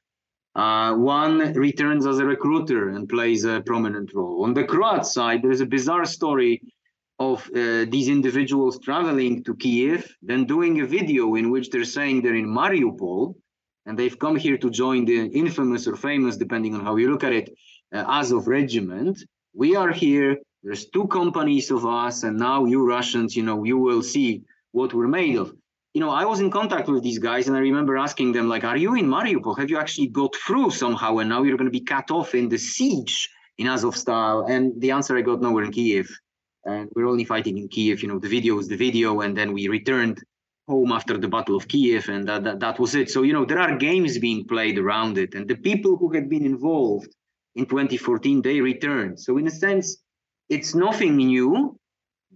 Uh, 0.54 0.94
one 0.94 1.52
returns 1.54 2.06
as 2.06 2.18
a 2.18 2.24
recruiter 2.24 2.88
and 2.88 3.08
plays 3.08 3.44
a 3.44 3.62
prominent 3.64 4.12
role. 4.14 4.44
On 4.44 4.54
the 4.54 4.64
Croat 4.64 5.06
side, 5.06 5.42
there 5.42 5.50
is 5.50 5.60
a 5.60 5.66
bizarre 5.66 6.04
story 6.04 6.62
of 7.18 7.48
uh, 7.54 7.84
these 7.88 8.08
individuals 8.08 8.78
traveling 8.78 9.42
to 9.44 9.54
Kiev, 9.56 10.16
then 10.22 10.46
doing 10.46 10.80
a 10.80 10.86
video 10.86 11.34
in 11.34 11.50
which 11.50 11.70
they're 11.70 11.84
saying 11.84 12.22
they're 12.22 12.34
in 12.34 12.46
Mariupol, 12.46 13.34
and 13.86 13.98
they've 13.98 14.18
come 14.18 14.36
here 14.36 14.58
to 14.58 14.70
join 14.70 15.04
the 15.04 15.26
infamous 15.26 15.86
or 15.86 15.96
famous, 15.96 16.36
depending 16.36 16.74
on 16.74 16.84
how 16.84 16.96
you 16.96 17.10
look 17.10 17.24
at 17.24 17.32
it, 17.32 17.50
uh, 17.92 18.04
Azov 18.06 18.46
regiment. 18.46 19.18
We 19.54 19.76
are 19.76 19.90
here. 19.90 20.38
There's 20.62 20.86
two 20.86 21.06
companies 21.08 21.70
of 21.70 21.86
us, 21.86 22.22
and 22.22 22.36
now 22.36 22.64
you 22.64 22.86
Russians, 22.86 23.36
you 23.36 23.42
know, 23.42 23.64
you 23.64 23.78
will 23.78 24.02
see 24.02 24.42
what 24.72 24.92
we're 24.92 25.08
made 25.08 25.36
of 25.36 25.52
you 25.98 26.04
know, 26.04 26.10
I 26.10 26.24
was 26.24 26.38
in 26.38 26.48
contact 26.48 26.86
with 26.86 27.02
these 27.02 27.18
guys 27.18 27.48
and 27.48 27.56
I 27.56 27.58
remember 27.58 27.98
asking 27.98 28.30
them, 28.30 28.48
like, 28.48 28.62
are 28.62 28.76
you 28.76 28.94
in 28.94 29.06
Mariupol? 29.06 29.58
Have 29.58 29.68
you 29.68 29.78
actually 29.78 30.06
got 30.06 30.32
through 30.36 30.70
somehow 30.70 31.18
and 31.18 31.28
now 31.28 31.42
you're 31.42 31.56
going 31.56 31.72
to 31.72 31.76
be 31.80 31.86
cut 31.94 32.12
off 32.12 32.36
in 32.36 32.48
the 32.48 32.56
siege 32.56 33.28
in 33.56 33.66
Azovstal? 33.66 34.48
And 34.48 34.80
the 34.80 34.92
answer 34.92 35.18
I 35.18 35.22
got, 35.22 35.42
no, 35.42 35.50
we're 35.50 35.64
in 35.64 35.72
Kiev. 35.72 36.08
And 36.64 36.88
we're 36.94 37.08
only 37.08 37.24
fighting 37.24 37.58
in 37.58 37.66
Kiev. 37.66 38.00
You 38.00 38.10
know, 38.10 38.20
the 38.20 38.28
video 38.28 38.56
is 38.60 38.68
the 38.68 38.76
video. 38.76 39.22
And 39.22 39.36
then 39.36 39.52
we 39.52 39.66
returned 39.66 40.22
home 40.68 40.92
after 40.92 41.18
the 41.18 41.26
Battle 41.26 41.56
of 41.56 41.66
Kiev 41.66 42.08
and 42.08 42.28
that, 42.28 42.44
that, 42.44 42.60
that 42.60 42.78
was 42.78 42.94
it. 42.94 43.10
So, 43.10 43.22
you 43.24 43.32
know, 43.32 43.44
there 43.44 43.58
are 43.58 43.76
games 43.76 44.18
being 44.18 44.46
played 44.46 44.78
around 44.78 45.18
it. 45.18 45.34
And 45.34 45.48
the 45.48 45.56
people 45.56 45.96
who 45.96 46.12
had 46.12 46.30
been 46.30 46.46
involved 46.46 47.12
in 47.56 47.66
2014, 47.66 48.40
they 48.42 48.60
returned. 48.60 49.18
So 49.18 49.36
in 49.36 49.48
a 49.48 49.50
sense, 49.50 49.96
it's 50.48 50.76
nothing 50.76 51.16
new 51.16 51.76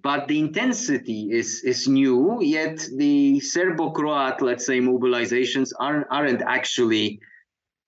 but 0.00 0.28
the 0.28 0.38
intensity 0.38 1.28
is 1.30 1.62
is 1.64 1.86
new. 1.86 2.40
Yet 2.42 2.86
the 2.96 3.40
Serbo-Croat, 3.40 4.40
let's 4.40 4.66
say, 4.66 4.80
mobilizations 4.80 5.72
aren't 5.78 6.06
aren't 6.10 6.42
actually 6.42 7.20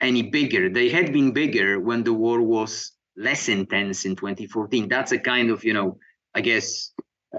any 0.01 0.23
bigger. 0.23 0.69
They 0.69 0.91
had 0.91 1.13
been 1.13 1.33
bigger 1.33 1.81
when 1.81 2.05
the 2.05 2.13
war 2.13 2.43
was 2.43 2.93
less 3.17 3.49
intense 3.49 4.05
in 4.05 4.17
2014. 4.17 4.89
That's 4.89 5.13
a 5.13 5.19
kind 5.19 5.51
of 5.51 5.65
you 5.65 5.73
know, 5.73 5.99
I 6.35 6.41
guess, 6.41 6.93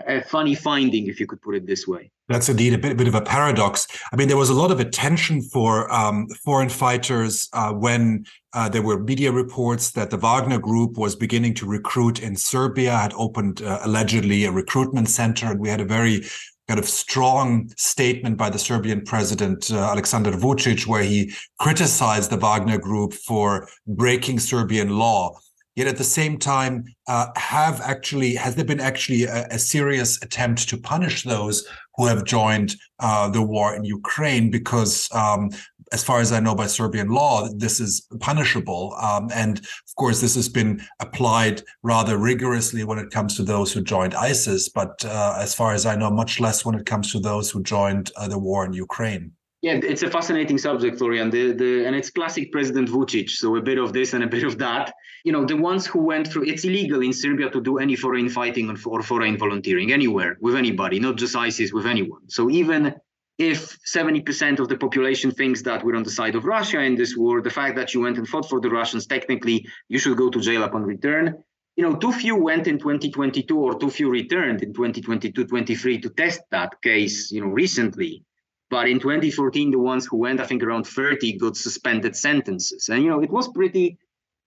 a 0.07 0.21
funny 0.21 0.55
finding, 0.55 1.07
if 1.07 1.19
you 1.19 1.27
could 1.27 1.41
put 1.41 1.55
it 1.55 1.65
this 1.65 1.87
way. 1.87 2.11
That's 2.27 2.49
indeed 2.49 2.73
a 2.73 2.77
bit, 2.77 2.97
bit 2.97 3.07
of 3.07 3.15
a 3.15 3.21
paradox. 3.21 3.87
I 4.11 4.15
mean, 4.15 4.27
there 4.27 4.37
was 4.37 4.49
a 4.49 4.53
lot 4.53 4.71
of 4.71 4.79
attention 4.79 5.41
for 5.41 5.91
um, 5.93 6.27
foreign 6.43 6.69
fighters 6.69 7.49
uh, 7.53 7.71
when 7.71 8.25
uh, 8.53 8.67
there 8.69 8.81
were 8.81 8.99
media 8.99 9.31
reports 9.31 9.91
that 9.91 10.09
the 10.09 10.17
Wagner 10.17 10.57
Group 10.57 10.97
was 10.97 11.15
beginning 11.15 11.53
to 11.55 11.67
recruit 11.67 12.21
in 12.23 12.35
Serbia, 12.35 12.97
had 12.97 13.13
opened 13.15 13.61
uh, 13.61 13.79
allegedly 13.83 14.45
a 14.45 14.51
recruitment 14.51 15.09
center, 15.09 15.51
and 15.51 15.59
we 15.59 15.69
had 15.69 15.81
a 15.81 15.85
very 15.85 16.25
kind 16.67 16.79
of 16.79 16.85
strong 16.85 17.69
statement 17.77 18.37
by 18.37 18.49
the 18.49 18.57
Serbian 18.57 19.01
president 19.01 19.71
uh, 19.71 19.93
Aleksandar 19.93 20.33
Vučić, 20.33 20.87
where 20.87 21.03
he 21.03 21.31
criticized 21.59 22.31
the 22.31 22.37
Wagner 22.37 22.79
Group 22.79 23.13
for 23.13 23.67
breaking 23.85 24.39
Serbian 24.39 24.89
law. 24.97 25.37
Yet 25.75 25.87
at 25.87 25.97
the 25.97 26.05
same 26.05 26.37
time, 26.37 26.85
uh, 27.07 27.27
have 27.35 27.81
actually 27.81 28.35
has 28.35 28.55
there 28.55 28.63
been 28.63 28.79
actually 28.79 29.25
a, 29.25 29.45
a, 29.51 29.59
serious 29.59 30.21
attempt 30.23 30.69
to 30.69 30.77
punish 30.77 31.23
those 31.23 31.67
who 31.95 32.05
have 32.05 32.23
joined 32.23 32.75
uh, 32.99 33.29
the 33.29 33.41
war 33.41 33.75
in 33.75 33.83
Ukraine? 33.83 34.49
Because 34.49 35.09
um, 35.13 35.49
as 35.91 36.03
far 36.03 36.19
as 36.19 36.31
I 36.31 36.39
know 36.39 36.55
by 36.55 36.67
Serbian 36.67 37.09
law, 37.09 37.49
this 37.53 37.79
is 37.81 38.07
punishable, 38.21 38.95
um, 39.01 39.29
and 39.33 39.59
of 39.59 39.95
course 39.97 40.21
this 40.21 40.35
has 40.35 40.47
been 40.47 40.81
applied 40.99 41.61
rather 41.83 42.17
rigorously 42.17 42.83
when 42.85 42.97
it 42.97 43.11
comes 43.11 43.35
to 43.35 43.43
those 43.43 43.73
who 43.73 43.81
joined 43.81 44.15
ISIS. 44.15 44.69
But 44.69 45.03
uh, 45.05 45.35
as 45.39 45.53
far 45.53 45.73
as 45.73 45.85
I 45.85 45.95
know, 45.95 46.09
much 46.09 46.39
less 46.39 46.65
when 46.65 46.75
it 46.75 46.85
comes 46.85 47.11
to 47.11 47.19
those 47.19 47.51
who 47.51 47.61
joined 47.61 48.11
uh, 48.15 48.27
the 48.27 48.39
war 48.39 48.65
in 48.65 48.73
Ukraine. 48.73 49.33
Yeah, 49.65 49.79
it's 49.81 50.03
a 50.03 50.11
fascinating 50.11 50.59
subject, 50.59 50.99
Florian. 50.99 51.31
The, 51.31 51.51
the, 51.53 51.85
and 51.87 51.95
it's 51.95 52.11
classic 52.11 52.51
President 52.51 52.87
Vučić. 52.87 53.31
So 53.31 53.55
a 53.55 53.61
bit 53.63 53.79
of 53.79 53.93
this 53.93 54.13
and 54.13 54.23
a 54.23 54.27
bit 54.27 54.43
of 54.43 54.59
that. 54.59 54.93
You 55.23 55.31
know, 55.31 55.43
the 55.43 55.57
ones 55.57 55.87
who 55.87 56.01
went 56.01 56.27
through, 56.27 56.43
it's 56.43 56.65
illegal 56.65 57.01
in 57.01 57.11
Serbia 57.11 57.49
to 57.49 57.59
do 57.59 57.79
any 57.79 57.95
foreign 57.95 58.29
fighting 58.29 58.77
or 58.85 59.01
foreign 59.01 59.39
volunteering 59.39 59.91
anywhere 59.91 60.37
with 60.39 60.55
anybody, 60.55 60.99
not 60.99 61.15
just 61.15 61.35
ISIS, 61.35 61.73
with 61.73 61.87
anyone. 61.87 62.29
So 62.29 62.47
even 62.51 62.93
if 63.39 63.79
70% 63.81 64.59
of 64.59 64.67
the 64.67 64.77
population 64.77 65.31
thinks 65.31 65.63
that 65.63 65.83
we're 65.83 65.95
on 65.95 66.03
the 66.03 66.11
side 66.11 66.35
of 66.35 66.45
Russia 66.45 66.81
in 66.81 66.93
this 66.93 67.17
war, 67.17 67.41
the 67.41 67.49
fact 67.49 67.75
that 67.77 67.91
you 67.95 68.01
went 68.01 68.19
and 68.19 68.27
fought 68.27 68.47
for 68.47 68.61
the 68.61 68.69
Russians, 68.69 69.07
technically, 69.07 69.65
you 69.89 69.97
should 69.97 70.15
go 70.15 70.29
to 70.29 70.39
jail 70.39 70.63
upon 70.63 70.83
return. 70.83 71.43
You 71.75 71.89
know, 71.89 71.95
too 71.95 72.11
few 72.11 72.35
went 72.35 72.67
in 72.67 72.77
2022 72.77 73.57
or 73.57 73.79
too 73.79 73.89
few 73.89 74.11
returned 74.11 74.61
in 74.61 74.75
2022, 74.75 75.43
23 75.43 76.01
to 76.01 76.09
test 76.11 76.41
that 76.51 76.79
case, 76.83 77.31
you 77.31 77.41
know, 77.41 77.47
recently. 77.47 78.23
But 78.69 78.89
in 78.89 78.99
2014, 78.99 79.71
the 79.71 79.79
ones 79.79 80.05
who 80.05 80.17
went, 80.17 80.39
I 80.39 80.45
think 80.45 80.63
around 80.63 80.85
30 80.85 81.37
got 81.37 81.55
suspended 81.55 82.15
sentences. 82.15 82.89
And, 82.89 83.03
you 83.03 83.09
know, 83.09 83.21
it 83.21 83.29
was 83.29 83.47
pretty, 83.49 83.97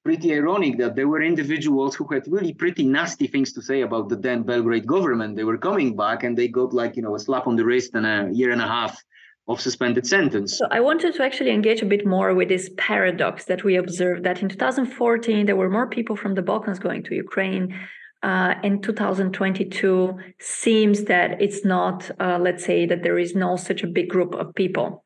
pretty 0.05 0.35
ironic 0.35 0.79
that 0.79 0.97
there 0.97 1.07
were 1.07 1.23
individuals 1.23 1.95
who 1.95 2.07
had 2.09 2.27
really 2.27 2.53
pretty 2.53 2.85
nasty 2.85 3.29
things 3.29 3.53
to 3.53 3.63
say 3.63 3.83
about 3.83 4.09
the 4.09 4.17
then 4.17 4.43
Belgrade 4.43 4.87
government. 4.87 5.37
They 5.37 5.45
were 5.45 5.59
coming 5.59 5.97
back 5.97 6.25
and 6.25 6.37
they 6.37 6.49
got 6.49 6.73
like, 6.73 6.97
you 6.97 7.03
know, 7.03 7.15
a 7.15 7.19
slap 7.19 7.47
on 7.47 7.57
the 7.57 7.65
wrist 7.65 7.95
and 7.95 8.07
a 8.07 8.29
year 8.33 8.51
and 8.51 8.61
a 8.61 8.67
half 8.67 9.01
of 9.47 9.61
suspended 9.61 10.07
sentence. 10.07 10.59
So 10.59 10.67
I 10.71 10.81
wanted 10.81 11.15
to 11.15 11.23
actually 11.23 11.51
engage 11.51 11.81
a 11.81 11.87
bit 11.87 12.07
more 12.07 12.35
with 12.35 12.49
this 12.49 12.71
paradox 12.77 13.47
that 13.47 13.65
we 13.65 13.77
observed 13.77 14.25
that 14.25 14.43
in 14.43 14.49
2014 14.49 15.47
there 15.47 15.57
were 15.57 15.71
more 15.71 15.89
people 15.89 16.17
from 16.17 16.35
the 16.35 16.43
Balkans 16.43 16.79
going 16.79 17.03
to 17.05 17.15
Ukraine 17.15 17.75
uh, 18.23 18.55
in 18.63 18.83
2022 18.83 20.19
seems 20.41 21.05
that 21.05 21.41
it's 21.41 21.65
not, 21.65 22.11
uh, 22.21 22.39
let's 22.41 22.65
say, 22.65 22.87
that 22.87 23.03
there 23.03 23.19
is 23.19 23.35
no 23.35 23.57
such 23.57 23.83
a 23.83 23.87
big 23.87 24.09
group 24.09 24.35
of 24.35 24.55
people. 24.55 25.05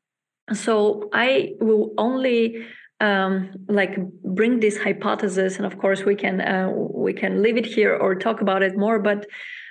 So 0.52 1.10
I 1.12 1.52
will 1.60 1.92
only 1.98 2.64
um, 3.00 3.50
like 3.68 3.98
bring 4.22 4.60
this 4.60 4.78
hypothesis, 4.78 5.56
and 5.56 5.66
of 5.66 5.78
course 5.78 6.04
we 6.04 6.14
can 6.14 6.40
uh, 6.40 6.70
we 6.72 7.12
can 7.12 7.42
leave 7.42 7.56
it 7.56 7.66
here 7.66 7.94
or 7.96 8.14
talk 8.14 8.40
about 8.40 8.62
it 8.62 8.76
more. 8.76 8.98
But 8.98 9.26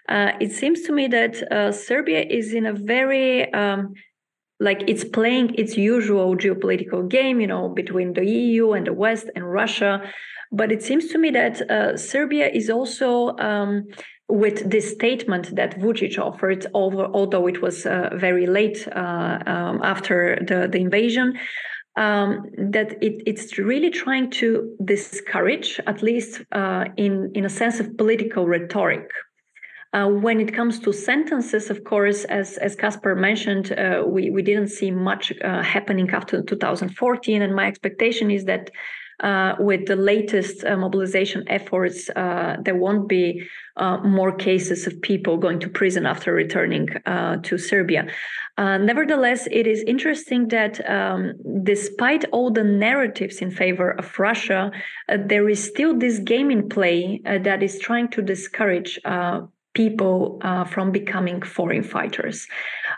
uh, 0.09 0.33
it 0.39 0.51
seems 0.51 0.81
to 0.83 0.91
me 0.91 1.07
that 1.07 1.41
uh, 1.51 1.71
Serbia 1.71 2.21
is 2.21 2.53
in 2.53 2.65
a 2.65 2.73
very 2.73 3.51
um, 3.53 3.93
like 4.59 4.83
it's 4.87 5.03
playing 5.03 5.55
its 5.55 5.75
usual 5.75 6.35
geopolitical 6.35 7.09
game, 7.09 7.41
you 7.41 7.47
know, 7.47 7.69
between 7.69 8.13
the 8.13 8.25
EU 8.25 8.73
and 8.73 8.85
the 8.85 8.93
West 8.93 9.29
and 9.35 9.51
Russia. 9.51 10.01
But 10.51 10.71
it 10.71 10.83
seems 10.83 11.07
to 11.07 11.17
me 11.17 11.29
that 11.31 11.61
uh, 11.69 11.97
Serbia 11.97 12.49
is 12.49 12.69
also 12.69 13.37
um, 13.37 13.87
with 14.27 14.69
this 14.69 14.91
statement 14.91 15.55
that 15.55 15.79
Vučić 15.79 16.17
offered, 16.19 16.65
although 16.73 17.47
it 17.47 17.61
was 17.61 17.85
uh, 17.85 18.09
very 18.15 18.47
late 18.47 18.87
uh, 18.87 19.39
um, 19.45 19.81
after 19.83 20.37
the, 20.47 20.67
the 20.71 20.79
invasion, 20.79 21.37
um, 21.97 22.45
that 22.57 22.91
it, 23.03 23.21
it's 23.25 23.57
really 23.57 23.89
trying 23.89 24.29
to 24.31 24.75
discourage, 24.83 25.79
at 25.87 26.01
least 26.01 26.41
uh, 26.51 26.85
in, 26.97 27.31
in 27.35 27.45
a 27.45 27.49
sense 27.49 27.79
of 27.79 27.97
political 27.97 28.47
rhetoric, 28.47 29.09
uh, 29.93 30.07
when 30.07 30.39
it 30.39 30.53
comes 30.53 30.79
to 30.79 30.93
sentences, 30.93 31.69
of 31.69 31.83
course, 31.83 32.23
as 32.25 32.57
as 32.59 32.77
Kacper 32.77 33.13
mentioned, 33.17 33.73
uh, 33.73 34.03
we 34.07 34.29
we 34.29 34.41
didn't 34.41 34.69
see 34.69 34.89
much 34.89 35.33
uh, 35.43 35.61
happening 35.61 36.09
after 36.11 36.41
2014, 36.41 37.41
and 37.41 37.55
my 37.55 37.67
expectation 37.67 38.31
is 38.31 38.45
that. 38.45 38.71
Uh, 39.21 39.55
with 39.59 39.85
the 39.85 39.95
latest 39.95 40.65
uh, 40.65 40.75
mobilization 40.75 41.43
efforts, 41.47 42.09
uh, 42.15 42.57
there 42.63 42.75
won't 42.75 43.07
be 43.07 43.43
more 44.03 44.31
cases 44.35 44.85
of 44.85 45.01
people 45.01 45.37
going 45.37 45.59
to 45.59 45.69
prison 45.69 46.05
after 46.05 46.33
returning 46.33 46.87
to 47.41 47.57
Serbia. 47.57 48.05
nevertheless, 48.57 49.47
it 49.51 49.65
is 49.65 49.81
interesting 49.87 50.49
that 50.49 50.73
um, 50.87 51.33
despite 51.63 52.25
all 52.31 52.51
the 52.51 52.63
narratives 52.63 53.37
in 53.41 53.49
favor 53.49 53.91
of 53.91 54.19
Russia, 54.19 54.71
there 55.07 55.49
is 55.49 55.63
still 55.63 55.97
this 55.97 56.19
game 56.19 56.51
in 56.51 56.69
play 56.69 57.21
that 57.23 57.63
is 57.63 57.79
trying 57.79 58.07
to 58.09 58.21
discourage 58.21 58.99
people 59.73 60.39
uh, 60.41 60.65
from 60.65 60.91
becoming 60.91 61.41
foreign 61.41 61.83
fighters. 61.83 62.47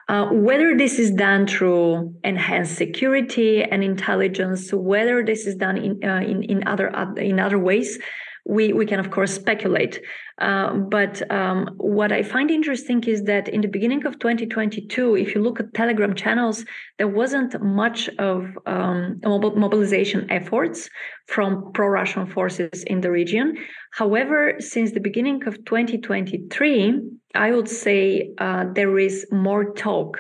Uh, 0.10 0.28
whether 0.32 0.76
this 0.76 1.00
is 1.00 1.12
done 1.12 1.48
through 1.48 2.14
enhanced 2.24 2.76
security 2.76 3.64
and 3.64 3.84
intelligence, 3.84 4.74
whether 4.74 5.24
this 5.24 5.46
is 5.46 5.56
done 5.56 5.78
in 5.78 6.04
uh, 6.04 6.22
in, 6.22 6.44
in 6.44 6.68
other 6.68 6.88
in 7.18 7.40
other 7.40 7.60
ways, 7.60 8.00
we, 8.46 8.74
we 8.74 8.86
can, 8.86 9.00
of 9.00 9.10
course, 9.12 9.34
speculate. 9.34 10.02
Uh, 10.40 10.74
but 10.74 11.22
um, 11.32 11.70
what 11.78 12.12
I 12.12 12.24
find 12.24 12.52
interesting 12.52 13.04
is 13.06 13.24
that 13.24 13.48
in 13.48 13.62
the 13.62 13.68
beginning 13.68 14.06
of 14.06 14.20
2022, 14.20 15.16
if 15.16 15.34
you 15.34 15.42
look 15.42 15.60
at 15.60 15.74
Telegram 15.74 16.14
channels, 16.14 16.66
there 16.98 17.08
wasn't 17.08 17.62
much 17.62 18.10
of 18.20 18.48
um, 18.66 19.22
mobilization 19.24 20.30
efforts 20.30 20.90
from 21.28 21.72
pro 21.74 21.88
Russian 21.88 22.26
forces 22.26 22.84
in 22.84 23.02
the 23.02 23.12
region. 23.12 23.58
However, 23.92 24.56
since 24.60 24.92
the 24.92 25.00
beginning 25.00 25.48
of 25.48 25.64
2023, 25.66 27.02
I 27.36 27.52
would 27.52 27.70
say 27.70 28.32
uh, 28.40 28.66
there 28.74 29.00
is 29.00 29.26
more 29.32 29.74
talk 29.74 30.20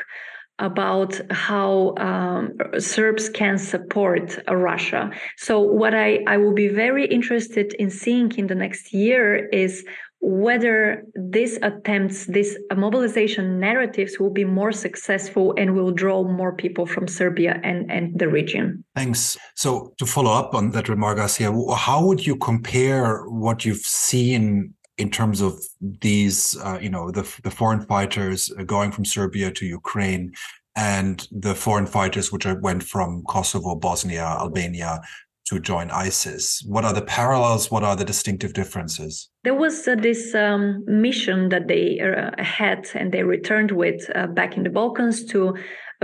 about 0.59 1.19
how 1.31 1.95
um, 1.97 2.53
Serbs 2.77 3.29
can 3.29 3.57
support 3.57 4.37
uh, 4.47 4.55
Russia. 4.55 5.11
So, 5.37 5.59
what 5.59 5.93
I, 5.93 6.19
I 6.27 6.37
will 6.37 6.53
be 6.53 6.67
very 6.67 7.05
interested 7.05 7.73
in 7.73 7.89
seeing 7.89 8.31
in 8.37 8.47
the 8.47 8.55
next 8.55 8.93
year 8.93 9.47
is 9.49 9.83
whether 10.25 11.03
these 11.15 11.57
attempts, 11.57 12.27
these 12.27 12.57
mobilization 12.73 13.59
narratives 13.59 14.19
will 14.19 14.29
be 14.29 14.45
more 14.45 14.71
successful 14.71 15.53
and 15.57 15.75
will 15.75 15.91
draw 15.91 16.23
more 16.23 16.55
people 16.55 16.85
from 16.85 17.09
Serbia 17.09 17.59
and, 17.61 17.91
and 17.91 18.17
the 18.17 18.29
region. 18.29 18.85
Thanks. 18.95 19.37
So, 19.55 19.93
to 19.97 20.05
follow 20.05 20.31
up 20.31 20.55
on 20.55 20.71
that 20.71 20.87
remark, 20.87 21.17
Asya, 21.17 21.75
how 21.75 22.05
would 22.05 22.25
you 22.25 22.37
compare 22.37 23.23
what 23.25 23.65
you've 23.65 23.77
seen 23.77 24.73
in 24.97 25.09
terms 25.09 25.41
of 25.41 25.59
these, 25.81 26.57
uh, 26.63 26.79
you 26.81 26.89
know, 26.89 27.11
the 27.11 27.23
the 27.43 27.51
foreign 27.51 27.81
fighters 27.85 28.49
going 28.65 28.91
from 28.91 29.05
Serbia 29.05 29.51
to 29.51 29.65
Ukraine, 29.65 30.33
and 30.75 31.27
the 31.31 31.55
foreign 31.55 31.85
fighters 31.85 32.31
which 32.31 32.45
went 32.61 32.83
from 32.83 33.23
Kosovo, 33.27 33.75
Bosnia, 33.75 34.23
Albania 34.23 35.01
to 35.45 35.59
join 35.59 35.91
ISIS. 35.91 36.63
What 36.67 36.85
are 36.85 36.93
the 36.93 37.01
parallels? 37.01 37.69
What 37.69 37.83
are 37.83 37.95
the 37.95 38.05
distinctive 38.05 38.53
differences? 38.53 39.29
There 39.43 39.53
was 39.53 39.87
uh, 39.87 39.95
this 39.95 40.33
um, 40.33 40.83
mission 40.87 41.49
that 41.49 41.67
they 41.67 41.99
uh, 41.99 42.41
had 42.41 42.87
and 42.95 43.11
they 43.11 43.23
returned 43.23 43.71
with 43.71 44.09
uh, 44.15 44.27
back 44.27 44.55
in 44.55 44.63
the 44.63 44.69
Balkans 44.69 45.25
to 45.25 45.55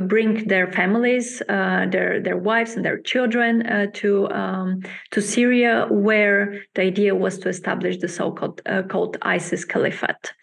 bring 0.02 0.48
their 0.48 0.72
families, 0.72 1.42
uh, 1.50 1.86
their 1.92 2.22
their 2.22 2.38
wives 2.38 2.76
and 2.76 2.86
their 2.86 3.00
children 3.00 3.66
uh, 3.66 3.88
to 3.94 4.30
um, 4.32 4.82
to 5.12 5.22
Syria, 5.22 5.88
where 5.90 6.62
the 6.76 6.82
idea 6.84 7.16
was 7.16 7.38
to 7.40 7.50
establish 7.50 7.98
the 7.98 8.08
so-called 8.08 8.62
uh, 8.66 8.84
called 8.84 9.18
ISIS 9.22 9.66
Caliphate. 9.66 10.34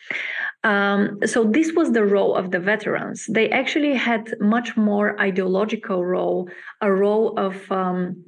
Um, 0.64 1.20
so 1.24 1.44
this 1.44 1.72
was 1.74 1.92
the 1.92 2.04
role 2.04 2.34
of 2.34 2.50
the 2.50 2.58
veterans. 2.58 3.26
They 3.28 3.50
actually 3.50 3.94
had 3.94 4.34
much 4.40 4.76
more 4.76 5.20
ideological 5.20 6.04
role, 6.04 6.48
a 6.80 6.90
role 6.92 7.38
of 7.38 7.70
um, 7.70 8.24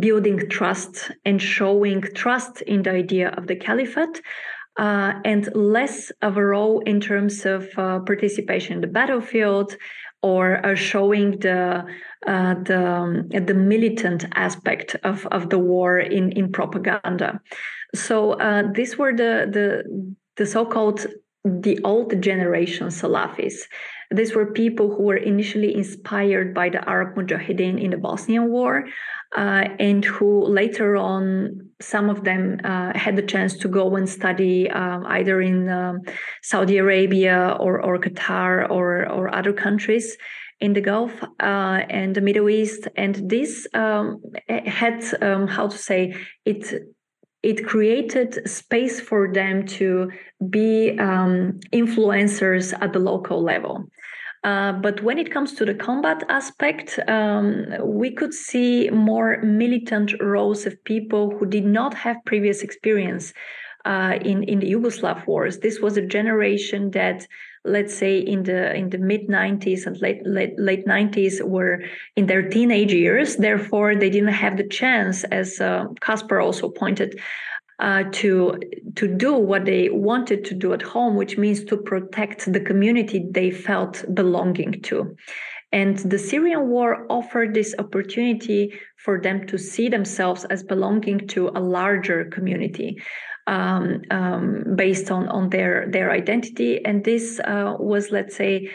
building 0.00 0.48
trust 0.48 1.12
and 1.24 1.40
showing 1.40 2.02
trust 2.14 2.62
in 2.62 2.82
the 2.82 2.90
idea 2.90 3.28
of 3.30 3.46
the 3.46 3.56
caliphate 3.56 4.20
uh, 4.78 5.14
and 5.24 5.48
less 5.54 6.10
of 6.22 6.36
a 6.36 6.44
role 6.44 6.80
in 6.80 7.00
terms 7.00 7.46
of 7.46 7.66
uh, 7.76 8.00
participation 8.00 8.74
in 8.74 8.80
the 8.80 8.86
battlefield 8.86 9.76
or 10.26 10.76
showing 10.76 11.38
the 11.46 11.84
uh, 12.26 12.54
the 12.68 12.82
um, 13.00 13.28
the 13.50 13.54
militant 13.54 14.24
aspect 14.34 14.96
of, 15.04 15.26
of 15.36 15.42
the 15.52 15.58
war 15.58 15.98
in 15.98 16.32
in 16.32 16.50
propaganda. 16.50 17.40
So 17.94 18.16
uh, 18.46 18.62
these 18.76 18.92
were 18.98 19.14
the 19.22 19.32
the 19.56 19.66
the 20.38 20.46
so-called 20.46 21.06
the 21.44 21.78
old 21.84 22.10
generation 22.20 22.88
Salafis. 22.88 23.56
These 24.10 24.34
were 24.36 24.46
people 24.62 24.86
who 24.94 25.02
were 25.02 25.22
initially 25.32 25.74
inspired 25.74 26.54
by 26.54 26.70
the 26.70 26.82
Arab 26.88 27.16
Mujahideen 27.16 27.82
in 27.84 27.90
the 27.90 27.96
Bosnian 27.96 28.50
War, 28.50 28.84
uh, 29.36 29.64
and 29.78 30.04
who 30.04 30.46
later 30.46 30.96
on, 30.96 31.65
some 31.80 32.08
of 32.08 32.24
them 32.24 32.58
uh, 32.64 32.96
had 32.96 33.16
the 33.16 33.22
chance 33.22 33.56
to 33.58 33.68
go 33.68 33.96
and 33.96 34.08
study 34.08 34.70
um, 34.70 35.04
either 35.06 35.40
in 35.40 35.68
um, 35.68 36.00
Saudi 36.42 36.78
Arabia 36.78 37.56
or, 37.60 37.80
or 37.82 37.98
Qatar 37.98 38.70
or, 38.70 39.08
or 39.08 39.34
other 39.34 39.52
countries 39.52 40.16
in 40.60 40.72
the 40.72 40.80
Gulf 40.80 41.12
uh, 41.22 41.82
and 41.90 42.14
the 42.14 42.20
Middle 42.20 42.48
East. 42.48 42.88
And 42.96 43.28
this 43.28 43.66
um, 43.74 44.22
had, 44.48 45.04
um, 45.22 45.46
how 45.46 45.68
to 45.68 45.76
say, 45.76 46.14
it 46.44 46.72
it 47.42 47.64
created 47.64 48.48
space 48.48 48.98
for 49.00 49.32
them 49.32 49.64
to 49.66 50.10
be 50.50 50.98
um, 50.98 51.60
influencers 51.72 52.74
at 52.80 52.92
the 52.92 52.98
local 52.98 53.40
level. 53.40 53.84
Uh, 54.44 54.72
but 54.72 55.02
when 55.02 55.18
it 55.18 55.32
comes 55.32 55.54
to 55.54 55.64
the 55.64 55.74
combat 55.74 56.22
aspect, 56.28 56.98
um, 57.08 57.66
we 57.82 58.10
could 58.10 58.32
see 58.32 58.88
more 58.90 59.40
militant 59.42 60.12
roles 60.20 60.66
of 60.66 60.82
people 60.84 61.36
who 61.36 61.46
did 61.46 61.64
not 61.64 61.94
have 61.94 62.16
previous 62.24 62.62
experience 62.62 63.32
uh, 63.86 64.18
in 64.22 64.42
in 64.42 64.58
the 64.58 64.70
Yugoslav 64.72 65.26
wars. 65.26 65.58
This 65.58 65.80
was 65.80 65.96
a 65.96 66.02
generation 66.02 66.90
that, 66.90 67.26
let's 67.64 67.94
say, 67.94 68.18
in 68.18 68.42
the 68.42 68.74
in 68.74 68.90
the 68.90 68.98
mid 68.98 69.28
90s 69.28 69.86
and 69.86 69.96
late 70.00 70.26
late 70.26 70.58
late 70.58 70.84
90s, 70.86 71.40
were 71.42 71.82
in 72.16 72.26
their 72.26 72.48
teenage 72.48 72.92
years. 72.92 73.36
Therefore, 73.36 73.94
they 73.94 74.10
didn't 74.10 74.34
have 74.34 74.56
the 74.56 74.68
chance, 74.68 75.24
as 75.24 75.60
uh, 75.60 75.86
Kacper 76.00 76.42
also 76.42 76.68
pointed. 76.68 77.18
Uh, 77.78 78.04
to 78.10 78.58
to 78.94 79.06
do 79.06 79.34
what 79.34 79.66
they 79.66 79.90
wanted 79.90 80.46
to 80.46 80.54
do 80.54 80.72
at 80.72 80.80
home, 80.80 81.14
which 81.14 81.36
means 81.36 81.62
to 81.62 81.76
protect 81.76 82.50
the 82.50 82.60
community 82.60 83.26
they 83.30 83.50
felt 83.50 84.02
belonging 84.14 84.80
to. 84.80 85.14
And 85.72 85.98
the 85.98 86.18
Syrian 86.18 86.68
war 86.68 87.06
offered 87.10 87.52
this 87.52 87.74
opportunity 87.78 88.72
for 88.96 89.20
them 89.20 89.46
to 89.48 89.58
see 89.58 89.90
themselves 89.90 90.46
as 90.46 90.62
belonging 90.62 91.28
to 91.28 91.48
a 91.48 91.60
larger 91.60 92.24
community 92.24 92.96
um, 93.46 94.00
um, 94.10 94.64
based 94.74 95.10
on 95.10 95.28
on 95.28 95.50
their 95.50 95.86
their 95.90 96.10
identity. 96.12 96.82
And 96.82 97.04
this 97.04 97.40
uh, 97.40 97.76
was, 97.78 98.10
let's 98.10 98.36
say, 98.36 98.70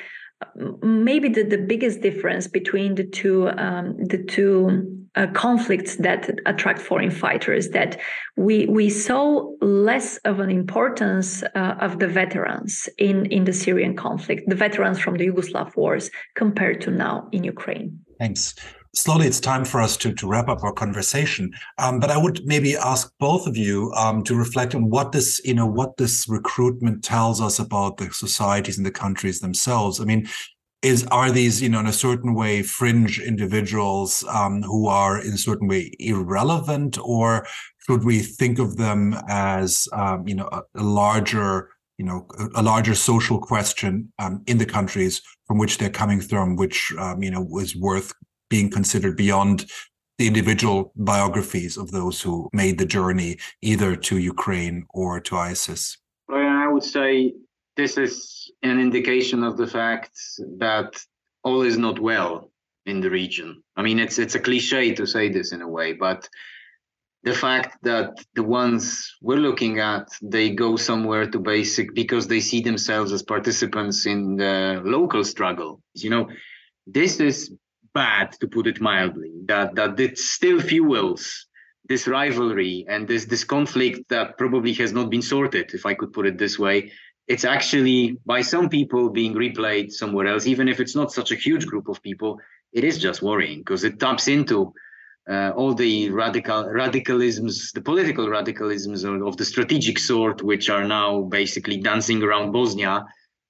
maybe 0.81 1.29
the, 1.29 1.43
the 1.43 1.57
biggest 1.57 2.01
difference 2.01 2.47
between 2.47 2.95
the 2.95 3.03
two 3.03 3.49
um, 3.49 3.97
the 3.97 4.23
two 4.23 5.07
uh, 5.15 5.27
conflicts 5.33 5.97
that 5.97 6.29
attract 6.45 6.79
foreign 6.79 7.11
fighters 7.11 7.69
that 7.69 7.99
we 8.37 8.65
we 8.67 8.89
saw 8.89 9.51
less 9.61 10.17
of 10.17 10.39
an 10.39 10.49
importance 10.49 11.43
uh, 11.55 11.75
of 11.79 11.99
the 11.99 12.07
veterans 12.07 12.89
in 12.97 13.25
in 13.27 13.43
the 13.45 13.53
Syrian 13.53 13.95
conflict 13.95 14.49
the 14.49 14.55
veterans 14.55 14.99
from 14.99 15.15
the 15.15 15.27
Yugoslav 15.27 15.75
wars 15.75 16.09
compared 16.35 16.81
to 16.81 16.91
now 16.91 17.27
in 17.31 17.43
Ukraine. 17.43 17.99
Thanks 18.19 18.55
slowly 18.93 19.27
it's 19.27 19.39
time 19.39 19.65
for 19.65 19.81
us 19.81 19.95
to, 19.97 20.13
to 20.13 20.27
wrap 20.27 20.49
up 20.49 20.63
our 20.63 20.73
conversation. 20.73 21.51
Um, 21.77 21.99
but 21.99 22.11
I 22.11 22.17
would 22.17 22.45
maybe 22.45 22.75
ask 22.75 23.11
both 23.19 23.47
of 23.47 23.55
you 23.57 23.91
um, 23.95 24.23
to 24.25 24.35
reflect 24.35 24.75
on 24.75 24.89
what 24.89 25.11
this, 25.11 25.41
you 25.45 25.53
know, 25.53 25.65
what 25.65 25.97
this 25.97 26.27
recruitment 26.27 27.03
tells 27.03 27.41
us 27.41 27.59
about 27.59 27.97
the 27.97 28.11
societies 28.11 28.77
and 28.77 28.85
the 28.85 28.91
countries 28.91 29.39
themselves. 29.39 29.99
I 29.99 30.05
mean, 30.05 30.27
is 30.81 31.05
are 31.11 31.29
these 31.29 31.61
you 31.61 31.69
know 31.69 31.79
in 31.79 31.85
a 31.85 31.93
certain 31.93 32.33
way 32.33 32.63
fringe 32.63 33.19
individuals 33.19 34.25
um, 34.27 34.63
who 34.63 34.87
are 34.87 35.21
in 35.21 35.33
a 35.33 35.37
certain 35.37 35.67
way 35.67 35.91
irrelevant 35.99 36.97
or 37.03 37.45
should 37.85 38.03
we 38.03 38.19
think 38.19 38.57
of 38.57 38.77
them 38.77 39.15
as 39.27 39.87
um, 39.93 40.27
you 40.27 40.33
know 40.33 40.49
a, 40.51 40.63
a 40.73 40.81
larger 40.81 41.69
you 42.01 42.05
know 42.07 42.25
a, 42.55 42.63
larger 42.63 42.95
social 42.95 43.37
question 43.37 44.11
um, 44.17 44.41
in 44.47 44.57
the 44.57 44.65
countries 44.65 45.21
from 45.45 45.59
which 45.59 45.77
they're 45.77 45.89
coming 45.89 46.19
from, 46.19 46.55
which 46.55 46.91
um, 46.97 47.21
you 47.21 47.29
know 47.29 47.47
is 47.59 47.75
worth 47.75 48.11
being 48.51 48.69
considered 48.69 49.15
beyond 49.17 49.65
the 50.19 50.27
individual 50.27 50.93
biographies 50.95 51.77
of 51.77 51.89
those 51.89 52.21
who 52.21 52.47
made 52.53 52.77
the 52.77 52.85
journey 52.97 53.31
either 53.63 53.95
to 53.95 54.17
Ukraine 54.19 54.85
or 54.93 55.19
to 55.21 55.35
ISIS? 55.35 55.97
I 56.29 56.67
would 56.67 56.83
say 56.83 57.33
this 57.75 57.97
is 57.97 58.51
an 58.61 58.79
indication 58.79 59.43
of 59.43 59.57
the 59.57 59.65
fact 59.65 60.15
that 60.59 60.89
all 61.43 61.63
is 61.63 61.77
not 61.77 61.97
well 61.99 62.51
in 62.85 63.01
the 63.01 63.09
region. 63.09 63.63
I 63.75 63.81
mean, 63.81 63.97
it's 63.97 64.19
it's 64.19 64.35
a 64.35 64.39
cliche 64.47 64.93
to 64.99 65.05
say 65.07 65.29
this 65.29 65.53
in 65.55 65.61
a 65.61 65.67
way, 65.77 65.93
but 65.93 66.29
the 67.23 67.33
fact 67.33 67.77
that 67.83 68.09
the 68.35 68.43
ones 68.43 69.15
we're 69.21 69.45
looking 69.47 69.79
at 69.79 70.07
they 70.21 70.49
go 70.49 70.75
somewhere 70.75 71.25
to 71.29 71.39
basic 71.39 71.93
because 71.93 72.27
they 72.27 72.39
see 72.39 72.61
themselves 72.61 73.11
as 73.11 73.23
participants 73.23 74.05
in 74.05 74.35
the 74.37 74.81
local 74.83 75.23
struggle 75.23 75.81
you 75.93 76.09
know 76.09 76.27
this 76.87 77.19
is 77.19 77.53
bad 77.93 78.31
to 78.39 78.47
put 78.47 78.67
it 78.67 78.79
mildly 78.81 79.31
that 79.45 79.75
that 79.75 79.99
it 79.99 80.17
still 80.17 80.59
fuels 80.59 81.47
this 81.89 82.07
rivalry 82.07 82.85
and 82.87 83.07
this 83.07 83.25
this 83.25 83.43
conflict 83.43 84.07
that 84.09 84.37
probably 84.37 84.73
has 84.73 84.93
not 84.93 85.09
been 85.09 85.21
sorted 85.21 85.73
if 85.73 85.85
i 85.85 85.93
could 85.93 86.13
put 86.13 86.25
it 86.25 86.37
this 86.37 86.57
way 86.57 86.91
it's 87.27 87.45
actually 87.45 88.17
by 88.25 88.41
some 88.41 88.69
people 88.69 89.09
being 89.09 89.33
replayed 89.33 89.91
somewhere 89.91 90.27
else 90.27 90.45
even 90.47 90.67
if 90.67 90.79
it's 90.79 90.95
not 90.95 91.11
such 91.11 91.31
a 91.31 91.35
huge 91.35 91.65
group 91.65 91.87
of 91.87 92.01
people 92.01 92.39
it 92.73 92.83
is 92.83 92.97
just 92.97 93.21
worrying 93.21 93.59
because 93.59 93.83
it 93.83 93.99
taps 93.99 94.27
into 94.27 94.73
uh, 95.29 95.51
all 95.55 95.73
the 95.73 96.09
radical 96.09 96.63
radicalisms, 96.63 97.71
the 97.73 97.81
political 97.81 98.27
radicalisms 98.27 99.05
of, 99.27 99.37
the 99.37 99.45
strategic 99.45 99.99
sort, 99.99 100.41
which 100.41 100.69
are 100.69 100.83
now 100.83 101.21
basically 101.21 101.77
dancing 101.77 102.23
around 102.23 102.51
Bosnia. 102.51 103.05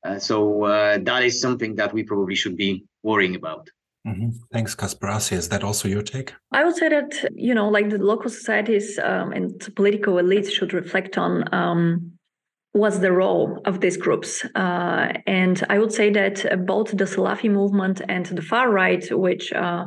Uh, 0.06 0.20
so 0.20 0.66
uh, 0.66 0.98
that 1.02 1.24
is 1.24 1.40
something 1.40 1.76
that 1.76 1.94
we 1.94 2.04
probably 2.04 2.36
should 2.36 2.58
be 2.58 2.84
worrying 3.04 3.36
about. 3.36 3.70
Mm-hmm. 4.08 4.30
Thanks, 4.52 4.76
Kacper 4.76 5.10
Asya. 5.10 5.38
Is 5.38 5.50
that 5.50 5.64
also 5.64 5.88
your 5.88 6.02
take? 6.02 6.34
I 6.52 6.64
would 6.64 6.76
say 6.76 6.90
that 6.90 7.14
you 7.36 7.54
know, 7.54 7.70
like 7.70 7.90
the 7.90 8.00
local 8.00 8.30
societies 8.30 8.98
um, 8.98 9.32
and 9.32 9.52
political 9.76 10.16
elites 10.16 10.52
should 10.52 10.74
reflect 10.74 11.18
on 11.18 11.54
um, 11.54 12.12
what's 12.72 13.00
the 13.00 13.12
role 13.12 13.62
of 13.66 13.82
these 13.82 13.98
groups. 13.98 14.44
Uh, 14.56 15.14
and 15.28 15.64
I 15.70 15.78
would 15.78 15.94
say 15.94 16.10
that 16.12 16.66
both 16.66 16.92
the 16.92 17.04
Salafi 17.04 17.52
movement 17.52 18.02
and 18.10 18.26
the 18.26 18.42
far 18.42 18.72
right, 18.72 19.06
which 19.12 19.54
uh, 19.54 19.86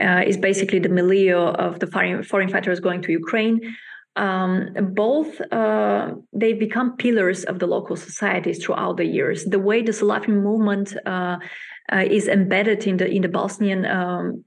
uh, 0.00 0.22
is 0.24 0.36
basically 0.36 0.78
the 0.78 0.88
milieu 0.88 1.38
of 1.38 1.80
the 1.80 1.88
foreign, 1.88 2.22
foreign 2.22 2.48
fighters 2.48 2.78
going 2.78 3.02
to 3.02 3.12
Ukraine. 3.12 3.76
Um, 4.14 4.74
both 4.94 5.40
uh, 5.52 6.12
they 6.32 6.52
become 6.52 6.96
pillars 6.96 7.44
of 7.44 7.60
the 7.60 7.68
local 7.68 7.94
societies 7.96 8.64
throughout 8.64 8.96
the 8.96 9.04
years. 9.04 9.44
The 9.44 9.60
way 9.60 9.82
the 9.82 9.92
Salafi 9.92 10.28
movement 10.28 10.96
uh, 11.06 11.10
uh, 11.10 11.38
is 11.96 12.28
embedded 12.28 12.86
in 12.86 12.96
the 12.96 13.06
in 13.06 13.22
the 13.22 13.28
Bosnian 13.28 13.84
um, 13.86 14.44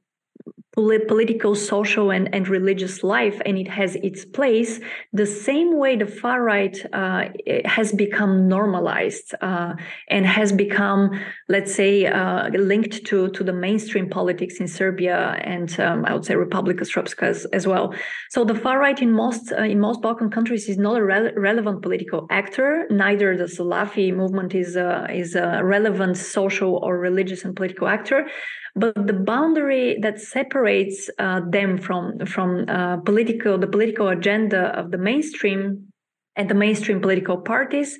political, 0.73 1.53
social, 1.53 2.11
and, 2.11 2.33
and 2.33 2.47
religious 2.47 3.03
life, 3.03 3.41
and 3.45 3.57
it 3.57 3.67
has 3.67 3.95
its 3.95 4.23
place, 4.23 4.79
the 5.11 5.25
same 5.25 5.77
way 5.77 5.97
the 5.97 6.05
far 6.05 6.41
right 6.43 6.77
uh, 6.93 7.25
has 7.65 7.91
become 7.91 8.47
normalized 8.47 9.33
uh, 9.41 9.73
and 10.09 10.25
has 10.25 10.53
become, 10.53 11.11
let's 11.49 11.75
say, 11.75 12.05
uh, 12.05 12.47
linked 12.49 13.05
to, 13.05 13.29
to 13.29 13.43
the 13.43 13.51
mainstream 13.51 14.09
politics 14.09 14.59
in 14.59 14.67
Serbia 14.67 15.37
and 15.43 15.79
um, 15.79 16.05
I 16.05 16.13
would 16.13 16.25
say 16.25 16.35
Republika 16.35 16.81
Srpska 16.81 17.23
as, 17.23 17.45
as, 17.45 17.67
well. 17.67 17.93
So 18.29 18.45
the 18.45 18.55
far 18.55 18.79
right 18.79 18.99
in 19.01 19.11
most 19.11 19.51
uh, 19.51 19.63
in 19.63 19.79
most 19.79 20.01
Balkan 20.01 20.29
countries 20.29 20.69
is 20.69 20.77
not 20.77 20.97
a 20.97 21.03
re- 21.03 21.33
relevant 21.35 21.81
political 21.81 22.27
actor. 22.29 22.87
Neither 22.89 23.37
the 23.37 23.45
Salafi 23.45 24.13
movement 24.13 24.55
is 24.55 24.75
a, 24.75 25.07
is 25.11 25.35
a 25.35 25.61
relevant 25.63 26.17
social 26.17 26.79
or 26.83 26.97
religious 26.97 27.43
and 27.45 27.55
political 27.55 27.87
actor 27.87 28.27
but 28.75 29.07
the 29.07 29.13
boundary 29.13 29.97
that 30.01 30.19
separates 30.19 31.09
uh, 31.19 31.41
them 31.49 31.77
from 31.77 32.25
from 32.25 32.65
uh, 32.69 32.97
political 32.97 33.57
the 33.57 33.67
political 33.67 34.07
agenda 34.09 34.77
of 34.79 34.91
the 34.91 34.97
mainstream 34.97 35.87
and 36.35 36.49
the 36.49 36.55
mainstream 36.55 37.01
political 37.01 37.37
parties 37.37 37.99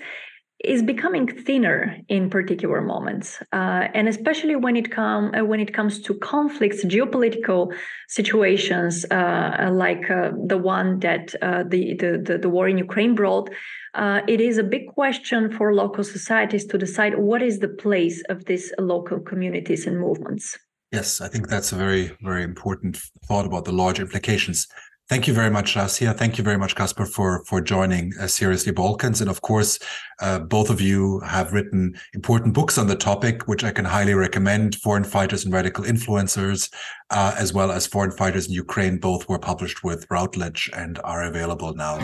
is 0.64 0.84
becoming 0.84 1.28
thinner 1.28 1.98
in 2.08 2.30
particular 2.30 2.82
moments, 2.82 3.42
uh, 3.52 3.88
and 3.96 4.08
especially 4.08 4.56
when 4.56 4.76
it 4.76 4.92
come 4.92 5.34
uh, 5.34 5.44
when 5.44 5.60
it 5.60 5.74
comes 5.74 6.00
to 6.02 6.14
conflicts, 6.20 6.86
geopolitical 6.86 7.74
situations 8.08 9.06
uh, 9.10 9.70
like 9.72 10.10
uh, 10.10 10.32
the 10.46 10.58
one 10.58 11.00
that 11.00 11.34
uh, 11.42 11.64
the, 11.68 11.96
the, 11.96 12.38
the 12.38 12.50
war 12.50 12.68
in 12.68 12.78
Ukraine 12.78 13.16
brought. 13.16 13.50
Uh, 13.94 14.22
it 14.28 14.40
is 14.40 14.58
a 14.58 14.64
big 14.64 14.88
question 14.88 15.52
for 15.52 15.74
local 15.74 16.04
societies 16.04 16.66
to 16.66 16.78
decide 16.78 17.18
what 17.18 17.42
is 17.42 17.60
the 17.60 17.68
place 17.68 18.24
of 18.30 18.46
these 18.46 18.74
local 18.80 19.20
communities 19.20 19.86
and 19.86 20.00
movements. 20.00 20.58
Yes, 20.92 21.22
I 21.22 21.28
think 21.28 21.48
that's 21.48 21.72
a 21.72 21.76
very, 21.76 22.12
very 22.22 22.44
important 22.44 23.02
thought 23.26 23.46
about 23.46 23.66
the 23.66 23.72
large 23.72 24.00
implications. 24.00 24.68
Thank 25.12 25.28
you 25.28 25.34
very 25.34 25.50
much, 25.50 25.76
Rasia. 25.76 26.14
Thank 26.14 26.38
you 26.38 26.44
very 26.46 26.58
much, 26.58 26.74
Kacper, 26.74 27.06
for 27.06 27.44
for 27.44 27.60
joining 27.60 28.14
uh, 28.18 28.28
Seriously 28.28 28.72
Balkans. 28.72 29.20
And 29.20 29.30
of 29.30 29.42
course, 29.42 29.78
uh, 30.22 30.40
both 30.40 30.70
of 30.70 30.80
you 30.80 31.20
have 31.20 31.52
written 31.52 31.96
important 32.14 32.54
books 32.54 32.78
on 32.78 32.88
the 32.88 32.96
topic, 32.96 33.46
which 33.46 33.66
I 33.66 33.72
can 33.72 33.84
highly 33.84 34.14
recommend. 34.14 34.76
Foreign 34.76 35.04
Fighters 35.04 35.44
and 35.44 35.54
Radical 35.54 35.84
Influencers, 35.84 36.72
uh, 37.10 37.36
as 37.38 37.52
well 37.52 37.74
as 37.74 37.86
Foreign 37.86 38.12
Fighters 38.12 38.48
in 38.48 38.54
Ukraine. 38.54 39.00
Both 39.00 39.28
were 39.28 39.38
published 39.38 39.84
with 39.84 40.08
Routledge 40.10 40.70
and 40.74 40.98
are 41.04 41.24
available 41.24 41.74
now. 41.74 41.98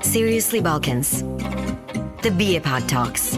Seriously 0.00 0.60
Balkans, 0.60 1.22
the 2.22 2.30
BiEPAG 2.30 2.86
Talks. 2.86 3.36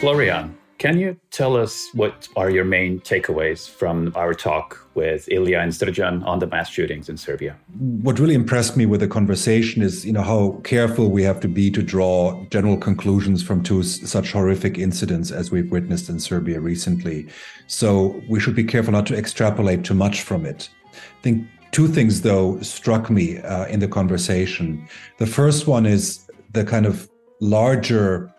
Florian, 0.00 0.56
can 0.82 0.98
you 0.98 1.16
tell 1.30 1.56
us 1.56 1.88
what 1.94 2.26
are 2.34 2.50
your 2.50 2.64
main 2.64 2.98
takeaways 2.98 3.70
from 3.70 4.12
our 4.16 4.34
talk 4.34 4.84
with 4.94 5.26
Ilija 5.26 5.62
and 5.62 5.70
Srđan 5.70 6.26
on 6.26 6.40
the 6.40 6.48
mass 6.48 6.68
shootings 6.68 7.08
in 7.08 7.16
Serbia? 7.16 7.56
What 7.78 8.18
really 8.18 8.34
impressed 8.34 8.76
me 8.76 8.84
with 8.84 8.98
the 8.98 9.06
conversation 9.06 9.80
is, 9.80 10.04
you 10.04 10.12
know, 10.12 10.22
how 10.22 10.60
careful 10.64 11.08
we 11.08 11.22
have 11.22 11.38
to 11.38 11.46
be 11.46 11.70
to 11.70 11.82
draw 11.84 12.44
general 12.50 12.76
conclusions 12.76 13.44
from 13.44 13.62
two 13.62 13.84
such 13.84 14.32
horrific 14.32 14.76
incidents 14.76 15.30
as 15.30 15.52
we've 15.52 15.70
witnessed 15.70 16.08
in 16.08 16.18
Serbia 16.18 16.58
recently. 16.58 17.28
So 17.68 18.20
we 18.28 18.40
should 18.40 18.56
be 18.56 18.64
careful 18.64 18.90
not 18.90 19.06
to 19.06 19.16
extrapolate 19.16 19.84
too 19.84 19.94
much 19.94 20.22
from 20.22 20.44
it. 20.44 20.68
I 20.92 21.22
think 21.22 21.46
two 21.70 21.86
things, 21.86 22.22
though, 22.22 22.58
struck 22.60 23.08
me 23.08 23.38
uh, 23.38 23.66
in 23.66 23.78
the 23.78 23.86
conversation. 23.86 24.88
The 25.18 25.28
first 25.28 25.68
one 25.68 25.86
is 25.86 26.28
the 26.50 26.64
kind 26.64 26.86
of 26.86 27.08
larger 27.40 28.31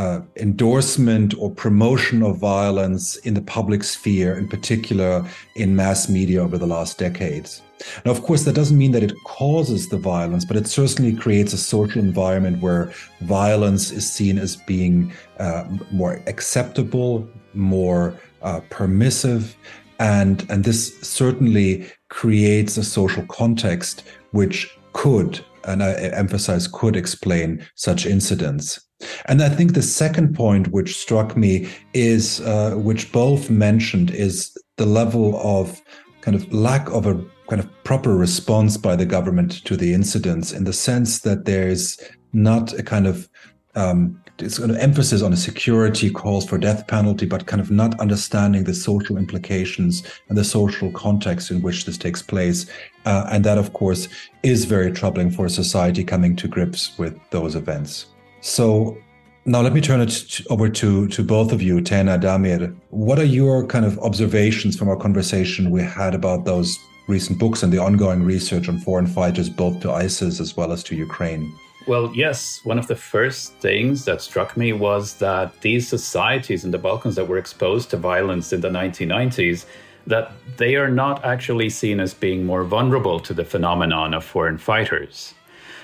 uh, 0.00 0.22
endorsement 0.36 1.34
or 1.38 1.50
promotion 1.50 2.22
of 2.22 2.38
violence 2.38 3.16
in 3.16 3.34
the 3.34 3.42
public 3.42 3.84
sphere, 3.84 4.38
in 4.38 4.48
particular 4.48 5.22
in 5.56 5.76
mass 5.76 6.08
media 6.08 6.42
over 6.42 6.56
the 6.56 6.66
last 6.66 6.96
decades. 6.98 7.60
Now, 8.04 8.12
of 8.12 8.22
course, 8.22 8.44
that 8.44 8.54
doesn't 8.54 8.78
mean 8.78 8.92
that 8.92 9.02
it 9.02 9.12
causes 9.24 9.90
the 9.90 9.98
violence, 9.98 10.46
but 10.46 10.56
it 10.56 10.66
certainly 10.66 11.12
creates 11.14 11.52
a 11.52 11.58
social 11.58 12.00
environment 12.00 12.62
where 12.62 12.92
violence 13.20 13.90
is 13.90 14.10
seen 14.10 14.38
as 14.38 14.56
being 14.56 15.12
uh, 15.38 15.64
more 15.90 16.22
acceptable, 16.26 17.28
more 17.52 18.18
uh, 18.40 18.60
permissive, 18.70 19.54
and 19.98 20.46
and 20.48 20.64
this 20.64 20.98
certainly 21.02 21.86
creates 22.08 22.78
a 22.78 22.84
social 22.84 23.26
context 23.26 24.04
which 24.30 24.56
could, 24.94 25.44
and 25.64 25.82
I 25.82 25.92
emphasize 26.24 26.66
could 26.66 26.96
explain 26.96 27.66
such 27.74 28.06
incidents. 28.06 28.89
And 29.26 29.42
I 29.42 29.48
think 29.48 29.74
the 29.74 29.82
second 29.82 30.34
point 30.34 30.68
which 30.68 30.96
struck 30.96 31.36
me 31.36 31.68
is, 31.94 32.40
uh, 32.40 32.74
which 32.76 33.12
both 33.12 33.50
mentioned, 33.50 34.10
is 34.10 34.56
the 34.76 34.86
level 34.86 35.38
of 35.40 35.80
kind 36.20 36.34
of 36.34 36.52
lack 36.52 36.88
of 36.90 37.06
a 37.06 37.14
kind 37.48 37.60
of 37.60 37.68
proper 37.84 38.16
response 38.16 38.76
by 38.76 38.94
the 38.94 39.06
government 39.06 39.64
to 39.64 39.76
the 39.76 39.92
incidents 39.92 40.52
in 40.52 40.64
the 40.64 40.72
sense 40.72 41.20
that 41.20 41.44
there's 41.44 41.98
not 42.32 42.72
a 42.78 42.82
kind 42.82 43.06
of 43.06 43.28
um, 43.74 44.20
it's 44.42 44.58
an 44.58 44.76
emphasis 44.76 45.22
on 45.22 45.32
a 45.32 45.36
security 45.36 46.10
calls 46.10 46.46
for 46.46 46.58
death 46.58 46.86
penalty, 46.86 47.26
but 47.26 47.46
kind 47.46 47.60
of 47.60 47.70
not 47.70 47.98
understanding 48.00 48.64
the 48.64 48.74
social 48.74 49.16
implications 49.16 50.02
and 50.28 50.36
the 50.36 50.44
social 50.44 50.90
context 50.92 51.50
in 51.50 51.62
which 51.62 51.84
this 51.84 51.98
takes 51.98 52.22
place. 52.22 52.66
Uh, 53.04 53.26
and 53.30 53.44
that, 53.44 53.58
of 53.58 53.72
course, 53.72 54.08
is 54.42 54.64
very 54.64 54.90
troubling 54.90 55.30
for 55.30 55.48
society 55.48 56.04
coming 56.04 56.34
to 56.36 56.48
grips 56.48 56.98
with 56.98 57.18
those 57.30 57.54
events. 57.54 58.06
So 58.40 58.96
now 59.44 59.60
let 59.60 59.72
me 59.72 59.80
turn 59.80 60.00
it 60.00 60.40
over 60.50 60.68
to, 60.68 61.08
to 61.08 61.22
both 61.22 61.52
of 61.52 61.62
you, 61.62 61.80
Tena, 61.80 62.20
Damir. 62.20 62.74
What 62.90 63.18
are 63.18 63.24
your 63.24 63.66
kind 63.66 63.84
of 63.84 63.98
observations 63.98 64.76
from 64.76 64.88
our 64.88 64.96
conversation 64.96 65.70
we 65.70 65.82
had 65.82 66.14
about 66.14 66.44
those 66.44 66.78
recent 67.08 67.38
books 67.38 67.62
and 67.62 67.72
the 67.72 67.78
ongoing 67.78 68.22
research 68.22 68.68
on 68.68 68.78
foreign 68.78 69.06
fighters, 69.06 69.50
both 69.50 69.80
to 69.80 69.90
ISIS 69.90 70.40
as 70.40 70.56
well 70.56 70.72
as 70.72 70.82
to 70.84 70.94
Ukraine? 70.94 71.52
Well, 71.86 72.12
yes. 72.14 72.60
One 72.64 72.78
of 72.78 72.86
the 72.86 72.96
first 72.96 73.54
things 73.54 74.04
that 74.04 74.20
struck 74.20 74.56
me 74.56 74.72
was 74.72 75.14
that 75.14 75.60
these 75.62 75.88
societies 75.88 76.64
in 76.64 76.70
the 76.70 76.78
Balkans 76.78 77.16
that 77.16 77.26
were 77.26 77.38
exposed 77.38 77.90
to 77.90 77.96
violence 77.96 78.52
in 78.52 78.60
the 78.60 78.68
1990s, 78.68 79.64
that 80.06 80.32
they 80.56 80.76
are 80.76 80.90
not 80.90 81.24
actually 81.24 81.70
seen 81.70 82.00
as 82.00 82.14
being 82.14 82.44
more 82.44 82.64
vulnerable 82.64 83.20
to 83.20 83.34
the 83.34 83.44
phenomenon 83.44 84.14
of 84.14 84.24
foreign 84.24 84.58
fighters. 84.58 85.34